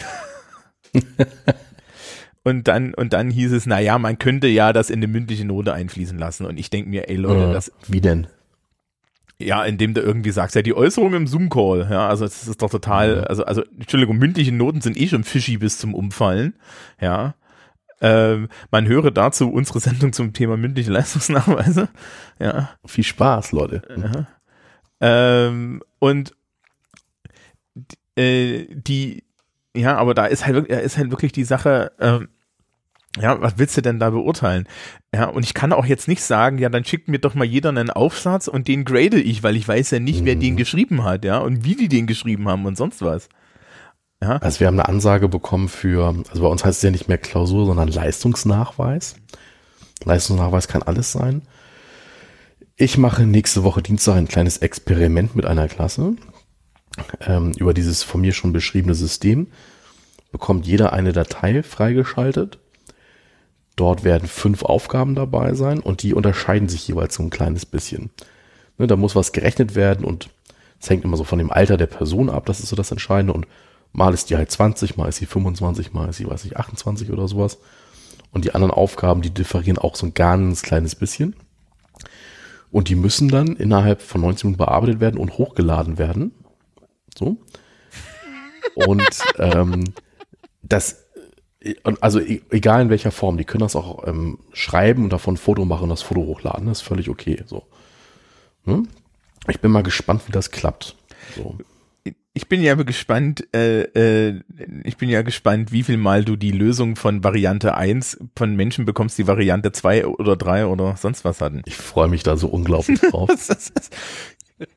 und 2.43 2.67
dann, 2.67 2.93
und 2.93 3.11
dann 3.13 3.29
hieß 3.29 3.51
es, 3.51 3.65
na 3.65 3.79
ja, 3.79 3.97
man 3.99 4.17
könnte 4.17 4.47
ja 4.47 4.71
das 4.71 4.89
in 4.89 4.99
eine 4.99 5.07
mündliche 5.07 5.45
Note 5.45 5.73
einfließen 5.73 6.17
lassen. 6.17 6.45
Und 6.45 6.57
ich 6.57 6.69
denke 6.69 6.89
mir, 6.89 7.09
ey 7.09 7.17
Leute, 7.17 7.49
Äh, 7.49 7.53
das, 7.53 7.71
wie 7.87 8.01
denn? 8.01 8.27
ja, 9.37 9.65
indem 9.65 9.93
du 9.93 9.99
irgendwie 10.01 10.31
sagst, 10.31 10.55
ja, 10.55 10.61
die 10.61 10.73
Äußerung 10.75 11.13
im 11.13 11.27
Zoom-Call, 11.27 11.87
ja, 11.91 12.07
also 12.07 12.23
das 12.23 12.47
ist 12.47 12.61
doch 12.61 12.69
total, 12.69 13.25
also, 13.25 13.43
also, 13.43 13.63
Entschuldigung, 13.77 14.17
mündliche 14.17 14.53
Noten 14.53 14.79
sind 14.79 14.95
eh 14.95 15.07
schon 15.09 15.25
fishy 15.25 15.57
bis 15.57 15.77
zum 15.77 15.93
Umfallen, 15.93 16.55
ja. 17.01 17.35
Ähm, 18.01 18.47
man 18.71 18.87
höre 18.87 19.11
dazu 19.11 19.51
unsere 19.51 19.79
Sendung 19.81 20.13
zum 20.13 20.31
Thema 20.31 20.55
mündliche 20.55 20.91
Leistungsnachweise, 20.91 21.89
ja. 22.39 22.69
Viel 22.85 23.03
Spaß, 23.03 23.51
Leute. 23.51 23.81
Aha. 24.01 24.27
Ähm, 25.01 25.81
und 25.99 26.33
äh, 28.15 28.65
die, 28.69 29.23
ja, 29.75 29.97
aber 29.97 30.13
da 30.13 30.25
ist 30.25 30.45
halt 30.45 30.55
wirklich, 30.55 30.79
ist 30.79 30.97
halt 30.97 31.11
wirklich 31.11 31.31
die 31.31 31.43
Sache, 31.43 31.91
ähm, 31.99 32.29
ja, 33.19 33.41
was 33.41 33.57
willst 33.57 33.77
du 33.77 33.81
denn 33.81 33.99
da 33.99 34.09
beurteilen? 34.09 34.67
Ja, 35.13 35.25
und 35.25 35.43
ich 35.43 35.53
kann 35.53 35.71
auch 35.71 35.85
jetzt 35.85 36.07
nicht 36.07 36.21
sagen, 36.21 36.57
ja, 36.57 36.69
dann 36.69 36.83
schickt 36.83 37.07
mir 37.07 37.19
doch 37.19 37.33
mal 37.33 37.45
jeder 37.45 37.69
einen 37.69 37.89
Aufsatz 37.89 38.47
und 38.47 38.67
den 38.67 38.83
grade 38.83 39.19
ich, 39.19 39.41
weil 39.43 39.55
ich 39.55 39.67
weiß 39.67 39.91
ja 39.91 39.99
nicht, 39.99 40.21
mhm. 40.21 40.25
wer 40.25 40.35
den 40.35 40.57
geschrieben 40.57 41.03
hat, 41.03 41.23
ja, 41.23 41.37
und 41.37 41.63
wie 41.63 41.75
die 41.75 41.87
den 41.87 42.07
geschrieben 42.07 42.47
haben 42.49 42.65
und 42.65 42.77
sonst 42.77 43.01
was. 43.01 43.29
Ja. 44.21 44.37
Also 44.37 44.59
wir 44.59 44.67
haben 44.67 44.79
eine 44.79 44.89
Ansage 44.89 45.29
bekommen 45.29 45.69
für, 45.69 46.15
also 46.29 46.41
bei 46.41 46.47
uns 46.47 46.65
heißt 46.65 46.77
es 46.77 46.83
ja 46.83 46.91
nicht 46.91 47.07
mehr 47.07 47.17
Klausur, 47.17 47.65
sondern 47.65 47.87
Leistungsnachweis. 47.87 49.15
Leistungsnachweis 50.03 50.67
kann 50.67 50.83
alles 50.83 51.11
sein. 51.11 51.43
Ich 52.77 52.97
mache 52.97 53.25
nächste 53.25 53.63
Woche 53.63 53.81
Dienstag 53.81 54.15
ein 54.15 54.27
kleines 54.27 54.57
Experiment 54.57 55.35
mit 55.35 55.45
einer 55.45 55.67
Klasse 55.67 56.15
ähm, 57.21 57.53
über 57.57 57.73
dieses 57.73 58.03
von 58.03 58.21
mir 58.21 58.33
schon 58.33 58.53
beschriebene 58.53 58.95
System. 58.95 59.47
Bekommt 60.31 60.65
jeder 60.65 60.91
eine 60.91 61.13
Datei 61.13 61.63
freigeschaltet 61.63 62.59
Dort 63.75 64.05
werden 64.05 64.27
fünf 64.27 64.63
Aufgaben 64.63 65.15
dabei 65.15 65.53
sein 65.53 65.79
und 65.79 66.01
die 66.01 66.13
unterscheiden 66.13 66.69
sich 66.69 66.87
jeweils 66.87 67.15
so 67.15 67.23
ein 67.23 67.29
kleines 67.29 67.65
bisschen. 67.65 68.09
Ne, 68.77 68.87
da 68.87 68.95
muss 68.95 69.15
was 69.15 69.33
gerechnet 69.33 69.75
werden 69.75 70.05
und 70.05 70.29
es 70.79 70.89
hängt 70.89 71.03
immer 71.03 71.17
so 71.17 71.23
von 71.23 71.39
dem 71.39 71.51
Alter 71.51 71.77
der 71.77 71.87
Person 71.87 72.29
ab, 72.29 72.45
das 72.45 72.59
ist 72.59 72.69
so 72.69 72.75
das 72.75 72.91
Entscheidende 72.91 73.33
und 73.33 73.47
mal 73.91 74.13
ist 74.13 74.29
die 74.29 74.37
halt 74.37 74.51
20, 74.51 74.97
mal 74.97 75.09
ist 75.09 75.17
sie 75.17 75.25
25, 75.25 75.93
mal 75.93 76.09
ist 76.09 76.17
sie, 76.17 76.27
weiß 76.27 76.45
ich, 76.45 76.57
28 76.57 77.11
oder 77.11 77.27
sowas. 77.27 77.57
Und 78.31 78.45
die 78.45 78.53
anderen 78.53 78.71
Aufgaben, 78.73 79.21
die 79.21 79.29
differieren 79.29 79.77
auch 79.77 79.95
so 79.95 80.05
ein 80.05 80.13
ganz 80.13 80.61
kleines 80.61 80.95
bisschen. 80.95 81.35
Und 82.75 82.89
die 82.89 82.95
müssen 82.95 83.29
dann 83.29 83.55
innerhalb 83.55 84.01
von 84.01 84.19
19 84.19 84.49
Minuten 84.49 84.65
bearbeitet 84.65 84.99
werden 84.99 85.17
und 85.17 85.37
hochgeladen 85.37 85.97
werden. 85.97 86.33
So. 87.17 87.37
Und 88.73 89.07
ähm, 89.39 89.85
das 90.61 91.05
also 92.01 92.19
e-, 92.19 92.41
egal 92.49 92.81
in 92.81 92.89
welcher 92.89 93.11
Form, 93.11 93.37
die 93.37 93.45
können 93.45 93.61
das 93.61 93.77
auch 93.77 94.05
ähm, 94.05 94.39
schreiben 94.51 95.05
und 95.05 95.13
davon 95.13 95.35
ein 95.35 95.37
Foto 95.37 95.63
machen 95.63 95.83
und 95.83 95.89
das 95.89 96.01
Foto 96.01 96.19
hochladen. 96.25 96.67
Das 96.67 96.81
ist 96.81 96.87
völlig 96.87 97.09
okay. 97.09 97.41
So. 97.45 97.63
Hm? 98.65 98.89
Ich 99.47 99.61
bin 99.61 99.71
mal 99.71 99.81
gespannt, 99.81 100.23
wie 100.27 100.33
das 100.33 100.51
klappt. 100.51 100.97
So. 101.37 101.55
Ich 102.37 102.49
bin 102.49 102.61
ja 102.61 102.75
gespannt, 102.75 103.47
äh, 103.55 103.83
äh, 103.83 104.41
ich 104.83 104.97
bin 104.97 105.07
ja 105.07 105.21
gespannt, 105.21 105.71
wie 105.71 105.83
viel 105.83 105.95
Mal 105.95 106.25
du 106.25 106.35
die 106.35 106.51
Lösung 106.51 106.97
von 106.97 107.23
Variante 107.23 107.75
1 107.75 108.17
von 108.35 108.57
Menschen 108.57 108.83
bekommst, 108.83 109.17
die 109.17 109.25
Variante 109.25 109.71
2 109.71 110.05
oder 110.05 110.35
3 110.35 110.65
oder 110.65 110.97
sonst 110.97 111.23
was 111.23 111.39
hatten. 111.39 111.61
Ich 111.65 111.77
freue 111.77 112.09
mich 112.09 112.23
da 112.23 112.35
so 112.35 112.47
unglaublich 112.47 112.99
drauf. 113.11 113.29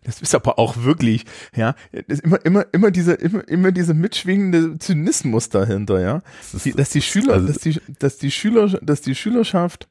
Das 0.05 0.23
ist 0.23 0.35
aber 0.37 0.61
auch 0.61 0.85
wirklich, 0.85 1.25
ja, 1.57 1.75
das 1.91 2.05
ist 2.07 2.25
immer, 2.25 2.45
immer, 2.45 2.65
immer 2.71 2.93
dieser, 2.93 3.19
immer, 3.19 3.47
immer 3.49 3.73
dieser 3.73 3.95
mitschwingende 3.95 4.79
Zynismus 4.79 5.49
dahinter, 5.49 6.01
ja. 6.01 6.23
Das 6.53 6.63
die, 6.63 6.73
dass 6.73 6.91
die 6.91 7.03
Schüler, 7.03 7.35
also, 7.35 7.49
dass 7.49 7.59
die, 7.59 7.81
dass 7.99 8.19
die 8.19 8.31
Schüler, 8.31 8.69
dass 8.83 9.01
die 9.01 9.17
Schülerschaft 9.17 9.89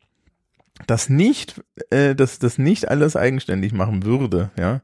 das 0.86 1.10
nicht, 1.10 1.62
äh, 1.90 2.16
dass 2.16 2.40
das 2.40 2.58
nicht 2.58 2.88
alles 2.88 3.18
eigenständig 3.18 3.74
machen 3.74 4.06
würde, 4.06 4.52
ja. 4.58 4.82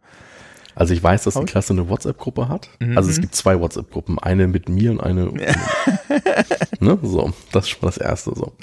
Also 0.76 0.94
ich 0.94 1.04
weiß, 1.04 1.24
dass 1.24 1.36
die 1.36 1.46
Klasse 1.46 1.74
eine 1.74 1.90
WhatsApp-Gruppe 1.90 2.50
hat. 2.50 2.70
Mhm. 2.80 2.98
Also 2.98 3.10
es 3.10 3.22
gibt 3.22 3.36
zwei 3.36 3.60
WhatsApp-Gruppen, 3.60 4.20
eine 4.20 4.48
mit 4.48 4.70
mir 4.70 4.92
und 4.92 5.02
eine. 5.02 5.26
ne? 6.80 7.00
So, 7.02 7.34
das 7.52 7.66
ist 7.66 7.70
schon 7.70 7.82
mal 7.82 7.90
das 7.90 7.98
erste 7.98 8.36
so. 8.36 8.54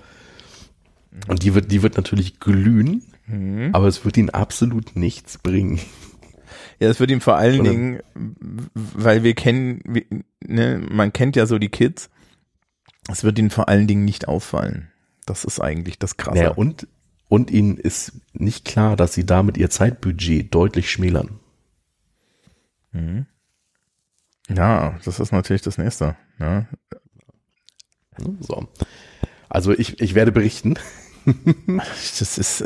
Und 1.28 1.42
die 1.42 1.54
wird, 1.54 1.70
die 1.70 1.82
wird 1.82 1.96
natürlich 1.96 2.40
glühen, 2.40 3.02
mhm. 3.26 3.70
aber 3.72 3.86
es 3.86 4.04
wird 4.04 4.16
ihnen 4.16 4.30
absolut 4.30 4.96
nichts 4.96 5.38
bringen. 5.38 5.80
Ja, 6.78 6.88
das 6.88 7.00
wird 7.00 7.10
ihm 7.10 7.20
vor 7.20 7.36
allen 7.36 7.60
Oder? 7.60 7.70
Dingen, 7.70 8.00
weil 8.74 9.22
wir 9.22 9.34
kennen, 9.34 9.82
ne, 10.40 10.80
man 10.90 11.12
kennt 11.12 11.36
ja 11.36 11.46
so 11.46 11.58
die 11.58 11.68
Kids, 11.68 12.10
es 13.08 13.24
wird 13.24 13.38
ihnen 13.38 13.50
vor 13.50 13.68
allen 13.68 13.86
Dingen 13.86 14.04
nicht 14.04 14.28
auffallen. 14.28 14.88
Das 15.26 15.44
ist 15.44 15.60
eigentlich 15.60 15.98
das 15.98 16.16
Krasse. 16.16 16.42
Ja, 16.42 16.50
und, 16.50 16.88
und 17.28 17.50
ihnen 17.50 17.76
ist 17.76 18.12
nicht 18.32 18.64
klar, 18.64 18.96
dass 18.96 19.12
sie 19.12 19.26
damit 19.26 19.58
ihr 19.58 19.68
Zeitbudget 19.68 20.54
deutlich 20.54 20.90
schmälern. 20.90 21.39
Mhm. 22.92 23.26
Ja, 24.48 24.98
das 25.04 25.20
ist 25.20 25.32
natürlich 25.32 25.62
das 25.62 25.78
nächste. 25.78 26.16
Ja. 26.38 26.66
So. 28.40 28.68
Also 29.48 29.72
ich, 29.72 30.00
ich 30.00 30.14
werde 30.14 30.32
berichten. 30.32 30.78
das 31.66 32.38
ist 32.38 32.64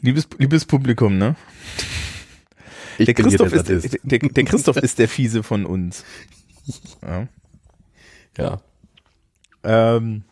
liebes, 0.00 0.28
liebes 0.38 0.64
Publikum, 0.64 1.18
ne? 1.18 1.36
Ich 2.98 3.06
der, 3.06 3.14
Christoph 3.14 3.52
ist, 3.52 3.68
der, 4.04 4.18
der, 4.18 4.44
Christoph 4.44 4.76
ist 4.76 4.98
der 4.98 5.08
Fiese 5.08 5.42
von 5.42 5.66
uns. 5.66 6.04
Ja. 7.02 7.26
Ja. 8.36 8.62
Ähm, 9.64 10.24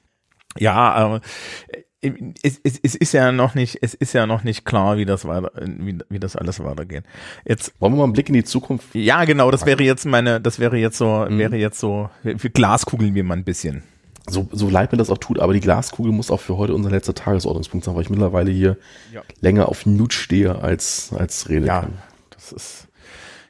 ja, 0.56 0.74
aber 0.74 1.20
äh, 1.68 1.82
es, 2.00 2.60
es, 2.62 2.78
es 2.80 2.94
ist 2.94 3.12
ja 3.12 3.32
noch 3.32 3.54
nicht, 3.54 3.78
es 3.82 3.94
ist 3.94 4.12
ja 4.12 4.26
noch 4.26 4.44
nicht 4.44 4.64
klar, 4.64 4.96
wie 4.98 5.04
das 5.04 5.24
weiter, 5.24 5.50
wie, 5.64 5.98
wie 6.08 6.18
das 6.20 6.36
alles 6.36 6.62
weitergeht. 6.62 7.04
Jetzt 7.44 7.72
wollen 7.80 7.92
wir 7.92 7.98
mal 7.98 8.04
einen 8.04 8.12
Blick 8.12 8.28
in 8.28 8.34
die 8.34 8.44
Zukunft. 8.44 8.94
Ja, 8.94 9.24
genau, 9.24 9.50
das 9.50 9.66
wäre 9.66 9.82
jetzt 9.82 10.06
meine, 10.06 10.40
das 10.40 10.58
wäre 10.58 10.76
jetzt 10.76 10.98
so, 10.98 11.26
mhm. 11.28 11.38
wäre 11.38 11.56
jetzt 11.56 11.80
so, 11.80 12.08
für 12.22 12.50
Glaskugeln 12.50 13.14
wir 13.14 13.24
mal 13.24 13.36
ein 13.36 13.44
bisschen. 13.44 13.82
So, 14.28 14.48
so 14.52 14.68
leid 14.68 14.92
mir 14.92 14.98
das 14.98 15.10
auch 15.10 15.18
tut, 15.18 15.38
aber 15.38 15.54
die 15.54 15.60
Glaskugel 15.60 16.12
muss 16.12 16.30
auch 16.30 16.40
für 16.40 16.56
heute 16.58 16.74
unser 16.74 16.90
letzter 16.90 17.14
Tagesordnungspunkt 17.14 17.84
sein, 17.84 17.94
weil 17.94 18.02
ich 18.02 18.10
mittlerweile 18.10 18.50
hier 18.50 18.76
ja. 19.12 19.22
länger 19.40 19.68
auf 19.68 19.86
Nut 19.86 20.12
stehe 20.12 20.56
als, 20.60 21.12
als 21.16 21.48
rede 21.48 21.66
ja. 21.66 21.80
kann. 21.80 21.98
Das 22.30 22.52
ist, 22.52 22.88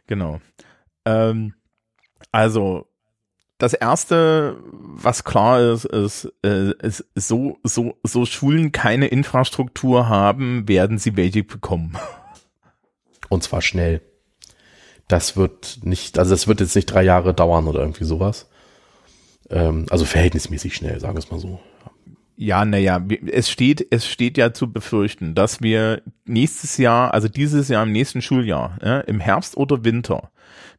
genau. 0.06 0.40
Ähm, 1.04 1.54
also, 2.30 2.87
das 3.58 3.74
erste, 3.74 4.56
was 4.70 5.24
klar 5.24 5.60
ist, 5.60 5.84
ist, 5.84 6.32
äh, 6.44 6.72
ist 6.80 7.04
so, 7.16 7.58
so, 7.64 7.96
so 8.04 8.24
Schulen 8.24 8.70
keine 8.70 9.08
Infrastruktur 9.08 10.08
haben, 10.08 10.68
werden 10.68 10.98
sie 10.98 11.16
welche 11.16 11.42
bekommen. 11.42 11.98
Und 13.28 13.42
zwar 13.42 13.60
schnell. 13.60 14.00
Das 15.08 15.36
wird 15.36 15.80
nicht, 15.82 16.18
also 16.18 16.30
das 16.30 16.46
wird 16.46 16.60
jetzt 16.60 16.76
nicht 16.76 16.86
drei 16.86 17.02
Jahre 17.02 17.34
dauern 17.34 17.66
oder 17.66 17.80
irgendwie 17.80 18.04
sowas. 18.04 18.48
Ähm, 19.50 19.86
also 19.90 20.04
verhältnismäßig 20.04 20.74
schnell, 20.74 21.00
sagen 21.00 21.14
wir 21.14 21.20
es 21.20 21.30
mal 21.30 21.40
so. 21.40 21.58
Ja, 22.40 22.64
naja, 22.64 23.04
es 23.26 23.50
steht, 23.50 23.84
es 23.90 24.06
steht 24.06 24.38
ja 24.38 24.52
zu 24.52 24.72
befürchten, 24.72 25.34
dass 25.34 25.60
wir 25.60 26.02
nächstes 26.24 26.76
Jahr, 26.76 27.12
also 27.12 27.26
dieses 27.26 27.66
Jahr 27.66 27.82
im 27.82 27.90
nächsten 27.90 28.22
Schuljahr, 28.22 28.78
ja, 28.80 29.00
im 29.00 29.18
Herbst 29.18 29.56
oder 29.56 29.82
Winter, 29.82 30.30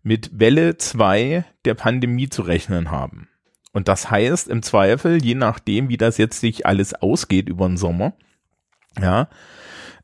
mit 0.01 0.39
Welle 0.39 0.77
2 0.77 1.43
der 1.65 1.73
Pandemie 1.73 2.29
zu 2.29 2.43
rechnen 2.43 2.91
haben. 2.91 3.27
Und 3.73 3.89
das 3.89 4.09
heißt 4.09 4.47
im 4.47 4.63
Zweifel, 4.63 5.21
je 5.21 5.35
nachdem, 5.35 5.89
wie 5.89 5.97
das 5.97 6.17
jetzt 6.17 6.39
sich 6.39 6.65
alles 6.65 6.93
ausgeht 6.93 7.49
über 7.49 7.67
den 7.67 7.75
Sommer, 7.75 8.13
ja, 8.97 9.27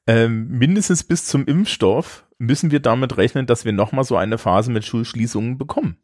ähm, 0.08 0.50
mindestens 0.50 1.06
bis 1.06 1.26
zum 1.26 1.46
Impfstoff 1.46 2.26
müssen 2.38 2.72
wir 2.72 2.82
damit 2.82 3.16
rechnen, 3.16 3.46
dass 3.46 3.64
wir 3.64 3.72
nochmal 3.72 4.04
so 4.04 4.18
eine 4.18 4.38
Phase 4.38 4.74
mit 4.74 4.84
Schulschließungen 4.84 5.58
bekommen. 5.58 5.96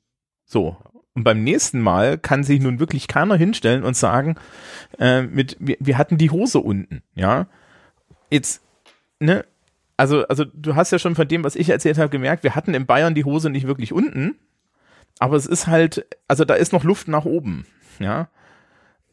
So. 0.46 0.78
Und 1.14 1.24
beim 1.24 1.44
nächsten 1.44 1.82
Mal 1.82 2.18
kann 2.18 2.44
sich 2.44 2.62
nun 2.62 2.80
wirklich 2.80 3.08
keiner 3.08 3.36
hinstellen 3.36 3.84
und 3.84 3.98
sagen, 3.98 4.36
äh, 4.98 5.24
mit, 5.24 5.58
wir, 5.60 5.76
wir 5.80 5.98
hatten 5.98 6.18
die 6.18 6.30
Hose 6.30 6.60
unten, 6.60 7.04
ja. 7.16 7.48
Jetzt, 8.30 8.62
ne, 9.20 9.46
also, 9.98 10.26
also 10.28 10.46
du 10.46 10.76
hast 10.76 10.92
ja 10.92 11.00
schon 11.00 11.16
von 11.16 11.28
dem, 11.28 11.44
was 11.44 11.56
ich 11.56 11.70
erzählt 11.70 11.98
habe, 11.98 12.10
gemerkt, 12.10 12.44
wir 12.44 12.56
hatten 12.56 12.74
in 12.74 12.86
Bayern 12.86 13.14
die 13.14 13.26
Hose 13.26 13.50
nicht 13.50 13.68
wirklich 13.68 13.92
unten, 13.92 14.36
aber 15.20 15.36
es 15.36 15.46
ist 15.46 15.68
halt, 15.68 16.06
also 16.30 16.46
da 16.46 16.54
ist 16.54 16.72
noch 16.72 16.86
Luft 16.86 17.10
nach 17.10 17.26
oben, 17.26 17.66
ja. 18.00 18.30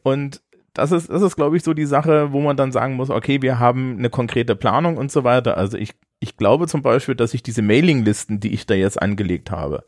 Und 0.05 0.41
das 0.73 0.93
ist, 0.93 1.11
das 1.11 1.23
ist, 1.23 1.35
glaube 1.35 1.57
ich, 1.57 1.65
so 1.65 1.75
die 1.75 1.87
Sache, 1.87 2.33
wo 2.33 2.41
man 2.41 2.57
dann 2.57 2.71
sagen 2.71 2.95
muss, 2.95 3.11
okay, 3.11 3.43
wir 3.43 3.59
haben 3.59 3.99
eine 3.99 4.11
konkrete 4.11 4.55
Planung 4.55 4.97
und 4.97 5.11
so 5.11 5.25
weiter. 5.25 5.57
Also 5.57 5.77
ich, 5.77 5.95
ich 6.21 6.37
glaube 6.37 6.69
zum 6.69 6.83
Beispiel, 6.83 7.17
dass 7.17 7.35
ich 7.35 7.43
diese 7.43 7.63
Mailinglisten, 7.63 8.39
die 8.39 8.55
ich 8.55 8.65
da 8.65 8.75
jetzt 8.75 9.03
angelegt 9.03 9.51
habe, 9.51 9.85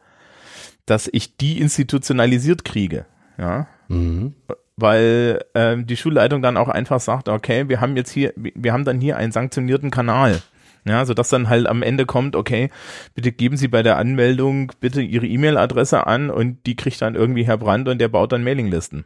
dass 0.91 1.09
ich 1.13 1.37
die 1.37 1.61
institutionalisiert 1.61 2.65
kriege. 2.65 3.07
Ja. 3.39 3.69
Mhm. 3.89 4.35
Weil 4.77 5.45
ähm, 5.55 5.87
die 5.87 5.97
Schulleitung 5.97 6.43
dann 6.43 6.57
auch 6.57 6.69
einfach 6.69 7.01
sagt, 7.01 7.29
okay, 7.29 7.69
wir 7.69 7.81
haben 7.81 7.97
jetzt 7.97 8.11
hier, 8.11 8.33
wir 8.37 8.73
haben 8.73 8.85
dann 8.85 9.01
hier 9.01 9.17
einen 9.17 9.31
sanktionierten 9.31 9.91
Kanal. 9.91 10.43
Ja, 10.85 11.05
so 11.05 11.13
dass 11.13 11.29
dann 11.29 11.49
halt 11.49 11.67
am 11.67 11.83
Ende 11.83 12.07
kommt, 12.07 12.35
okay, 12.35 12.71
bitte 13.15 13.33
geben 13.33 13.57
Sie 13.57 13.69
bei 13.69 13.83
der 13.83 13.99
Anmeldung 13.99 14.73
bitte 14.81 15.03
Ihre 15.03 15.27
E-Mail-Adresse 15.27 16.07
an 16.07 16.31
und 16.31 16.65
die 16.67 16.75
kriegt 16.75 17.03
dann 17.03 17.15
irgendwie 17.15 17.45
Herr 17.45 17.59
Brandt 17.59 17.89
und 17.89 17.99
der 17.99 18.09
baut 18.09 18.33
dann 18.33 18.43
Mailinglisten. 18.43 19.05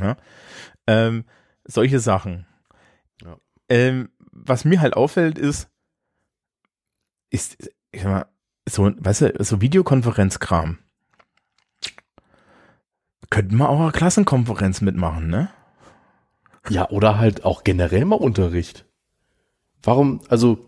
Ja, 0.00 0.16
ähm, 0.86 1.24
solche 1.64 1.98
Sachen. 1.98 2.46
Ja. 3.24 3.36
Ähm, 3.68 4.10
was 4.30 4.64
mir 4.64 4.80
halt 4.80 4.94
auffällt 4.94 5.38
ist, 5.38 5.68
ist, 7.30 7.68
ich 7.90 8.02
sag 8.02 8.10
mal, 8.10 8.26
so, 8.68 8.92
weißt 8.96 9.22
du, 9.22 9.32
so 9.40 9.60
Videokonferenzkram. 9.60 10.78
Könnten 13.36 13.56
wir 13.56 13.68
auch 13.68 13.80
eine 13.80 13.92
Klassenkonferenz 13.92 14.80
mitmachen, 14.80 15.28
ne? 15.28 15.50
Ja, 16.68 16.88
oder 16.90 17.18
halt 17.18 17.44
auch 17.44 17.64
generell 17.64 18.04
mal 18.04 18.16
Unterricht. 18.16 18.86
Warum, 19.82 20.22
also, 20.28 20.66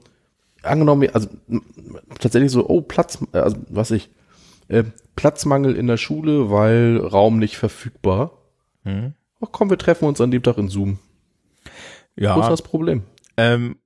angenommen, 0.63 1.09
also 1.13 1.29
tatsächlich 2.21 2.53
so, 2.53 2.69
oh, 2.69 2.83
Platz, 2.83 3.19
also 3.33 3.57
was 3.69 3.91
ich, 3.91 4.11
Äh, 4.69 4.85
Platzmangel 5.17 5.75
in 5.77 5.87
der 5.87 5.97
Schule, 5.97 6.51
weil 6.51 6.99
Raum 6.99 7.39
nicht 7.39 7.57
verfügbar. 7.57 8.33
Hm. 8.85 9.15
Ach 9.41 9.49
komm, 9.51 9.71
wir 9.71 9.79
treffen 9.79 10.05
uns 10.05 10.21
an 10.21 10.31
dem 10.31 10.43
Tag 10.43 10.59
in 10.59 10.69
Zoom. 10.69 10.99
Ja. 12.17 12.37
Wo 12.37 12.41
ist 12.41 12.51
das 12.51 12.61
Problem? 12.61 13.03
Ähm, 13.39 13.79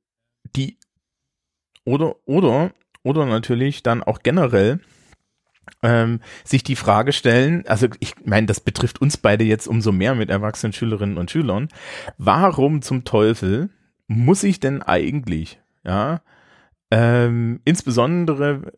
die 0.56 0.78
oder 1.84 2.16
oder 2.24 2.72
oder 3.04 3.26
natürlich 3.26 3.84
dann 3.84 4.02
auch 4.02 4.24
generell 4.24 4.80
ähm, 5.82 6.20
sich 6.44 6.62
die 6.64 6.76
Frage 6.76 7.12
stellen, 7.12 7.64
also 7.66 7.88
ich 8.00 8.14
meine, 8.24 8.46
das 8.46 8.60
betrifft 8.60 9.00
uns 9.00 9.16
beide 9.16 9.44
jetzt 9.44 9.66
umso 9.66 9.92
mehr 9.92 10.14
mit 10.14 10.30
erwachsenen 10.30 10.72
Schülerinnen 10.72 11.18
und 11.18 11.30
Schülern. 11.30 11.68
Warum 12.18 12.82
zum 12.82 13.04
Teufel 13.04 13.70
muss 14.06 14.44
ich 14.44 14.60
denn 14.60 14.82
eigentlich, 14.82 15.60
ja, 15.84 16.20
ähm, 16.90 17.60
insbesondere 17.64 18.72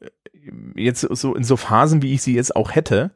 jetzt 0.76 1.01
so 1.01 1.35
in 1.35 1.45
so 1.45 1.57
Phasen, 1.57 2.03
wie 2.03 2.14
ich 2.14 2.22
sie 2.22 2.35
jetzt 2.35 2.55
auch 2.55 2.74
hätte, 2.74 3.11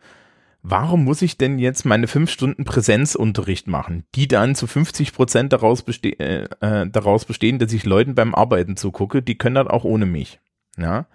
warum 0.63 1.05
muss 1.05 1.23
ich 1.23 1.39
denn 1.39 1.59
jetzt 1.59 1.85
meine 1.85 2.09
fünf 2.09 2.31
Stunden 2.31 2.65
Präsenzunterricht 2.65 3.69
machen, 3.69 4.05
die 4.15 4.29
dann 4.29 4.55
zu 4.55 4.67
50 4.67 5.13
Prozent 5.13 5.53
daraus, 5.53 5.83
beste 5.83 6.09
äh, 6.19 6.49
äh, 6.61 6.89
daraus 6.89 7.25
bestehen, 7.25 7.59
dass 7.59 7.73
ich 7.73 7.85
Leuten 7.85 8.15
beim 8.15 8.35
Arbeiten 8.35 8.77
zugucke, 8.77 9.23
die 9.23 9.39
können 9.39 9.55
das 9.55 9.69
auch 9.69 9.85
ohne 9.85 10.07
mich. 10.07 10.41
Ja. 10.77 11.07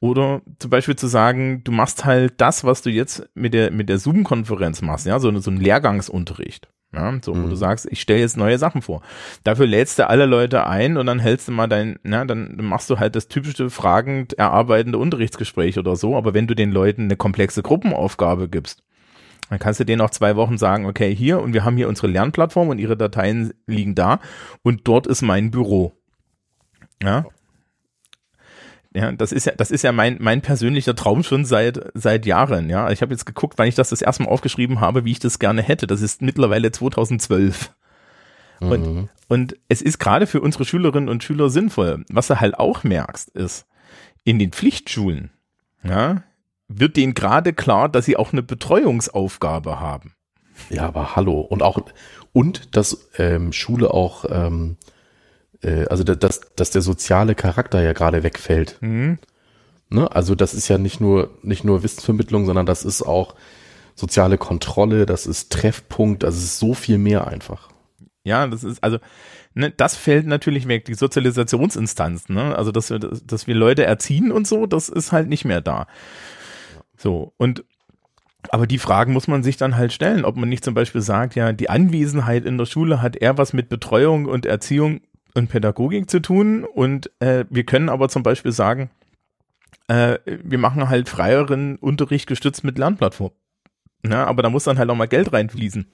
Oder 0.00 0.40
zum 0.58 0.70
Beispiel 0.70 0.96
zu 0.96 1.06
sagen, 1.08 1.62
du 1.62 1.72
machst 1.72 2.04
halt 2.06 2.34
das, 2.38 2.64
was 2.64 2.80
du 2.82 2.90
jetzt 2.90 3.28
mit 3.34 3.52
der, 3.52 3.70
mit 3.70 3.88
der 3.90 3.98
Zoom-Konferenz 3.98 4.80
machst, 4.80 5.06
ja, 5.06 5.18
so, 5.18 5.36
so 5.40 5.50
ein 5.50 5.58
Lehrgangsunterricht. 5.58 6.68
Ja, 6.92 7.16
so, 7.22 7.36
wo 7.36 7.40
Mhm. 7.42 7.50
du 7.50 7.54
sagst, 7.56 7.86
ich 7.88 8.00
stelle 8.00 8.18
jetzt 8.20 8.36
neue 8.36 8.58
Sachen 8.58 8.82
vor. 8.82 9.02
Dafür 9.44 9.66
lädst 9.66 9.98
du 10.00 10.08
alle 10.08 10.26
Leute 10.26 10.66
ein 10.66 10.96
und 10.96 11.06
dann 11.06 11.20
hältst 11.20 11.46
du 11.46 11.52
mal 11.52 11.68
dein, 11.68 12.00
na, 12.02 12.24
dann 12.24 12.56
machst 12.62 12.90
du 12.90 12.98
halt 12.98 13.14
das 13.14 13.28
typische 13.28 13.70
fragend 13.70 14.32
erarbeitende 14.38 14.98
Unterrichtsgespräch 14.98 15.78
oder 15.78 15.94
so. 15.94 16.16
Aber 16.16 16.34
wenn 16.34 16.48
du 16.48 16.54
den 16.56 16.72
Leuten 16.72 17.02
eine 17.02 17.16
komplexe 17.16 17.62
Gruppenaufgabe 17.62 18.48
gibst, 18.48 18.82
dann 19.50 19.60
kannst 19.60 19.78
du 19.78 19.84
denen 19.84 20.00
auch 20.00 20.10
zwei 20.10 20.34
Wochen 20.34 20.58
sagen, 20.58 20.86
okay, 20.86 21.14
hier 21.14 21.40
und 21.40 21.52
wir 21.52 21.64
haben 21.64 21.76
hier 21.76 21.88
unsere 21.88 22.08
Lernplattform 22.08 22.68
und 22.70 22.78
ihre 22.80 22.96
Dateien 22.96 23.52
liegen 23.66 23.94
da 23.94 24.18
und 24.62 24.88
dort 24.88 25.06
ist 25.06 25.22
mein 25.22 25.52
Büro. 25.52 25.92
Ja. 27.02 27.24
Ja, 28.92 29.12
das 29.12 29.30
ist 29.30 29.46
ja, 29.46 29.52
das 29.56 29.70
ist 29.70 29.82
ja 29.82 29.92
mein, 29.92 30.16
mein 30.20 30.40
persönlicher 30.42 30.96
Traum 30.96 31.22
schon 31.22 31.44
seit, 31.44 31.80
seit 31.94 32.26
Jahren, 32.26 32.68
ja. 32.68 32.90
Ich 32.90 33.02
habe 33.02 33.12
jetzt 33.12 33.24
geguckt, 33.24 33.56
wann 33.56 33.68
ich 33.68 33.76
das 33.76 33.90
das 33.90 34.02
erste 34.02 34.24
Mal 34.24 34.30
aufgeschrieben 34.30 34.80
habe, 34.80 35.04
wie 35.04 35.12
ich 35.12 35.20
das 35.20 35.38
gerne 35.38 35.62
hätte. 35.62 35.86
Das 35.86 36.00
ist 36.02 36.22
mittlerweile 36.22 36.72
2012. 36.72 37.72
Und, 38.60 38.82
Mhm. 38.86 39.08
und 39.28 39.56
es 39.68 39.80
ist 39.80 39.98
gerade 39.98 40.26
für 40.26 40.40
unsere 40.40 40.64
Schülerinnen 40.64 41.08
und 41.08 41.22
Schüler 41.24 41.48
sinnvoll. 41.50 42.04
Was 42.10 42.26
du 42.26 42.40
halt 42.40 42.58
auch 42.58 42.82
merkst, 42.84 43.30
ist, 43.30 43.66
in 44.24 44.38
den 44.38 44.50
Pflichtschulen, 44.52 45.30
ja, 45.82 46.24
wird 46.68 46.96
denen 46.96 47.14
gerade 47.14 47.52
klar, 47.52 47.88
dass 47.88 48.04
sie 48.04 48.16
auch 48.16 48.32
eine 48.32 48.42
Betreuungsaufgabe 48.42 49.80
haben. 49.80 50.12
Ja, 50.68 50.86
aber 50.88 51.16
hallo. 51.16 51.40
Und 51.40 51.62
auch, 51.62 51.80
und 52.32 52.76
dass 52.76 53.08
ähm, 53.16 53.52
Schule 53.52 53.94
auch, 53.94 54.24
ähm, 54.28 54.76
äh, 55.62 55.86
also 55.86 56.04
da- 56.04 56.14
dass, 56.14 56.40
dass 56.56 56.70
der 56.70 56.82
soziale 56.82 57.34
Charakter 57.34 57.82
ja 57.82 57.92
gerade 57.92 58.22
wegfällt. 58.22 58.78
Mhm. 58.80 59.18
Ne? 59.88 60.10
Also 60.10 60.34
das 60.34 60.54
ist 60.54 60.68
ja 60.68 60.78
nicht 60.78 61.00
nur, 61.00 61.30
nicht 61.42 61.64
nur 61.64 61.82
Wissensvermittlung, 61.82 62.46
sondern 62.46 62.66
das 62.66 62.84
ist 62.84 63.02
auch 63.02 63.34
soziale 63.94 64.38
Kontrolle, 64.38 65.04
das 65.04 65.26
ist 65.26 65.52
Treffpunkt, 65.52 66.22
das 66.22 66.36
ist 66.36 66.58
so 66.58 66.74
viel 66.74 66.98
mehr 66.98 67.26
einfach. 67.26 67.68
Ja, 68.22 68.46
das 68.46 68.64
ist, 68.64 68.82
also, 68.84 68.98
ne, 69.54 69.70
das 69.70 69.96
fällt 69.96 70.26
natürlich 70.26 70.68
weg, 70.68 70.84
die 70.84 70.94
Sozialisationsinstanz, 70.94 72.28
ne? 72.28 72.56
Also, 72.56 72.70
dass 72.70 72.90
wir, 72.90 72.98
dass 72.98 73.46
wir 73.46 73.54
Leute 73.54 73.84
erziehen 73.84 74.30
und 74.30 74.46
so, 74.46 74.66
das 74.66 74.88
ist 74.88 75.10
halt 75.12 75.28
nicht 75.28 75.44
mehr 75.44 75.60
da. 75.60 75.86
So, 76.96 77.32
und 77.38 77.64
aber 78.50 78.66
die 78.66 78.78
Fragen 78.78 79.12
muss 79.12 79.28
man 79.28 79.42
sich 79.42 79.58
dann 79.58 79.76
halt 79.76 79.92
stellen, 79.92 80.24
ob 80.24 80.36
man 80.36 80.48
nicht 80.48 80.64
zum 80.64 80.72
Beispiel 80.74 81.02
sagt, 81.02 81.34
ja, 81.34 81.52
die 81.52 81.68
Anwesenheit 81.68 82.46
in 82.46 82.56
der 82.56 82.64
Schule 82.64 83.02
hat 83.02 83.16
eher 83.16 83.36
was 83.36 83.52
mit 83.52 83.68
Betreuung 83.68 84.24
und 84.24 84.46
Erziehung 84.46 85.00
und 85.34 85.48
Pädagogik 85.48 86.10
zu 86.10 86.20
tun 86.20 86.64
und 86.64 87.10
äh, 87.20 87.44
wir 87.50 87.64
können 87.64 87.88
aber 87.88 88.08
zum 88.08 88.22
Beispiel 88.22 88.52
sagen, 88.52 88.90
äh, 89.88 90.18
wir 90.24 90.58
machen 90.58 90.88
halt 90.88 91.08
freieren 91.08 91.76
Unterricht 91.76 92.26
gestützt 92.26 92.64
mit 92.64 92.78
Lernplattform. 92.78 93.32
Ja, 94.06 94.24
aber 94.24 94.42
da 94.42 94.50
muss 94.50 94.64
dann 94.64 94.78
halt 94.78 94.88
auch 94.90 94.96
mal 94.96 95.08
Geld 95.08 95.32
reinfließen. 95.32 95.86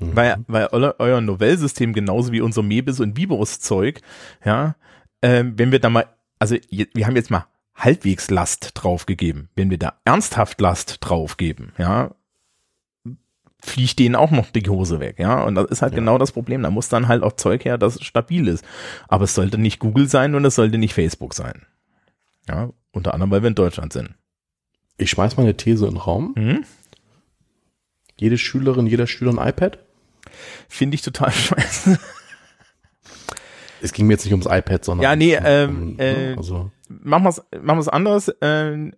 Mhm. 0.00 0.16
Weil, 0.16 0.36
weil 0.46 0.68
euer, 0.72 1.20
Novellsystem 1.20 1.92
genauso 1.92 2.32
wie 2.32 2.40
unser 2.40 2.62
Mebis 2.62 3.00
und 3.00 3.16
Vibos 3.16 3.60
Zeug, 3.60 4.00
ja, 4.44 4.76
ähm, 5.22 5.54
wenn 5.56 5.72
wir 5.72 5.80
da 5.80 5.90
mal, 5.90 6.06
also 6.38 6.56
wir 6.70 7.06
haben 7.06 7.16
jetzt 7.16 7.30
mal 7.30 7.46
halbwegs 7.74 8.30
Last 8.30 8.72
draufgegeben. 8.74 9.48
Wenn 9.54 9.70
wir 9.70 9.78
da 9.78 9.94
ernsthaft 10.04 10.60
Last 10.60 10.98
draufgeben, 11.00 11.72
ja, 11.78 12.10
fliegt 13.60 13.98
denen 13.98 14.14
auch 14.14 14.30
noch 14.30 14.50
die 14.50 14.68
Hose 14.68 15.00
weg, 15.00 15.18
ja. 15.18 15.42
Und 15.42 15.54
das 15.56 15.66
ist 15.70 15.82
halt 15.82 15.92
Ja. 15.92 15.98
genau 15.98 16.18
das 16.18 16.32
Problem. 16.32 16.62
Da 16.62 16.70
muss 16.70 16.88
dann 16.88 17.08
halt 17.08 17.22
auch 17.22 17.32
Zeug 17.34 17.64
her, 17.64 17.76
das 17.78 18.00
stabil 18.04 18.46
ist. 18.48 18.64
Aber 19.08 19.24
es 19.24 19.34
sollte 19.34 19.58
nicht 19.58 19.78
Google 19.80 20.08
sein 20.08 20.34
und 20.34 20.44
es 20.44 20.54
sollte 20.54 20.78
nicht 20.78 20.94
Facebook 20.94 21.34
sein. 21.34 21.66
Ja, 22.48 22.70
unter 22.92 23.14
anderem, 23.14 23.30
weil 23.30 23.42
wir 23.42 23.48
in 23.48 23.54
Deutschland 23.54 23.92
sind. 23.92 24.14
Ich 24.96 25.10
schmeiß 25.10 25.36
mal 25.36 25.42
eine 25.42 25.56
These 25.56 25.86
in 25.86 25.92
den 25.94 26.00
Raum. 26.00 26.34
Hm? 26.36 26.64
Jede 28.18 28.38
Schülerin, 28.38 28.86
jeder 28.86 29.06
Schüler 29.06 29.32
ein 29.38 29.48
iPad? 29.48 29.78
Finde 30.68 30.94
ich 30.96 31.02
total 31.02 31.30
scheiße. 31.32 31.98
Es 33.80 33.92
ging 33.92 34.06
mir 34.06 34.14
jetzt 34.14 34.24
nicht 34.24 34.32
ums 34.32 34.46
iPad, 34.46 34.84
sondern 34.84 35.04
Ja, 35.04 35.14
nee, 35.16 35.36
um, 35.36 35.42
ähm, 35.44 35.78
um, 35.92 36.00
äh, 36.00 36.34
also 36.36 36.70
machen 36.88 37.24
wir 37.24 37.28
es 37.30 37.42
machen 37.62 37.78
wir's 37.78 37.88
anders. 37.88 38.32
Ähm, 38.40 38.94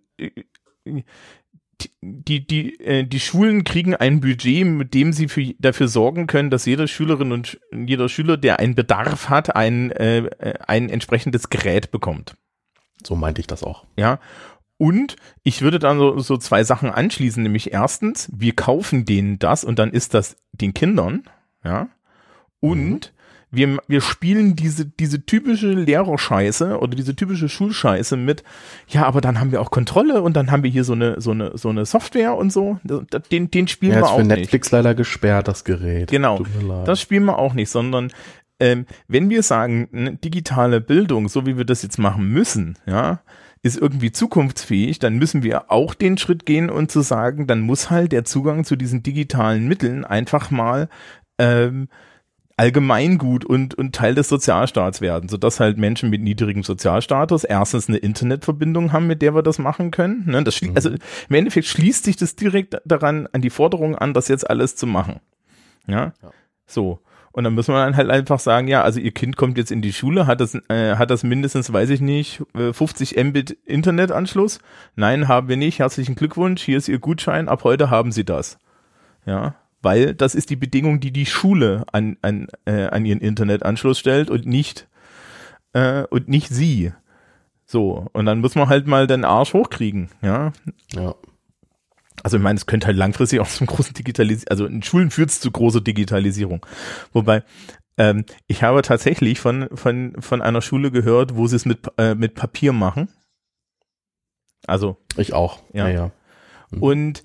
die, 2.01 2.45
die, 2.45 2.79
äh, 2.79 3.03
die 3.03 3.19
Schulen 3.19 3.63
kriegen 3.63 3.95
ein 3.95 4.21
Budget, 4.21 4.65
mit 4.65 4.93
dem 4.93 5.13
sie 5.13 5.27
für, 5.27 5.53
dafür 5.59 5.87
sorgen 5.87 6.27
können, 6.27 6.49
dass 6.49 6.65
jede 6.65 6.87
Schülerin 6.87 7.31
und 7.31 7.59
jeder 7.71 8.09
Schüler, 8.09 8.37
der 8.37 8.59
einen 8.59 8.75
Bedarf 8.75 9.29
hat, 9.29 9.55
ein, 9.55 9.91
äh, 9.91 10.19
äh, 10.19 10.53
ein 10.67 10.89
entsprechendes 10.89 11.49
Gerät 11.49 11.91
bekommt. 11.91 12.35
so 13.03 13.15
meinte 13.15 13.41
ich 13.41 13.47
das 13.47 13.63
auch. 13.63 13.85
Ja. 13.95 14.19
Und 14.77 15.15
ich 15.43 15.61
würde 15.61 15.77
dann 15.77 15.99
so, 15.99 16.19
so 16.19 16.37
zwei 16.37 16.63
Sachen 16.63 16.89
anschließen, 16.89 17.43
nämlich 17.43 17.71
erstens, 17.71 18.29
wir 18.33 18.55
kaufen 18.55 19.05
denen 19.05 19.37
das 19.37 19.63
und 19.63 19.77
dann 19.77 19.91
ist 19.91 20.13
das 20.13 20.37
den 20.53 20.73
Kindern, 20.73 21.23
ja. 21.63 21.89
Und 22.59 23.13
wir, 23.51 23.77
wir 23.87 24.01
spielen 24.01 24.55
diese, 24.55 24.85
diese 24.85 25.25
typische 25.25 25.67
Lehrerscheiße 25.67 26.79
oder 26.79 26.95
diese 26.95 27.15
typische 27.15 27.49
Schulscheiße 27.49 28.15
mit, 28.15 28.43
ja, 28.87 29.05
aber 29.05 29.19
dann 29.19 29.39
haben 29.39 29.51
wir 29.51 29.61
auch 29.61 29.71
Kontrolle 29.71 30.21
und 30.21 30.35
dann 30.35 30.51
haben 30.51 30.63
wir 30.63 30.71
hier 30.71 30.85
so 30.85 30.93
eine, 30.93 31.19
so 31.19 31.31
eine, 31.31 31.57
so 31.57 31.69
eine 31.69 31.85
Software 31.85 32.35
und 32.35 32.51
so. 32.51 32.79
Den, 33.31 33.51
den 33.51 33.67
spielen 33.67 33.91
Ja, 33.91 33.99
wir 33.99 34.03
ist 34.05 34.09
auch 34.11 34.17
für 34.17 34.23
nicht. 34.23 34.37
Netflix 34.37 34.71
leider 34.71 34.95
gesperrt, 34.95 35.47
das 35.49 35.65
Gerät. 35.65 36.09
Genau. 36.09 36.43
Das 36.85 37.01
spielen 37.01 37.25
wir 37.25 37.37
auch 37.37 37.53
nicht, 37.53 37.69
sondern 37.69 38.11
ähm, 38.61 38.85
wenn 39.07 39.29
wir 39.29 39.43
sagen, 39.43 39.89
ne, 39.91 40.15
digitale 40.15 40.79
Bildung, 40.79 41.27
so 41.27 41.45
wie 41.45 41.57
wir 41.57 41.65
das 41.65 41.81
jetzt 41.81 41.97
machen 41.97 42.29
müssen, 42.29 42.77
ja, 42.85 43.21
ist 43.63 43.77
irgendwie 43.77 44.11
zukunftsfähig, 44.11 44.99
dann 44.99 45.17
müssen 45.17 45.43
wir 45.43 45.71
auch 45.71 45.93
den 45.93 46.17
Schritt 46.17 46.45
gehen 46.45 46.69
und 46.69 46.89
zu 46.89 47.01
sagen, 47.01 47.47
dann 47.47 47.61
muss 47.61 47.89
halt 47.89 48.11
der 48.11 48.23
Zugang 48.23 48.63
zu 48.63 48.75
diesen 48.75 49.03
digitalen 49.03 49.67
Mitteln 49.67 50.05
einfach 50.05 50.51
mal 50.51 50.89
ähm, 51.37 51.89
allgemeingut 52.57 53.45
und, 53.45 53.73
und 53.75 53.93
Teil 53.95 54.15
des 54.15 54.29
Sozialstaats 54.29 55.01
werden, 55.01 55.29
sodass 55.29 55.59
halt 55.59 55.77
Menschen 55.77 56.09
mit 56.09 56.21
niedrigem 56.21 56.63
Sozialstatus 56.63 57.43
erstens 57.43 57.87
eine 57.87 57.97
Internetverbindung 57.97 58.91
haben, 58.93 59.07
mit 59.07 59.21
der 59.21 59.35
wir 59.35 59.43
das 59.43 59.59
machen 59.59 59.91
können. 59.91 60.23
Ne? 60.27 60.43
Das 60.43 60.55
schli- 60.55 60.75
Also 60.75 60.89
im 60.91 61.35
Endeffekt 61.35 61.67
schließt 61.67 62.03
sich 62.05 62.15
das 62.15 62.35
direkt 62.35 62.77
daran 62.85 63.27
an 63.31 63.41
die 63.41 63.49
Forderung 63.49 63.95
an, 63.95 64.13
das 64.13 64.27
jetzt 64.27 64.49
alles 64.49 64.75
zu 64.75 64.87
machen. 64.87 65.19
Ja, 65.87 66.13
Ja. 66.21 66.31
so. 66.65 66.99
Und 67.33 67.45
dann 67.45 67.53
muss 67.53 67.69
man 67.69 67.77
dann 67.77 67.95
halt 67.95 68.09
einfach 68.09 68.41
sagen, 68.41 68.67
ja, 68.67 68.81
also 68.83 68.99
ihr 68.99 69.11
Kind 69.13 69.37
kommt 69.37 69.57
jetzt 69.57 69.71
in 69.71 69.81
die 69.81 69.93
Schule, 69.93 70.27
hat 70.27 70.41
das, 70.41 70.53
äh, 70.67 70.97
hat 70.97 71.09
das 71.11 71.23
mindestens, 71.23 71.71
weiß 71.71 71.89
ich 71.91 72.01
nicht, 72.01 72.43
äh, 72.55 72.73
50 72.73 73.15
Mbit 73.23 73.51
Internetanschluss? 73.65 74.59
Nein, 74.97 75.29
haben 75.29 75.47
wir 75.47 75.55
nicht. 75.55 75.79
Herzlichen 75.79 76.15
Glückwunsch. 76.15 76.61
Hier 76.61 76.77
ist 76.77 76.89
Ihr 76.89 76.99
Gutschein. 76.99 77.47
Ab 77.47 77.63
heute 77.63 77.89
haben 77.89 78.11
Sie 78.11 78.25
das. 78.25 78.59
Ja, 79.25 79.55
weil 79.81 80.13
das 80.13 80.35
ist 80.35 80.49
die 80.49 80.55
Bedingung, 80.55 80.99
die 80.99 81.11
die 81.11 81.25
Schule 81.25 81.85
an, 81.91 82.17
an, 82.21 82.47
äh, 82.65 82.85
an 82.87 83.05
ihren 83.05 83.19
Internetanschluss 83.19 83.99
stellt 83.99 84.29
und 84.29 84.45
nicht, 84.45 84.87
äh, 85.73 86.03
und 86.03 86.27
nicht 86.29 86.49
Sie. 86.49 86.91
So. 87.65 88.07
Und 88.13 88.25
dann 88.25 88.39
muss 88.39 88.55
man 88.55 88.69
halt 88.69 88.87
mal 88.87 89.07
den 89.07 89.25
Arsch 89.25 89.53
hochkriegen. 89.53 90.09
Ja, 90.21 90.53
ja. 90.93 91.15
also 92.23 92.37
ich 92.37 92.43
meine, 92.43 92.57
es 92.57 92.65
könnte 92.65 92.87
halt 92.87 92.97
langfristig 92.97 93.39
auch 93.39 93.47
zum 93.47 93.67
großen 93.67 93.93
Digitalisierung, 93.93 94.49
also 94.49 94.65
in 94.65 94.83
Schulen 94.83 95.11
führt 95.11 95.29
es 95.29 95.39
zu 95.39 95.51
großer 95.51 95.81
Digitalisierung. 95.81 96.65
Wobei, 97.13 97.43
ähm, 97.97 98.25
ich 98.47 98.63
habe 98.63 98.81
tatsächlich 98.81 99.39
von, 99.39 99.69
von, 99.73 100.15
von 100.19 100.41
einer 100.41 100.61
Schule 100.61 100.91
gehört, 100.91 101.35
wo 101.35 101.47
sie 101.47 101.55
es 101.55 101.65
mit, 101.65 101.79
äh, 101.97 102.15
mit 102.15 102.35
Papier 102.35 102.73
machen. 102.73 103.09
Also, 104.67 104.97
Ich 105.17 105.33
auch. 105.33 105.59
Ja. 105.73 105.87
Ja, 105.87 105.93
ja. 105.93 106.11
Mhm. 106.71 106.83
und 106.83 107.21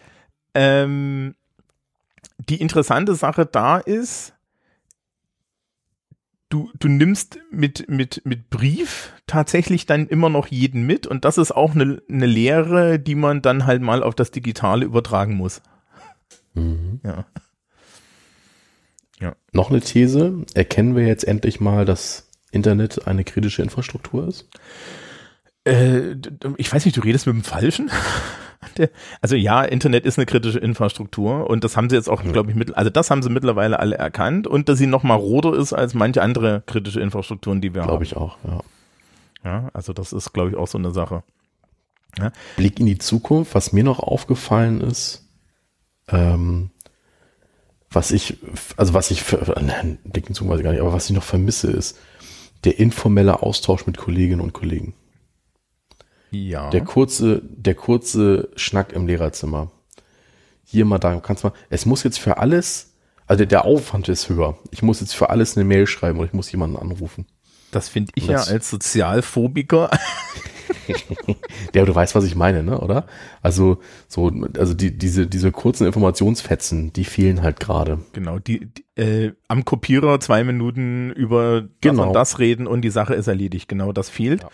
ähm, 0.54 1.34
die 2.38 2.60
interessante 2.60 3.14
Sache 3.14 3.46
da 3.46 3.78
ist, 3.78 4.34
du, 6.48 6.70
du 6.78 6.88
nimmst 6.88 7.38
mit, 7.50 7.88
mit, 7.88 8.22
mit 8.24 8.50
Brief 8.50 9.12
tatsächlich 9.26 9.86
dann 9.86 10.06
immer 10.06 10.28
noch 10.28 10.46
jeden 10.46 10.86
mit 10.86 11.06
und 11.06 11.24
das 11.24 11.38
ist 11.38 11.52
auch 11.52 11.74
eine, 11.74 12.02
eine 12.08 12.26
Lehre, 12.26 12.98
die 12.98 13.14
man 13.14 13.42
dann 13.42 13.66
halt 13.66 13.82
mal 13.82 14.02
auf 14.02 14.14
das 14.14 14.30
Digitale 14.30 14.84
übertragen 14.84 15.34
muss. 15.34 15.62
Mhm. 16.54 17.00
Ja. 17.04 17.26
Noch 19.56 19.70
eine 19.70 19.80
These. 19.80 20.44
Erkennen 20.52 20.94
wir 20.94 21.06
jetzt 21.06 21.26
endlich 21.26 21.60
mal, 21.60 21.86
dass 21.86 22.28
Internet 22.50 23.06
eine 23.06 23.24
kritische 23.24 23.62
Infrastruktur 23.62 24.28
ist? 24.28 24.46
Äh, 25.64 26.16
ich 26.58 26.70
weiß 26.70 26.84
nicht, 26.84 26.96
du 26.96 27.00
redest 27.00 27.26
mit 27.26 27.34
dem 27.34 27.42
Falschen? 27.42 27.90
Der- 28.78 28.90
Also 29.20 29.36
ja, 29.36 29.62
Internet 29.62 30.04
ist 30.06 30.18
eine 30.18 30.26
kritische 30.26 30.58
Infrastruktur 30.58 31.48
und 31.48 31.64
das 31.64 31.76
haben 31.76 31.88
sie 31.90 31.96
jetzt 31.96 32.08
auch, 32.08 32.22
glaube 32.22 32.50
ich, 32.50 32.56
mit, 32.56 32.76
also 32.76 32.90
das 32.90 33.10
haben 33.10 33.22
sie 33.22 33.30
mittlerweile 33.30 33.78
alle 33.78 33.96
erkannt 33.96 34.46
und 34.46 34.68
dass 34.68 34.78
sie 34.78 34.86
noch 34.86 35.02
maroder 35.02 35.54
ist 35.54 35.72
als 35.72 35.94
manche 35.94 36.22
andere 36.22 36.62
kritische 36.66 37.00
Infrastrukturen, 37.00 37.60
die 37.60 37.74
wir 37.74 37.82
haben. 37.82 37.88
Glaube 37.88 38.04
ich 38.04 38.16
auch, 38.16 38.38
ja. 38.46 38.60
Ja, 39.44 39.68
also 39.74 39.92
das 39.92 40.12
ist, 40.12 40.32
glaube 40.32 40.50
ich, 40.50 40.56
auch 40.56 40.66
so 40.66 40.78
eine 40.78 40.90
Sache. 40.90 41.22
Blick 42.56 42.80
in 42.80 42.86
die 42.86 42.98
Zukunft, 42.98 43.54
was 43.54 43.72
mir 43.72 43.84
noch 43.84 44.00
aufgefallen 44.00 44.80
ist, 44.80 45.28
ähm, 46.08 46.70
was 47.90 48.10
ich, 48.10 48.38
also 48.76 48.94
was 48.94 49.10
ich, 49.10 49.22
für, 49.22 49.54
nein, 49.60 49.98
Blick 50.04 50.24
in 50.24 50.28
die 50.28 50.32
Zukunft 50.34 50.52
weiß 50.54 50.58
ich 50.60 50.64
gar 50.64 50.72
nicht, 50.72 50.80
aber 50.80 50.92
was 50.92 51.08
ich 51.08 51.14
noch 51.14 51.22
vermisse 51.22 51.70
ist, 51.70 51.98
der 52.64 52.78
informelle 52.78 53.42
Austausch 53.42 53.86
mit 53.86 53.96
Kolleginnen 53.98 54.40
und 54.40 54.52
Kollegen. 54.52 54.94
Ja. 56.48 56.70
Der 56.70 56.82
kurze, 56.84 57.42
der 57.44 57.74
kurze 57.74 58.48
Schnack 58.56 58.92
im 58.92 59.06
Lehrerzimmer. 59.06 59.70
Hier 60.64 60.84
mal 60.84 60.98
da, 60.98 61.20
kannst 61.20 61.44
mal, 61.44 61.52
es 61.70 61.86
muss 61.86 62.02
jetzt 62.02 62.18
für 62.18 62.38
alles, 62.38 62.94
also 63.26 63.44
der 63.44 63.64
Aufwand 63.64 64.08
ist 64.08 64.28
höher. 64.28 64.58
Ich 64.70 64.82
muss 64.82 65.00
jetzt 65.00 65.14
für 65.14 65.30
alles 65.30 65.56
eine 65.56 65.64
Mail 65.64 65.86
schreiben 65.86 66.18
oder 66.18 66.26
ich 66.26 66.32
muss 66.34 66.50
jemanden 66.50 66.76
anrufen. 66.76 67.26
Das 67.70 67.88
finde 67.88 68.12
ich 68.14 68.26
Das- 68.26 68.48
ja 68.48 68.52
als 68.54 68.70
Sozialphobiker. 68.70 69.90
Ja, 71.74 71.84
du 71.84 71.94
weißt, 71.94 72.14
was 72.14 72.24
ich 72.24 72.34
meine, 72.36 72.62
ne, 72.62 72.78
oder? 72.80 73.06
Also, 73.42 73.78
so, 74.08 74.30
also 74.56 74.72
die, 74.72 74.96
diese, 74.96 75.26
diese 75.26 75.52
kurzen 75.52 75.86
Informationsfetzen, 75.86 76.92
die 76.92 77.04
fehlen 77.04 77.42
halt 77.42 77.60
gerade. 77.60 77.98
genau, 78.12 78.38
die, 78.38 78.66
die 78.66 79.00
äh, 79.00 79.32
am 79.48 79.64
Kopierer 79.64 80.18
zwei 80.20 80.44
Minuten 80.44 81.10
über 81.12 81.62
das 81.62 81.70
Genau. 81.80 82.08
und 82.08 82.12
das 82.14 82.38
reden 82.38 82.66
und 82.66 82.82
die 82.82 82.90
Sache 82.90 83.14
ist 83.14 83.26
erledigt. 83.26 83.68
Genau, 83.68 83.92
das 83.92 84.08
fehlt. 84.08 84.42
Ja. 84.42 84.48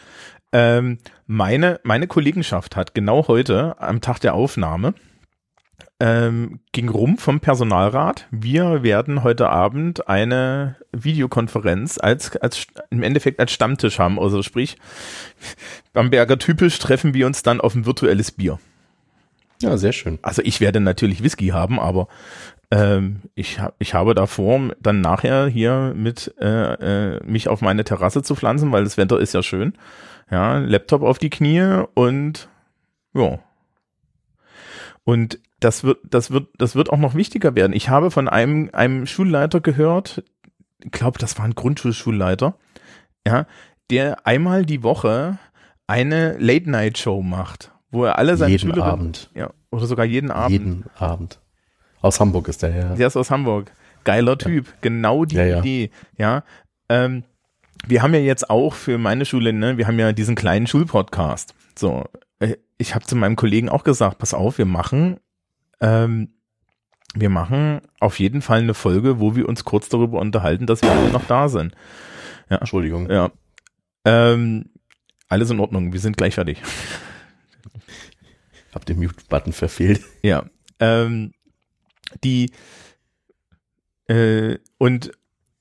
Ähm, 0.53 0.99
meine, 1.27 1.81
meine 1.83 2.07
Kollegenschaft 2.07 2.77
hat 2.77 2.95
genau 2.95 3.29
heute 3.29 3.81
am 3.81 4.01
Tag 4.01 4.21
der 4.21 4.35
Aufnahme 4.35 4.95
ähm, 6.03 6.59
ging 6.73 6.89
rum 6.89 7.17
vom 7.17 7.39
Personalrat. 7.39 8.27
Wir 8.33 8.83
werden 8.83 9.23
heute 9.23 9.51
Abend 9.51 10.09
eine 10.09 10.75
Videokonferenz 10.91 11.97
als, 11.97 12.37
als 12.39 12.67
im 12.91 13.05
Endeffekt 13.05 13.39
als 13.39 13.53
Stammtisch 13.53 14.01
haben. 14.01 14.19
Also 14.19 14.43
sprich, 14.43 14.79
Bamberger 15.93 16.39
typisch 16.39 16.81
treffen 16.81 17.15
wir 17.15 17.25
uns 17.25 17.45
dann 17.45 17.61
auf 17.61 17.77
ein 17.77 17.87
virtuelles 17.87 18.33
Bier. 18.33 18.59
Ja, 19.63 19.77
sehr 19.77 19.93
schön. 19.93 20.19
Also 20.23 20.43
ich 20.43 20.61
werde 20.61 20.81
natürlich 20.81 21.23
Whisky 21.23 21.49
haben, 21.49 21.79
aber 21.79 22.09
ähm, 22.73 23.21
ich, 23.37 23.61
ich 23.79 23.95
habe 23.95 24.15
da 24.15 24.27
vor, 24.27 24.73
dann 24.81 25.01
nachher 25.01 25.47
hier 25.47 25.93
mit 25.95 26.35
äh, 26.41 27.17
äh, 27.17 27.21
mich 27.25 27.49
auf 27.49 27.61
meine 27.61 27.85
Terrasse 27.85 28.23
zu 28.23 28.35
pflanzen, 28.35 28.73
weil 28.73 28.83
das 28.83 28.97
Wetter 28.97 29.21
ist 29.21 29.35
ja 29.35 29.43
schön. 29.43 29.75
Ja, 30.31 30.59
Laptop 30.59 31.03
auf 31.03 31.19
die 31.19 31.31
Knie 31.31 31.85
und 31.95 32.49
ja. 33.15 33.39
Und 35.05 35.39
das 35.61 35.85
wird, 35.85 35.99
das 36.03 36.33
wird, 36.33 36.49
das 36.59 36.75
wird 36.75 36.91
auch 36.91 36.99
noch 36.99 37.15
wichtiger 37.15 37.55
werden. 37.55 37.73
Ich 37.73 37.89
habe 37.89 38.11
von 38.11 38.29
einem, 38.29 38.71
einem 38.73 39.07
Schulleiter 39.07 39.61
gehört, 39.61 40.25
ich 40.83 40.91
glaube, 40.91 41.21
das 41.21 41.39
war 41.39 41.45
ein 41.45 41.55
Grundschulschulleiter, 41.55 42.57
ja, 43.25 43.47
der 43.91 44.27
einmal 44.27 44.67
die 44.67 44.83
Woche 44.83 45.39
eine 45.87 46.37
Late-Night-Show 46.39 47.23
macht, 47.23 47.71
wo 47.93 48.05
er 48.05 48.19
alle 48.19 48.37
seine 48.37 48.51
jeden 48.51 48.61
Schülerinnen 48.63 48.85
Abend. 48.91 49.31
ja, 49.35 49.51
oder 49.71 49.87
sogar 49.87 50.05
jeden 50.05 50.31
Abend. 50.33 50.51
Jeden 50.51 50.85
Abend. 50.99 51.39
Aus 52.01 52.19
Hamburg 52.19 52.49
ist 52.49 52.63
der, 52.63 52.75
ja. 52.75 52.95
Der 52.97 53.07
ist 53.07 53.17
aus 53.17 53.31
Hamburg. 53.31 53.71
Geiler 54.03 54.37
Typ. 54.37 54.67
Genau 54.81 55.25
die 55.25 55.37
Ja, 55.37 55.45
ja. 55.45 55.59
Idee. 55.61 55.91
Ja. 56.19 56.43
Ähm, 56.89 57.23
wir 57.87 58.03
haben 58.03 58.13
ja 58.15 58.21
jetzt 58.21 58.51
auch 58.51 58.75
für 58.75 58.99
meine 58.99 59.25
Schule, 59.25 59.53
ne, 59.53 59.79
wir 59.79 59.87
haben 59.87 59.99
ja 59.99 60.13
diesen 60.13 60.35
kleinen 60.35 60.67
Schulpodcast. 60.67 61.55
So, 61.79 62.05
äh, 62.41 62.57
ich 62.79 62.95
habe 62.97 63.05
zu 63.05 63.15
meinem 63.15 63.37
Kollegen 63.37 63.69
auch 63.69 63.85
gesagt, 63.85 64.19
pass 64.19 64.35
auf, 64.35 64.59
wir 64.59 64.67
machen, 64.67 65.19
ähm, 65.81 66.31
wir 67.15 67.29
machen 67.29 67.83
auf 68.01 68.19
jeden 68.19 68.41
Fall 68.43 68.61
eine 68.61 68.75
Folge, 68.75 69.21
wo 69.21 69.37
wir 69.37 69.49
uns 69.49 69.65
kurz 69.65 69.89
darüber 69.89 70.19
unterhalten, 70.21 70.67
dass 70.67 70.83
wir 70.83 70.91
alle 70.91 71.11
noch 71.11 71.27
da 71.27 71.49
sind. 71.49 71.75
Entschuldigung. 72.49 73.11
Ja. 73.11 73.31
Ähm, 74.05 74.71
alles 75.29 75.51
in 75.51 75.61
Ordnung, 75.61 75.93
wir 75.93 76.01
sind 76.01 76.17
gleich 76.17 76.35
fertig. 76.35 76.61
Hab 78.75 78.87
den 78.87 78.99
Mute-Button 78.99 79.53
verfehlt. 79.53 80.03
Ja. 80.23 80.45
Ähm, 80.81 81.33
die 82.25 82.51
äh, 84.09 84.59
und 84.79 85.13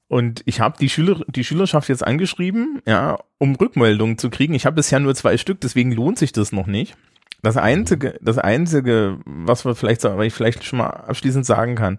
und 0.07 0.41
ich 0.45 0.59
habe 0.59 0.77
die 0.79 0.89
Schüler 0.89 1.23
die 1.27 1.43
Schülerschaft 1.43 1.87
jetzt 1.89 2.05
angeschrieben, 2.05 2.81
ja, 2.85 3.17
um 3.37 3.55
Rückmeldungen 3.55 4.17
zu 4.17 4.29
kriegen. 4.29 4.53
Ich 4.53 4.65
habe 4.65 4.75
bisher 4.75 4.99
nur 4.99 5.15
zwei 5.15 5.37
Stück, 5.37 5.61
deswegen 5.61 5.91
lohnt 5.91 6.17
sich 6.17 6.31
das 6.31 6.51
noch 6.51 6.67
nicht. 6.67 6.95
Das 7.43 7.57
einzige, 7.57 8.19
das 8.21 8.37
einzige, 8.37 9.19
was 9.25 9.65
wir 9.65 9.73
vielleicht, 9.73 10.03
was 10.03 10.25
ich 10.25 10.33
vielleicht 10.33 10.63
schon 10.63 10.77
mal 10.77 10.89
abschließend 10.89 11.43
sagen 11.43 11.75
kann, 11.75 11.97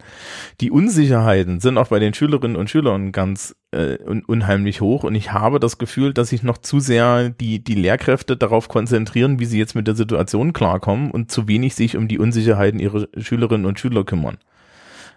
die 0.61 0.71
Unsicherheiten 0.71 1.59
sind 1.59 1.79
auch 1.79 1.89
bei 1.89 1.99
den 1.99 2.15
Schülerinnen 2.15 2.57
und 2.57 2.71
Schülern 2.71 3.11
ganz 3.11 3.57
äh, 3.73 3.99
un 4.07 4.25
unheimlich 4.25 4.81
hoch 4.81 5.03
und 5.03 5.17
ich 5.17 5.33
habe 5.33 5.59
das 5.59 5.79
Gefühl, 5.79 6.15
dass 6.15 6.29
sich 6.29 6.45
noch 6.45 6.59
zu 6.59 6.79
sehr 6.79 7.31
die 7.31 7.63
die 7.63 7.75
Lehrkräfte 7.75 8.37
darauf 8.37 8.69
konzentrieren, 8.69 9.41
wie 9.41 9.47
sie 9.47 9.59
jetzt 9.59 9.75
mit 9.75 9.89
der 9.89 9.97
Situation 9.97 10.53
klarkommen 10.53 11.11
und 11.11 11.33
zu 11.33 11.49
wenig 11.49 11.75
sich 11.75 11.97
um 11.97 12.07
die 12.07 12.21
Unsicherheiten 12.21 12.79
ihrer 12.79 13.09
Schülerinnen 13.17 13.67
und 13.67 13.81
Schüler 13.81 14.05
kümmern. 14.05 14.39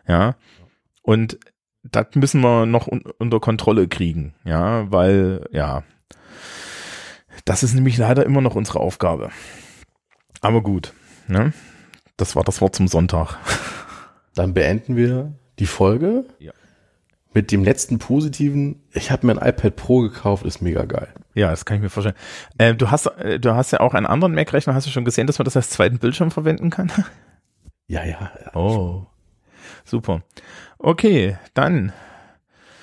Ja, 0.08 0.36
und 1.04 1.38
das 1.84 2.08
müssen 2.16 2.42
wir 2.42 2.66
noch 2.66 2.88
un 2.88 3.04
unter 3.20 3.40
Kontrolle 3.40 3.88
kriegen, 3.88 4.34
ja, 4.44 4.92
weil 4.92 5.46
ja, 5.52 5.84
das 7.46 7.62
ist 7.62 7.76
nämlich 7.76 7.98
leider 8.00 8.26
immer 8.26 8.42
noch 8.42 8.56
unsere 8.56 8.80
Aufgabe. 8.80 9.30
Aber 10.42 10.62
gut, 10.62 10.94
ne? 11.28 11.54
Das 12.18 12.36
war 12.36 12.44
das 12.44 12.62
Wort 12.62 12.76
zum 12.76 12.88
Sonntag. 12.88 13.38
Dann 14.36 14.54
beenden 14.54 14.96
wir 14.96 15.34
die 15.60 15.66
Folge. 15.66 16.26
Ja. 16.40 16.52
Mit 17.34 17.52
dem 17.52 17.66
letzten 17.66 18.00
positiven, 18.00 18.82
ich 18.94 19.12
habe 19.12 19.28
mir 19.28 19.34
ein 19.34 19.50
iPad 19.50 19.76
Pro 19.76 20.00
gekauft, 20.00 20.46
ist 20.46 20.62
mega 20.62 20.86
geil. 20.86 21.10
Ja, 21.34 21.50
das 21.50 21.66
kann 21.66 21.76
ich 21.76 21.84
mir 21.84 21.90
vorstellen. 21.90 22.16
Äh, 22.58 22.76
du 22.76 22.92
hast, 22.92 23.08
äh, 23.08 23.42
du 23.42 23.56
hast 23.56 23.72
ja 23.72 23.82
auch 23.82 23.94
einen 23.94 24.06
anderen 24.06 24.34
Mac-Rechner. 24.34 24.74
Hast 24.74 24.88
du 24.88 24.92
schon 24.92 25.04
gesehen, 25.04 25.28
dass 25.28 25.38
man 25.38 25.44
das 25.44 25.58
als 25.58 25.70
zweiten 25.70 26.00
Bildschirm 26.00 26.32
verwenden 26.32 26.70
kann? 26.70 26.92
Ja, 27.88 28.04
ja. 28.04 28.32
Oh, 28.56 29.06
super. 29.84 30.24
Okay, 30.80 31.38
dann. 31.54 31.94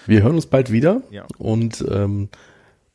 Wir 0.06 0.22
hören 0.22 0.36
uns 0.36 0.46
bald 0.46 0.70
wieder. 0.70 1.02
Ja. 1.10 1.24
Und 1.38 1.84
ähm, 1.90 2.28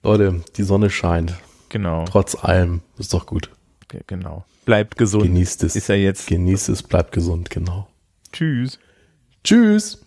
Leute, 0.04 0.42
die 0.56 0.64
Sonne 0.64 0.90
scheint. 0.90 1.36
Genau, 1.68 2.06
Trotz 2.06 2.36
allem. 2.42 2.82
Ist 2.98 3.14
doch 3.14 3.26
gut. 3.26 3.52
Genau. 4.08 4.46
Bleibt 4.66 4.98
gesund. 4.98 5.24
Genießt 5.24 5.64
es. 5.64 5.76
Ist 5.76 5.90
er 5.90 5.98
jetzt. 5.98 6.28
Genießt 6.28 6.70
es, 6.70 6.84
bleibt 6.84 7.12
gesund, 7.12 7.50
genau. 7.50 7.88
Tschüss. 8.32 8.80
Tschüss. 9.44 10.04